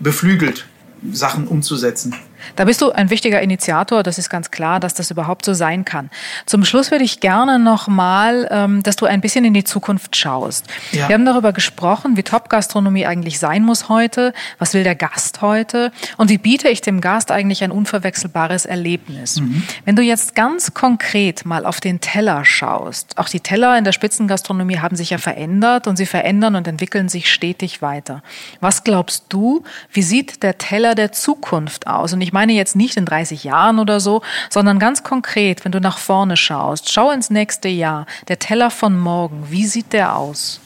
beflügelt, 0.00 0.66
Sachen 1.12 1.46
umzusetzen. 1.46 2.14
Da 2.56 2.64
bist 2.64 2.80
du 2.80 2.90
ein 2.90 3.10
wichtiger 3.10 3.40
Initiator, 3.40 4.02
das 4.02 4.18
ist 4.18 4.30
ganz 4.30 4.50
klar, 4.50 4.80
dass 4.80 4.94
das 4.94 5.10
überhaupt 5.10 5.44
so 5.44 5.54
sein 5.54 5.84
kann. 5.84 6.10
Zum 6.46 6.64
Schluss 6.64 6.90
würde 6.90 7.04
ich 7.04 7.20
gerne 7.20 7.58
nochmal, 7.58 8.48
ähm, 8.50 8.82
dass 8.82 8.96
du 8.96 9.06
ein 9.06 9.20
bisschen 9.20 9.44
in 9.44 9.54
die 9.54 9.64
Zukunft 9.64 10.16
schaust. 10.16 10.66
Ja. 10.92 11.08
Wir 11.08 11.14
haben 11.14 11.24
darüber 11.24 11.52
gesprochen, 11.52 12.16
wie 12.16 12.22
Top-Gastronomie 12.22 13.06
eigentlich 13.06 13.38
sein 13.38 13.62
muss 13.62 13.88
heute, 13.88 14.32
was 14.58 14.74
will 14.74 14.84
der 14.84 14.94
Gast 14.94 15.42
heute 15.42 15.92
und 16.16 16.30
wie 16.30 16.38
biete 16.38 16.68
ich 16.68 16.80
dem 16.80 17.00
Gast 17.00 17.30
eigentlich 17.30 17.64
ein 17.64 17.70
unverwechselbares 17.70 18.66
Erlebnis. 18.66 19.40
Mhm. 19.40 19.62
Wenn 19.84 19.96
du 19.96 20.02
jetzt 20.02 20.34
ganz 20.34 20.74
konkret 20.74 21.44
mal 21.44 21.66
auf 21.66 21.80
den 21.80 22.00
Teller 22.00 22.44
schaust, 22.44 23.18
auch 23.18 23.28
die 23.28 23.40
Teller 23.40 23.76
in 23.78 23.84
der 23.84 23.92
Spitzengastronomie 23.92 24.78
haben 24.78 24.96
sich 24.96 25.10
ja 25.10 25.18
verändert 25.18 25.86
und 25.86 25.96
sie 25.96 26.06
verändern 26.06 26.56
und 26.56 26.66
entwickeln 26.68 27.08
sich 27.08 27.30
stetig 27.32 27.82
weiter. 27.82 28.22
Was 28.60 28.84
glaubst 28.84 29.26
du, 29.28 29.64
wie 29.92 30.02
sieht 30.02 30.42
der 30.42 30.58
Teller 30.58 30.94
der 30.94 31.12
Zukunft 31.12 31.86
aus? 31.86 32.12
Und 32.12 32.20
ich 32.20 32.29
meine 32.32 32.52
jetzt 32.52 32.76
nicht 32.76 32.96
in 32.96 33.04
30 33.04 33.44
Jahren 33.44 33.78
oder 33.78 34.00
so, 34.00 34.22
sondern 34.48 34.78
ganz 34.78 35.02
konkret, 35.02 35.64
wenn 35.64 35.72
du 35.72 35.80
nach 35.80 35.98
vorne 35.98 36.36
schaust, 36.36 36.92
schau 36.92 37.10
ins 37.10 37.30
nächste 37.30 37.68
Jahr, 37.68 38.06
der 38.28 38.38
Teller 38.38 38.70
von 38.70 38.98
morgen, 38.98 39.46
wie 39.50 39.66
sieht 39.66 39.92
der 39.92 40.16
aus? 40.16 40.60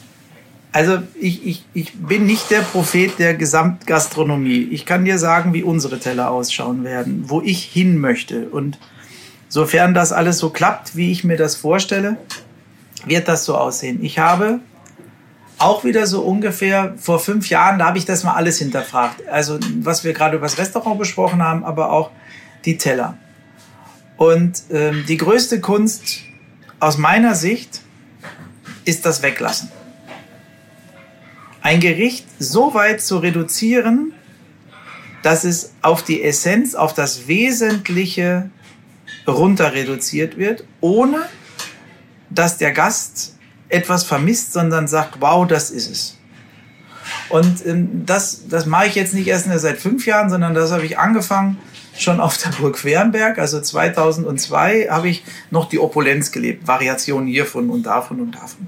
Also 0.74 0.98
ich, 1.14 1.46
ich, 1.46 1.64
ich 1.72 1.92
bin 1.92 2.26
nicht 2.26 2.50
der 2.50 2.62
Prophet 2.62 3.20
der 3.20 3.34
Gesamtgastronomie. 3.34 4.68
Ich 4.72 4.84
kann 4.84 5.04
dir 5.04 5.18
sagen, 5.18 5.54
wie 5.54 5.62
unsere 5.62 6.00
Teller 6.00 6.32
ausschauen 6.32 6.82
werden, 6.82 7.24
wo 7.28 7.40
ich 7.40 7.62
hin 7.62 7.98
möchte. 7.98 8.48
Und 8.48 8.80
sofern 9.48 9.94
das 9.94 10.12
alles 10.12 10.38
so 10.38 10.50
klappt, 10.50 10.96
wie 10.96 11.12
ich 11.12 11.22
mir 11.22 11.36
das 11.36 11.54
vorstelle, 11.54 12.16
wird 13.06 13.28
das 13.28 13.44
so 13.44 13.56
aussehen. 13.56 14.02
Ich 14.02 14.18
habe 14.18 14.58
auch 15.58 15.84
wieder 15.84 16.06
so 16.06 16.22
ungefähr 16.22 16.94
vor 16.96 17.18
fünf 17.18 17.48
Jahren, 17.48 17.78
da 17.78 17.86
habe 17.86 17.98
ich 17.98 18.04
das 18.04 18.24
mal 18.24 18.34
alles 18.34 18.58
hinterfragt. 18.58 19.26
Also 19.28 19.58
was 19.80 20.04
wir 20.04 20.12
gerade 20.12 20.36
über 20.36 20.46
das 20.46 20.58
Restaurant 20.58 20.98
besprochen 20.98 21.42
haben, 21.42 21.64
aber 21.64 21.92
auch 21.92 22.10
die 22.64 22.76
Teller. 22.76 23.16
Und 24.16 24.62
ähm, 24.70 25.04
die 25.06 25.16
größte 25.16 25.60
Kunst 25.60 26.20
aus 26.80 26.98
meiner 26.98 27.34
Sicht 27.34 27.80
ist 28.84 29.06
das 29.06 29.22
Weglassen. 29.22 29.70
Ein 31.62 31.80
Gericht 31.80 32.26
so 32.38 32.74
weit 32.74 33.00
zu 33.00 33.18
reduzieren, 33.18 34.12
dass 35.22 35.44
es 35.44 35.72
auf 35.80 36.02
die 36.02 36.22
Essenz, 36.22 36.74
auf 36.74 36.92
das 36.92 37.26
Wesentliche 37.26 38.50
runter 39.26 39.72
reduziert 39.72 40.36
wird, 40.36 40.64
ohne 40.80 41.22
dass 42.28 42.58
der 42.58 42.72
Gast 42.72 43.34
etwas 43.68 44.04
vermisst, 44.04 44.52
sondern 44.52 44.88
sagt, 44.88 45.20
wow, 45.20 45.46
das 45.46 45.70
ist 45.70 45.90
es. 45.90 46.18
Und 47.28 47.64
ähm, 47.66 48.06
das, 48.06 48.48
das 48.48 48.66
mache 48.66 48.86
ich 48.86 48.94
jetzt 48.94 49.14
nicht 49.14 49.26
erst 49.26 49.48
seit 49.60 49.78
fünf 49.78 50.06
Jahren, 50.06 50.30
sondern 50.30 50.54
das 50.54 50.70
habe 50.70 50.84
ich 50.84 50.98
angefangen 50.98 51.58
schon 51.96 52.20
auf 52.20 52.36
der 52.38 52.50
Burg 52.50 52.76
Quernberg. 52.76 53.38
Also 53.38 53.60
2002 53.60 54.88
habe 54.90 55.08
ich 55.08 55.24
noch 55.50 55.68
die 55.68 55.78
Opulenz 55.78 56.32
gelebt, 56.32 56.66
Variationen 56.66 57.28
hiervon 57.28 57.70
und 57.70 57.84
davon 57.84 58.20
und 58.20 58.34
davon. 58.34 58.66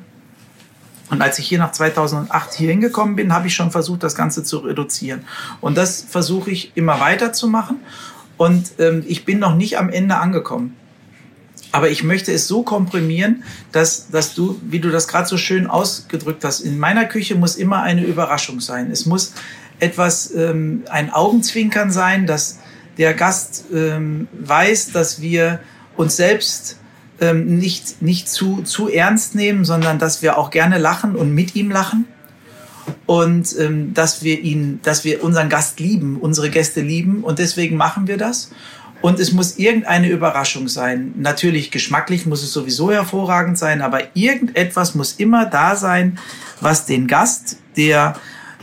Und 1.08 1.22
als 1.22 1.38
ich 1.38 1.46
hier 1.46 1.58
nach 1.58 1.72
2008 1.72 2.54
hier 2.54 2.70
hingekommen 2.70 3.14
bin, 3.14 3.32
habe 3.32 3.46
ich 3.46 3.54
schon 3.54 3.70
versucht, 3.70 4.02
das 4.02 4.16
Ganze 4.16 4.42
zu 4.42 4.58
reduzieren. 4.58 5.24
Und 5.60 5.76
das 5.76 6.04
versuche 6.08 6.50
ich 6.50 6.72
immer 6.74 7.00
weiter 7.00 7.32
zu 7.32 7.46
machen. 7.46 7.78
Und 8.36 8.72
ähm, 8.78 9.04
ich 9.06 9.24
bin 9.24 9.38
noch 9.38 9.54
nicht 9.54 9.78
am 9.78 9.88
Ende 9.88 10.16
angekommen. 10.16 10.76
Aber 11.76 11.90
ich 11.90 12.02
möchte 12.02 12.32
es 12.32 12.48
so 12.48 12.62
komprimieren, 12.62 13.44
dass, 13.70 14.08
dass 14.08 14.34
du, 14.34 14.58
wie 14.62 14.80
du 14.80 14.88
das 14.88 15.08
gerade 15.08 15.28
so 15.28 15.36
schön 15.36 15.66
ausgedrückt 15.66 16.42
hast, 16.42 16.60
in 16.60 16.78
meiner 16.78 17.04
Küche 17.04 17.34
muss 17.34 17.54
immer 17.56 17.82
eine 17.82 18.02
Überraschung 18.02 18.60
sein. 18.60 18.90
Es 18.90 19.04
muss 19.04 19.34
etwas, 19.78 20.34
ähm, 20.34 20.84
ein 20.88 21.12
Augenzwinkern 21.12 21.90
sein, 21.90 22.26
dass 22.26 22.60
der 22.96 23.12
Gast 23.12 23.66
ähm, 23.74 24.26
weiß, 24.32 24.92
dass 24.92 25.20
wir 25.20 25.60
uns 25.98 26.16
selbst 26.16 26.78
ähm, 27.20 27.58
nicht, 27.58 28.00
nicht 28.00 28.30
zu, 28.30 28.62
zu 28.62 28.88
ernst 28.88 29.34
nehmen, 29.34 29.66
sondern 29.66 29.98
dass 29.98 30.22
wir 30.22 30.38
auch 30.38 30.50
gerne 30.50 30.78
lachen 30.78 31.14
und 31.14 31.34
mit 31.34 31.56
ihm 31.56 31.70
lachen. 31.70 32.06
Und 33.04 33.54
ähm, 33.58 33.92
dass 33.92 34.22
wir 34.22 34.40
ihn, 34.40 34.80
dass 34.82 35.04
wir 35.04 35.22
unseren 35.22 35.50
Gast 35.50 35.78
lieben, 35.78 36.16
unsere 36.16 36.48
Gäste 36.48 36.80
lieben. 36.80 37.22
Und 37.22 37.38
deswegen 37.38 37.76
machen 37.76 38.06
wir 38.06 38.16
das. 38.16 38.50
Und 39.06 39.20
es 39.20 39.30
muss 39.30 39.56
irgendeine 39.56 40.08
Überraschung 40.08 40.66
sein. 40.66 41.14
Natürlich 41.16 41.70
geschmacklich 41.70 42.26
muss 42.26 42.42
es 42.42 42.52
sowieso 42.52 42.90
hervorragend 42.90 43.56
sein, 43.56 43.80
aber 43.80 44.00
irgendetwas 44.16 44.96
muss 44.96 45.12
immer 45.12 45.46
da 45.46 45.76
sein, 45.76 46.18
was 46.60 46.86
den 46.86 47.06
Gast, 47.06 47.60
der 47.76 48.16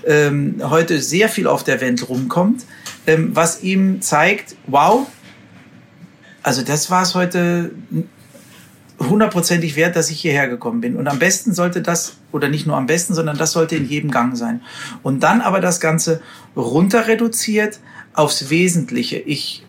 ähm, 0.06 0.62
heute 0.62 1.02
sehr 1.02 1.30
viel 1.30 1.48
auf 1.48 1.64
der 1.64 1.80
Welt 1.80 2.10
rumkommt, 2.10 2.66
ähm, 3.08 3.34
was 3.34 3.64
ihm 3.64 4.02
zeigt, 4.02 4.58
wow, 4.68 5.08
also 6.42 6.62
das 6.62 6.92
war 6.92 7.04
es 7.04 7.16
heute 7.16 7.72
hundertprozentig 9.00 9.78
wert, 9.78 9.96
dass 9.96 10.10
ich 10.10 10.20
hierher 10.20 10.50
gekommen 10.50 10.82
bin. 10.82 10.98
Und 10.98 11.08
am 11.08 11.20
besten 11.20 11.54
sollte 11.54 11.82
das, 11.82 12.18
oder 12.34 12.50
nicht 12.50 12.68
nur 12.68 12.76
am 12.76 12.88
besten, 12.88 13.14
sondern 13.14 13.38
das 13.38 13.54
sollte 13.54 13.78
in 13.78 13.88
jedem 13.88 14.12
Gang 14.12 14.36
sein. 14.36 14.60
Und 15.04 15.24
dann 15.24 15.40
aber 15.40 15.62
das 15.62 15.80
Ganze 15.80 16.22
runter 16.54 17.08
reduziert 17.08 17.80
aufs 18.14 18.50
Wesentliche. 18.50 19.20
Ich 19.20 19.64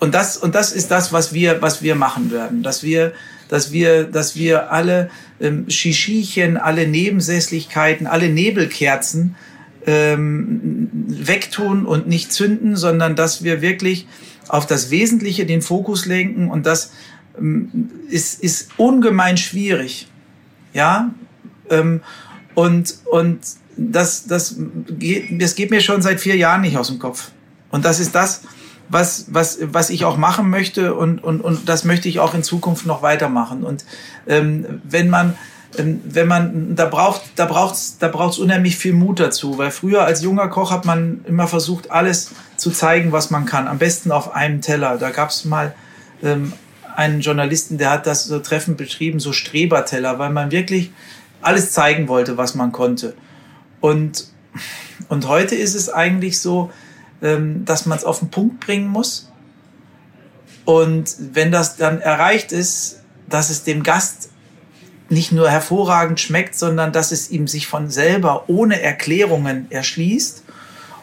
und 0.00 0.14
das, 0.14 0.36
und 0.36 0.54
das 0.54 0.72
ist 0.72 0.90
das, 0.90 1.12
was 1.12 1.32
wir, 1.32 1.60
was 1.60 1.82
wir 1.82 1.94
machen 1.94 2.30
werden, 2.30 2.62
dass 2.62 2.82
wir, 2.82 3.12
dass 3.48 3.72
wir, 3.72 4.04
dass 4.04 4.36
wir 4.36 4.70
alle 4.70 5.10
ähm, 5.40 5.68
Schischischen, 5.68 6.56
alle 6.56 6.86
Nebensässlichkeiten, 6.86 8.06
alle 8.06 8.28
Nebelkerzen 8.28 9.34
ähm, 9.86 10.88
wegtun 11.08 11.86
und 11.86 12.06
nicht 12.06 12.32
zünden, 12.32 12.76
sondern 12.76 13.16
dass 13.16 13.42
wir 13.42 13.60
wirklich 13.60 14.06
auf 14.48 14.66
das 14.66 14.90
Wesentliche 14.90 15.46
den 15.46 15.62
Fokus 15.62 16.06
lenken 16.06 16.50
und 16.50 16.66
das 16.66 16.92
ähm, 17.38 17.90
ist, 18.08 18.42
ist 18.42 18.70
ungemein 18.76 19.36
schwierig. 19.36 20.08
Ja, 20.74 21.12
ähm, 21.70 22.02
und, 22.54 22.94
und 23.10 23.40
das, 23.76 24.26
das, 24.26 24.56
geht, 24.98 25.40
das 25.40 25.54
geht 25.54 25.70
mir 25.70 25.80
schon 25.80 26.02
seit 26.02 26.20
vier 26.20 26.36
Jahren 26.36 26.60
nicht 26.60 26.76
aus 26.76 26.88
dem 26.88 26.98
Kopf. 26.98 27.30
Und 27.70 27.84
das 27.84 28.00
ist 28.00 28.14
das, 28.14 28.42
was, 28.88 29.26
was, 29.28 29.58
was 29.60 29.90
ich 29.90 30.04
auch 30.04 30.16
machen 30.16 30.50
möchte 30.50 30.94
und, 30.94 31.22
und, 31.22 31.40
und 31.40 31.68
das 31.68 31.84
möchte 31.84 32.08
ich 32.08 32.20
auch 32.20 32.34
in 32.34 32.42
Zukunft 32.42 32.86
noch 32.86 33.02
weitermachen. 33.02 33.64
Und 33.64 33.84
ähm, 34.26 34.80
wenn 34.84 35.10
man 35.10 35.36
ähm, 35.76 36.00
wenn 36.04 36.26
man 36.26 36.76
da 36.76 36.86
braucht 36.86 37.22
da 37.36 37.44
braucht's 37.44 37.98
da 37.98 38.08
braucht's 38.08 38.38
unheimlich 38.38 38.76
viel 38.76 38.94
Mut 38.94 39.20
dazu. 39.20 39.58
Weil 39.58 39.70
früher 39.70 40.04
als 40.04 40.22
junger 40.22 40.48
Koch 40.48 40.70
hat 40.70 40.84
man 40.84 41.24
immer 41.26 41.46
versucht 41.46 41.90
alles 41.90 42.30
zu 42.56 42.70
zeigen 42.70 43.12
was 43.12 43.30
man 43.30 43.44
kann. 43.44 43.68
Am 43.68 43.78
besten 43.78 44.10
auf 44.10 44.34
einem 44.34 44.60
Teller. 44.62 44.96
Da 44.96 45.10
gab's 45.10 45.44
mal 45.44 45.74
ähm, 46.22 46.52
einen 46.96 47.20
Journalisten 47.20 47.76
der 47.76 47.90
hat 47.90 48.06
das 48.06 48.24
so 48.24 48.38
treffend 48.38 48.78
beschrieben 48.78 49.20
so 49.20 49.32
Streberteller 49.32 50.18
weil 50.18 50.30
man 50.30 50.50
wirklich 50.50 50.90
alles 51.42 51.72
zeigen 51.72 52.08
wollte 52.08 52.38
was 52.38 52.54
man 52.54 52.72
konnte. 52.72 53.14
Und 53.80 54.28
und 55.08 55.28
heute 55.28 55.54
ist 55.54 55.74
es 55.74 55.90
eigentlich 55.90 56.40
so 56.40 56.70
ähm, 57.22 57.64
dass 57.64 57.86
man 57.86 57.98
es 57.98 58.04
auf 58.04 58.20
den 58.20 58.30
Punkt 58.30 58.60
bringen 58.60 58.88
muss. 58.88 59.30
Und 60.64 61.16
wenn 61.32 61.50
das 61.50 61.76
dann 61.76 62.00
erreicht 62.00 62.52
ist, 62.52 63.00
dass 63.28 63.50
es 63.50 63.64
dem 63.64 63.82
Gast 63.82 64.30
nicht 65.08 65.32
nur 65.32 65.50
hervorragend 65.50 66.20
schmeckt, 66.20 66.54
sondern 66.54 66.92
dass 66.92 67.12
es 67.12 67.30
ihm 67.30 67.48
sich 67.48 67.66
von 67.66 67.90
selber 67.90 68.44
ohne 68.48 68.82
Erklärungen 68.82 69.70
erschließt 69.70 70.42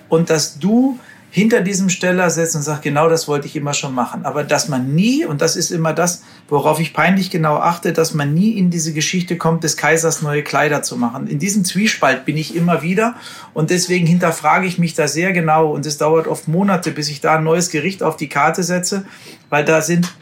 und 0.09 0.29
dass 0.29 0.59
du 0.59 0.99
hinter 1.35 1.59
diesem 1.59 1.89
Steller 1.89 2.29
setzt 2.29 2.55
und 2.55 2.61
sagt, 2.61 2.83
genau 2.83 3.09
das 3.09 3.27
wollte 3.27 3.45
ich 3.45 3.57
immer 3.57 3.73
schon 3.73 3.93
machen. 3.93 4.23
Aber 4.23 4.45
dass 4.45 4.69
man 4.69 4.95
nie, 4.95 5.25
und 5.25 5.41
das 5.41 5.57
ist 5.57 5.69
immer 5.69 5.91
das, 5.91 6.23
worauf 6.47 6.79
ich 6.79 6.93
peinlich 6.93 7.29
genau 7.29 7.57
achte, 7.57 7.91
dass 7.91 8.13
man 8.13 8.33
nie 8.33 8.51
in 8.51 8.69
diese 8.69 8.93
Geschichte 8.93 9.35
kommt, 9.35 9.65
des 9.65 9.75
Kaisers 9.75 10.21
neue 10.21 10.43
Kleider 10.43 10.81
zu 10.81 10.95
machen. 10.95 11.27
In 11.27 11.37
diesem 11.37 11.65
Zwiespalt 11.65 12.23
bin 12.23 12.37
ich 12.37 12.55
immer 12.55 12.83
wieder 12.83 13.15
und 13.53 13.69
deswegen 13.69 14.07
hinterfrage 14.07 14.65
ich 14.65 14.79
mich 14.79 14.93
da 14.93 15.09
sehr 15.09 15.33
genau 15.33 15.73
und 15.73 15.85
es 15.85 15.97
dauert 15.97 16.27
oft 16.27 16.47
Monate, 16.47 16.91
bis 16.91 17.09
ich 17.09 17.19
da 17.19 17.35
ein 17.35 17.43
neues 17.43 17.69
Gericht 17.69 18.01
auf 18.01 18.15
die 18.15 18.29
Karte 18.29 18.63
setze, 18.63 19.05
weil 19.49 19.65
da 19.65 19.81
sind 19.81 20.13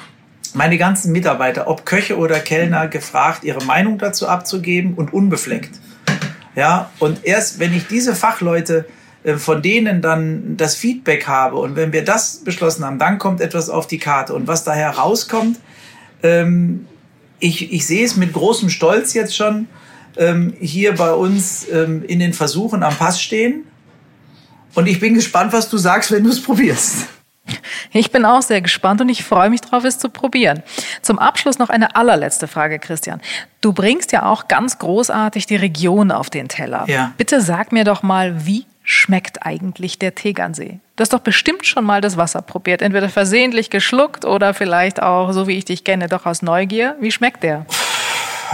meine 0.55 0.79
ganzen 0.79 1.11
Mitarbeiter, 1.11 1.67
ob 1.67 1.85
Köche 1.85 2.17
oder 2.17 2.39
Kellner, 2.39 2.87
gefragt, 2.87 3.43
ihre 3.43 3.63
Meinung 3.65 3.99
dazu 3.99 4.27
abzugeben 4.27 4.95
und 4.95 5.13
unbefleckt. 5.13 5.79
Ja, 6.55 6.89
und 6.97 7.23
erst 7.23 7.59
wenn 7.59 7.71
ich 7.71 7.85
diese 7.85 8.15
Fachleute 8.15 8.87
von 9.37 9.61
denen 9.61 10.01
dann 10.01 10.57
das 10.57 10.75
Feedback 10.75 11.27
habe 11.27 11.57
und 11.57 11.75
wenn 11.75 11.93
wir 11.93 12.03
das 12.03 12.43
beschlossen 12.43 12.83
haben, 12.83 12.99
dann 12.99 13.19
kommt 13.19 13.41
etwas 13.41 13.69
auf 13.69 13.87
die 13.87 13.97
Karte. 13.97 14.33
Und 14.33 14.47
was 14.47 14.63
da 14.63 14.73
herauskommt, 14.73 15.59
ähm, 16.23 16.87
ich, 17.39 17.71
ich 17.71 17.85
sehe 17.85 18.05
es 18.05 18.15
mit 18.15 18.33
großem 18.33 18.69
Stolz 18.69 19.13
jetzt 19.13 19.35
schon 19.35 19.67
ähm, 20.17 20.53
hier 20.59 20.95
bei 20.95 21.13
uns 21.13 21.67
ähm, 21.69 22.03
in 22.03 22.19
den 22.19 22.33
Versuchen 22.33 22.83
am 22.83 22.95
Pass 22.95 23.21
stehen. 23.21 23.65
Und 24.75 24.87
ich 24.87 24.99
bin 24.99 25.13
gespannt, 25.13 25.53
was 25.53 25.69
du 25.69 25.77
sagst, 25.77 26.11
wenn 26.11 26.23
du 26.23 26.29
es 26.29 26.41
probierst. 26.41 27.07
Ich 27.91 28.11
bin 28.11 28.25
auch 28.25 28.41
sehr 28.41 28.61
gespannt 28.61 29.01
und 29.01 29.09
ich 29.09 29.23
freue 29.23 29.49
mich 29.49 29.61
drauf, 29.61 29.83
es 29.83 29.99
zu 29.99 30.09
probieren. 30.09 30.63
Zum 31.01 31.19
Abschluss 31.19 31.59
noch 31.59 31.69
eine 31.69 31.95
allerletzte 31.95 32.47
Frage, 32.47 32.79
Christian. 32.79 33.21
Du 33.61 33.73
bringst 33.73 34.11
ja 34.13 34.25
auch 34.25 34.47
ganz 34.47 34.79
großartig 34.79 35.45
die 35.45 35.57
Region 35.57 36.11
auf 36.11 36.29
den 36.29 36.47
Teller. 36.47 36.85
Ja. 36.87 37.11
Bitte 37.17 37.41
sag 37.41 37.71
mir 37.71 37.83
doch 37.83 38.01
mal, 38.01 38.45
wie 38.45 38.65
schmeckt 38.83 39.45
eigentlich 39.45 39.97
der 39.97 40.13
Tegernsee? 40.13 40.79
Du 40.95 41.01
hast 41.01 41.13
doch 41.13 41.19
bestimmt 41.19 41.65
schon 41.65 41.85
mal 41.85 42.01
das 42.01 42.17
Wasser 42.17 42.41
probiert, 42.41 42.81
entweder 42.81 43.09
versehentlich 43.09 43.69
geschluckt 43.69 44.25
oder 44.25 44.53
vielleicht 44.53 45.01
auch, 45.01 45.31
so 45.31 45.47
wie 45.47 45.57
ich 45.57 45.65
dich 45.65 45.83
kenne, 45.83 46.07
doch 46.07 46.25
aus 46.25 46.41
Neugier. 46.41 46.95
Wie 46.99 47.11
schmeckt 47.11 47.43
der? 47.43 47.65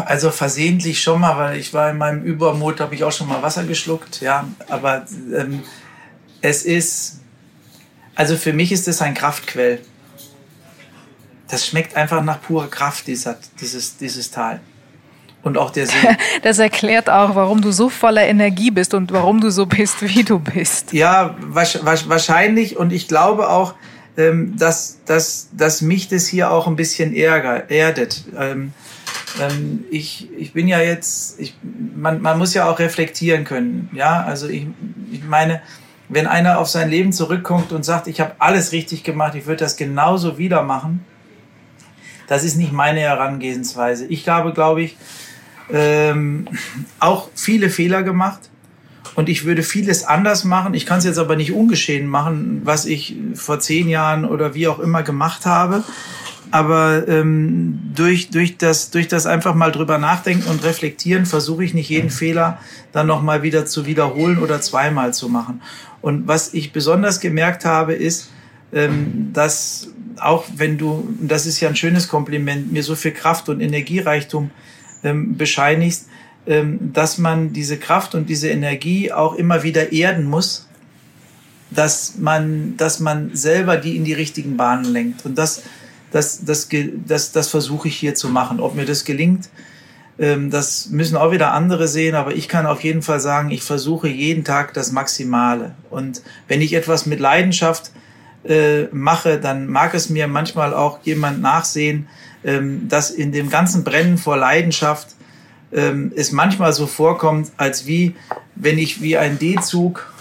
Also 0.06 0.32
versehentlich 0.32 1.02
schon 1.02 1.20
mal, 1.20 1.38
weil 1.38 1.60
ich 1.60 1.74
war 1.74 1.90
in 1.90 1.98
meinem 1.98 2.24
Übermut, 2.24 2.80
habe 2.80 2.96
ich 2.96 3.04
auch 3.04 3.12
schon 3.12 3.28
mal 3.28 3.42
Wasser 3.42 3.66
geschluckt, 3.66 4.22
ja. 4.22 4.48
Aber 4.70 5.06
ähm, 5.36 5.64
es 6.42 6.64
ist, 6.64 7.20
also 8.16 8.38
für 8.38 8.54
mich 8.54 8.72
ist 8.72 8.88
es 8.88 9.02
ein 9.02 9.14
Kraftquell. 9.14 9.82
Das 11.50 11.68
schmeckt 11.68 11.98
einfach 11.98 12.24
nach 12.24 12.42
purer 12.42 12.70
Kraft, 12.70 13.08
dieser, 13.08 13.38
dieses, 13.60 13.98
dieses 13.98 14.32
Tal 14.32 14.62
und 15.44 15.58
auch 15.58 15.72
der 15.72 15.88
See. 15.88 15.94
Das 16.42 16.60
erklärt 16.60 17.10
auch, 17.10 17.36
warum 17.36 17.62
du 17.62 17.72
so 17.72 17.90
voller 17.90 18.26
Energie 18.28 18.72
bist 18.72 18.94
und 18.94 19.12
warum 19.12 19.42
du 19.42 19.50
so 19.52 19.66
bist, 19.66 20.02
wie 20.16 20.24
du 20.24 20.40
bist. 20.40 20.94
Ja, 20.94 21.36
wahrscheinlich. 21.42 22.78
Und 22.78 22.92
ich 22.92 23.08
glaube 23.08 23.50
auch, 23.50 23.74
ähm, 24.18 24.56
dass, 24.58 25.00
dass, 25.06 25.50
dass 25.54 25.82
mich 25.82 26.08
das 26.08 26.28
hier 26.28 26.52
auch 26.52 26.68
ein 26.68 26.76
bisschen 26.76 27.16
ärger, 27.16 27.70
erdet. 27.70 28.26
Ähm, 28.38 28.74
ähm, 29.40 29.86
ich, 29.90 30.30
ich 30.38 30.54
bin 30.54 30.68
ja 30.68 30.80
jetzt, 30.80 31.40
ich, 31.40 31.56
man, 31.96 32.22
man 32.22 32.38
muss 32.38 32.54
ja 32.54 32.70
auch 32.70 32.80
reflektieren 32.80 33.46
können. 33.46 33.90
Ja, 33.94 34.24
also 34.24 34.48
ich, 34.48 34.68
ich 35.12 35.24
meine, 35.24 35.62
wenn 36.10 36.28
einer 36.28 36.60
auf 36.60 36.68
sein 36.68 36.90
Leben 36.90 37.14
zurückkommt 37.14 37.72
und 37.72 37.86
sagt, 37.86 38.08
ich 38.08 38.20
habe 38.20 38.34
alles 38.40 38.72
richtig 38.72 39.04
gemacht, 39.04 39.36
ich 39.36 39.46
würde 39.46 39.64
das 39.64 39.78
genauso 39.78 40.38
wieder 40.38 40.64
machen, 40.64 41.06
das 42.28 42.44
ist 42.44 42.58
nicht 42.58 42.74
meine 42.74 43.00
Herangehensweise. 43.00 44.06
Ich 44.06 44.28
habe, 44.28 44.54
glaube 44.54 44.82
ich, 44.82 44.98
ähm, 45.72 46.48
auch 47.00 47.30
viele 47.36 47.70
Fehler 47.70 48.04
gemacht 48.04 48.50
und 49.16 49.30
ich 49.30 49.46
würde 49.46 49.64
vieles 49.64 50.04
anders 50.04 50.44
machen. 50.44 50.74
Ich 50.74 50.86
kann 50.86 51.00
es 51.00 51.06
jetzt 51.06 51.20
aber 51.20 51.36
nicht 51.36 51.52
ungeschehen 51.52 52.08
machen, 52.08 52.62
was 52.64 52.86
ich 52.86 53.16
vor 53.34 53.60
zehn 53.60 53.90
Jahren 53.90 54.26
oder 54.26 54.56
wie 54.56 54.68
auch 54.68 54.80
immer 54.80 55.04
gemacht 55.04 55.46
habe. 55.46 55.84
Aber 56.52 57.08
ähm, 57.08 57.80
durch, 57.94 58.32
durch, 58.32 58.58
das, 58.58 58.90
durch 58.90 59.08
das 59.08 59.28
einfach 59.28 59.54
mal 59.54 59.72
drüber 59.72 59.98
nachdenken 59.98 60.50
und 60.50 60.64
reflektieren, 60.64 61.26
versuche 61.26 61.64
ich 61.64 61.74
nicht 61.74 61.90
jeden 61.90 62.10
Fehler 62.10 62.58
dann 62.92 63.08
nochmal 63.08 63.44
wieder 63.44 63.66
zu 63.66 63.86
wiederholen 63.86 64.40
oder 64.40 64.60
zweimal 64.62 65.14
zu 65.14 65.30
machen. 65.30 65.62
Und 66.02 66.28
was 66.28 66.54
ich 66.54 66.72
besonders 66.72 67.20
gemerkt 67.20 67.66
habe, 67.66 67.94
ist, 67.94 68.32
ähm, 68.74 69.30
dass 69.34 69.90
auch 70.20 70.46
wenn 70.56 70.78
du, 70.78 71.14
das 71.22 71.46
ist 71.46 71.60
ja 71.60 71.70
ein 71.70 71.76
schönes 71.76 72.08
Kompliment, 72.08 72.72
mir 72.72 72.84
so 72.84 72.96
viel 72.96 73.12
Kraft 73.12 73.50
und 73.50 73.62
Energiereichtum 73.62 74.52
ähm, 75.04 75.38
bescheinigst, 75.38 76.08
ähm, 76.48 76.94
dass 76.94 77.18
man 77.18 77.54
diese 77.54 77.78
Kraft 77.78 78.16
und 78.16 78.30
diese 78.30 78.50
Energie 78.50 79.12
auch 79.12 79.36
immer 79.36 79.64
wieder 79.64 79.92
erden 79.92 80.26
muss, 80.26 80.68
dass 81.72 82.16
man, 82.18 82.76
dass 82.78 83.00
man 83.00 83.36
selber 83.36 83.78
die 83.78 83.96
in 83.96 84.04
die 84.04 84.14
richtigen 84.14 84.58
Bahnen 84.58 84.86
lenkt. 84.86 85.26
Und 85.26 85.38
das, 85.38 85.62
das, 86.12 86.44
das, 86.44 86.68
das, 87.06 87.32
das 87.32 87.48
versuche 87.50 87.88
ich 87.88 87.96
hier 87.96 88.16
zu 88.16 88.30
machen. 88.30 88.60
Ob 88.60 88.76
mir 88.76 88.86
das 88.86 89.06
gelingt, 89.06 89.50
ähm, 90.18 90.50
das 90.50 90.90
müssen 90.90 91.16
auch 91.16 91.32
wieder 91.32 91.54
andere 91.54 91.88
sehen, 91.88 92.16
aber 92.16 92.36
ich 92.36 92.48
kann 92.48 92.66
auf 92.66 92.84
jeden 92.84 93.02
Fall 93.02 93.20
sagen, 93.20 93.52
ich 93.52 93.64
versuche 93.64 94.08
jeden 94.08 94.44
Tag 94.44 94.74
das 94.74 94.92
Maximale. 94.92 95.76
Und 95.90 96.22
wenn 96.48 96.62
ich 96.62 96.74
etwas 96.74 97.06
mit 97.06 97.20
Leidenschaft 97.20 97.92
äh, 98.44 98.84
mache, 98.92 99.40
dann 99.40 99.68
mag 99.68 99.94
es 99.94 100.10
mir 100.10 100.28
manchmal 100.28 100.74
auch 100.74 101.00
jemand 101.04 101.42
nachsehen, 101.42 102.08
dass 102.44 103.12
in 103.12 103.32
dem 103.32 103.50
ganzen 103.50 103.84
Brennen 103.84 104.18
vor 104.18 104.38
Leidenschaft 104.38 105.10
ähm, 105.72 106.12
es 106.16 106.32
manchmal 106.32 106.74
so 106.74 106.88
vorkommt, 106.88 107.52
als 107.58 107.86
wie 107.86 108.16
wenn 108.56 108.78
ich 108.78 109.02
wie 109.02 109.18
ein 109.18 109.38
D-Zug 109.40 110.12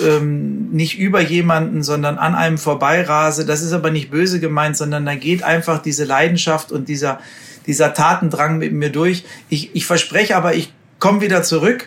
ähm, 0.00 0.70
nicht 0.70 0.98
über 0.98 1.20
jemanden, 1.20 1.82
sondern 1.82 2.18
an 2.18 2.34
einem 2.34 2.58
vorbeirase. 2.58 3.46
Das 3.46 3.62
ist 3.62 3.72
aber 3.72 3.90
nicht 3.90 4.10
böse 4.10 4.40
gemeint, 4.40 4.76
sondern 4.76 5.06
da 5.06 5.14
geht 5.14 5.42
einfach 5.42 5.80
diese 5.80 6.04
Leidenschaft 6.04 6.72
und 6.72 6.88
dieser, 6.88 7.20
dieser 7.66 7.94
Tatendrang 7.94 8.58
mit 8.58 8.72
mir 8.72 8.90
durch. 8.90 9.24
Ich, 9.48 9.74
ich 9.74 9.86
verspreche 9.86 10.36
aber, 10.36 10.54
ich 10.54 10.72
komme 10.98 11.20
wieder 11.20 11.42
zurück 11.42 11.86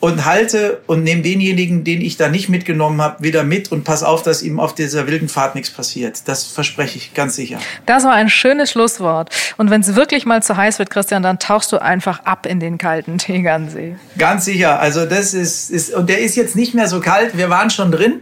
und 0.00 0.24
halte 0.24 0.80
und 0.86 1.02
nehme 1.02 1.22
denjenigen, 1.22 1.82
den 1.82 2.00
ich 2.00 2.16
da 2.16 2.28
nicht 2.28 2.48
mitgenommen 2.48 3.02
habe, 3.02 3.22
wieder 3.22 3.42
mit 3.42 3.72
und 3.72 3.84
pass 3.84 4.02
auf, 4.02 4.22
dass 4.22 4.42
ihm 4.42 4.60
auf 4.60 4.74
dieser 4.74 5.06
wilden 5.06 5.28
Fahrt 5.28 5.54
nichts 5.54 5.70
passiert. 5.70 6.22
Das 6.26 6.44
verspreche 6.44 6.98
ich 6.98 7.14
ganz 7.14 7.34
sicher. 7.34 7.58
Das 7.86 8.04
war 8.04 8.12
ein 8.12 8.28
schönes 8.28 8.70
Schlusswort. 8.70 9.34
Und 9.56 9.70
wenn 9.70 9.80
es 9.80 9.96
wirklich 9.96 10.24
mal 10.24 10.42
zu 10.42 10.56
heiß 10.56 10.78
wird, 10.78 10.90
Christian, 10.90 11.22
dann 11.22 11.38
tauchst 11.38 11.72
du 11.72 11.78
einfach 11.78 12.24
ab 12.24 12.46
in 12.46 12.60
den 12.60 12.78
kalten 12.78 13.18
Tegernsee. 13.18 13.96
Ganz 14.16 14.44
sicher. 14.44 14.78
Also 14.78 15.04
das 15.04 15.34
ist, 15.34 15.70
ist 15.70 15.92
und 15.94 16.08
der 16.08 16.20
ist 16.20 16.36
jetzt 16.36 16.54
nicht 16.54 16.74
mehr 16.74 16.86
so 16.86 17.00
kalt. 17.00 17.36
Wir 17.36 17.50
waren 17.50 17.70
schon 17.70 17.90
drin. 17.90 18.20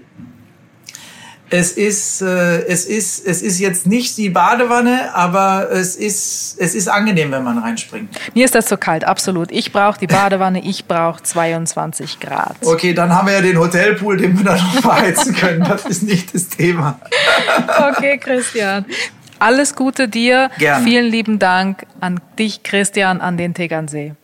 Es 1.48 1.72
ist, 1.72 2.22
äh, 2.22 2.66
es 2.66 2.84
ist, 2.84 3.24
es 3.24 3.40
ist 3.40 3.60
jetzt 3.60 3.86
nicht 3.86 4.18
die 4.18 4.30
Badewanne, 4.30 5.14
aber 5.14 5.68
es 5.70 5.94
ist, 5.94 6.56
es 6.58 6.74
ist 6.74 6.88
angenehm, 6.88 7.30
wenn 7.30 7.44
man 7.44 7.58
reinspringt. 7.58 8.10
Mir 8.34 8.44
ist 8.44 8.54
das 8.56 8.66
zu 8.66 8.76
kalt, 8.76 9.04
absolut. 9.04 9.52
Ich 9.52 9.72
brauche 9.72 9.98
die 9.98 10.08
Badewanne, 10.08 10.60
ich 10.64 10.86
brauche 10.86 11.22
22 11.22 12.18
Grad. 12.18 12.56
Okay, 12.64 12.94
dann 12.94 13.14
haben 13.14 13.28
wir 13.28 13.34
ja 13.34 13.40
den 13.42 13.58
Hotelpool, 13.58 14.16
den 14.16 14.36
wir 14.36 14.44
dann 14.44 14.56
noch 14.56 14.74
verheizen 14.82 15.34
können. 15.36 15.64
Das 15.64 15.86
ist 15.86 16.02
nicht 16.02 16.34
das 16.34 16.48
Thema. 16.48 16.98
okay, 17.90 18.18
Christian. 18.18 18.84
Alles 19.38 19.74
Gute 19.74 20.08
dir. 20.08 20.50
Gerne. 20.58 20.84
Vielen 20.84 21.06
lieben 21.06 21.38
Dank 21.38 21.86
an 22.00 22.20
dich, 22.38 22.62
Christian, 22.62 23.20
an 23.20 23.36
den 23.36 23.54
Tegernsee. 23.54 24.14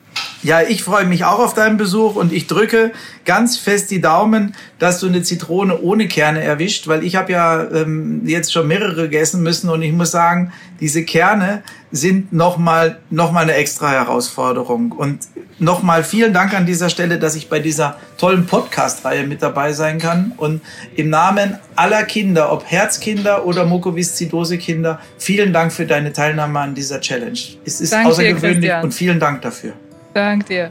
Ja, 0.43 0.61
ich 0.61 0.83
freue 0.83 1.05
mich 1.05 1.25
auch 1.25 1.39
auf 1.39 1.55
deinen 1.55 1.77
Besuch 1.77 2.17
und 2.17 2.33
ich 2.33 2.49
drücke 2.49 2.93
ganz 3.25 3.57
fest 3.57 3.91
die 3.91 4.01
Daumen, 4.01 4.55
dass 4.81 4.99
du 4.99 5.07
eine 5.07 5.23
Zitrone 5.23 5.81
ohne 5.81 6.09
Kerne 6.09 6.43
erwischt, 6.43 6.89
weil 6.89 7.05
ich 7.05 7.15
habe 7.15 7.33
ja 7.33 7.63
ähm, 7.71 8.23
jetzt 8.27 8.53
schon 8.53 8.67
mehrere 8.67 9.03
gegessen 9.03 9.43
müssen 9.43 9.71
und 9.71 9.83
ich 9.83 9.93
muss 9.93 10.11
sagen, 10.11 10.53
diese 10.81 11.05
Kerne 11.05 11.63
sind 11.93 12.33
nochmal 12.33 12.99
noch 13.11 13.31
mal 13.31 13.43
eine 13.43 13.55
extra 13.55 13.93
Herausforderung. 13.93 14.91
Und 14.93 15.21
nochmal 15.61 16.03
vielen 16.03 16.33
Dank 16.33 16.55
an 16.55 16.67
dieser 16.67 16.89
Stelle, 16.89 17.19
dass 17.19 17.37
ich 17.37 17.49
bei 17.49 17.61
dieser 17.61 17.99
tollen 18.19 18.47
Podcast-Reihe 18.47 19.27
mit 19.27 19.43
dabei 19.43 19.73
sein 19.75 19.99
kann. 19.99 20.33
Und 20.39 20.63
im 20.97 21.11
Namen 21.11 21.59
aller 21.77 22.03
Kinder, 22.03 22.51
ob 22.51 22.65
Herzkinder 22.65 23.47
oder 23.47 23.65
Mukoviszidose-Kinder, 23.67 24.99
vielen 25.19 25.53
Dank 25.53 25.73
für 25.73 25.87
deine 25.87 26.13
Teilnahme 26.13 26.59
an 26.59 26.75
dieser 26.75 27.01
Challenge. 27.01 27.39
Es 27.65 27.81
ist 27.81 27.93
Danke 27.93 28.09
außergewöhnlich 28.09 28.71
dir, 28.71 28.81
und 28.83 28.93
vielen 28.93 29.21
Dank 29.21 29.43
dafür. 29.43 29.75
Dank 30.15 30.47
dir. 30.47 30.71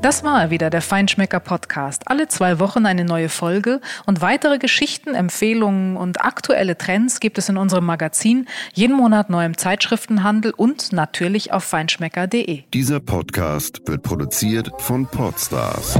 Das 0.00 0.22
war 0.22 0.50
wieder 0.50 0.70
der 0.70 0.80
Feinschmecker 0.80 1.40
Podcast. 1.40 2.04
Alle 2.06 2.28
zwei 2.28 2.60
Wochen 2.60 2.86
eine 2.86 3.04
neue 3.04 3.28
Folge 3.28 3.80
und 4.06 4.20
weitere 4.20 4.58
Geschichten, 4.58 5.14
Empfehlungen 5.14 5.96
und 5.96 6.24
aktuelle 6.24 6.78
Trends 6.78 7.18
gibt 7.18 7.36
es 7.36 7.48
in 7.48 7.56
unserem 7.56 7.84
Magazin, 7.84 8.46
jeden 8.72 8.96
Monat 8.96 9.28
neu 9.28 9.44
im 9.44 9.56
Zeitschriftenhandel 9.56 10.52
und 10.56 10.92
natürlich 10.92 11.52
auf 11.52 11.64
feinschmecker.de. 11.64 12.62
Dieser 12.72 13.00
Podcast 13.00 13.82
wird 13.86 14.04
produziert 14.04 14.70
von 14.78 15.04
Podstars 15.06 15.98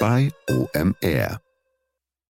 bei 0.00 0.30
OMR. 0.48 1.38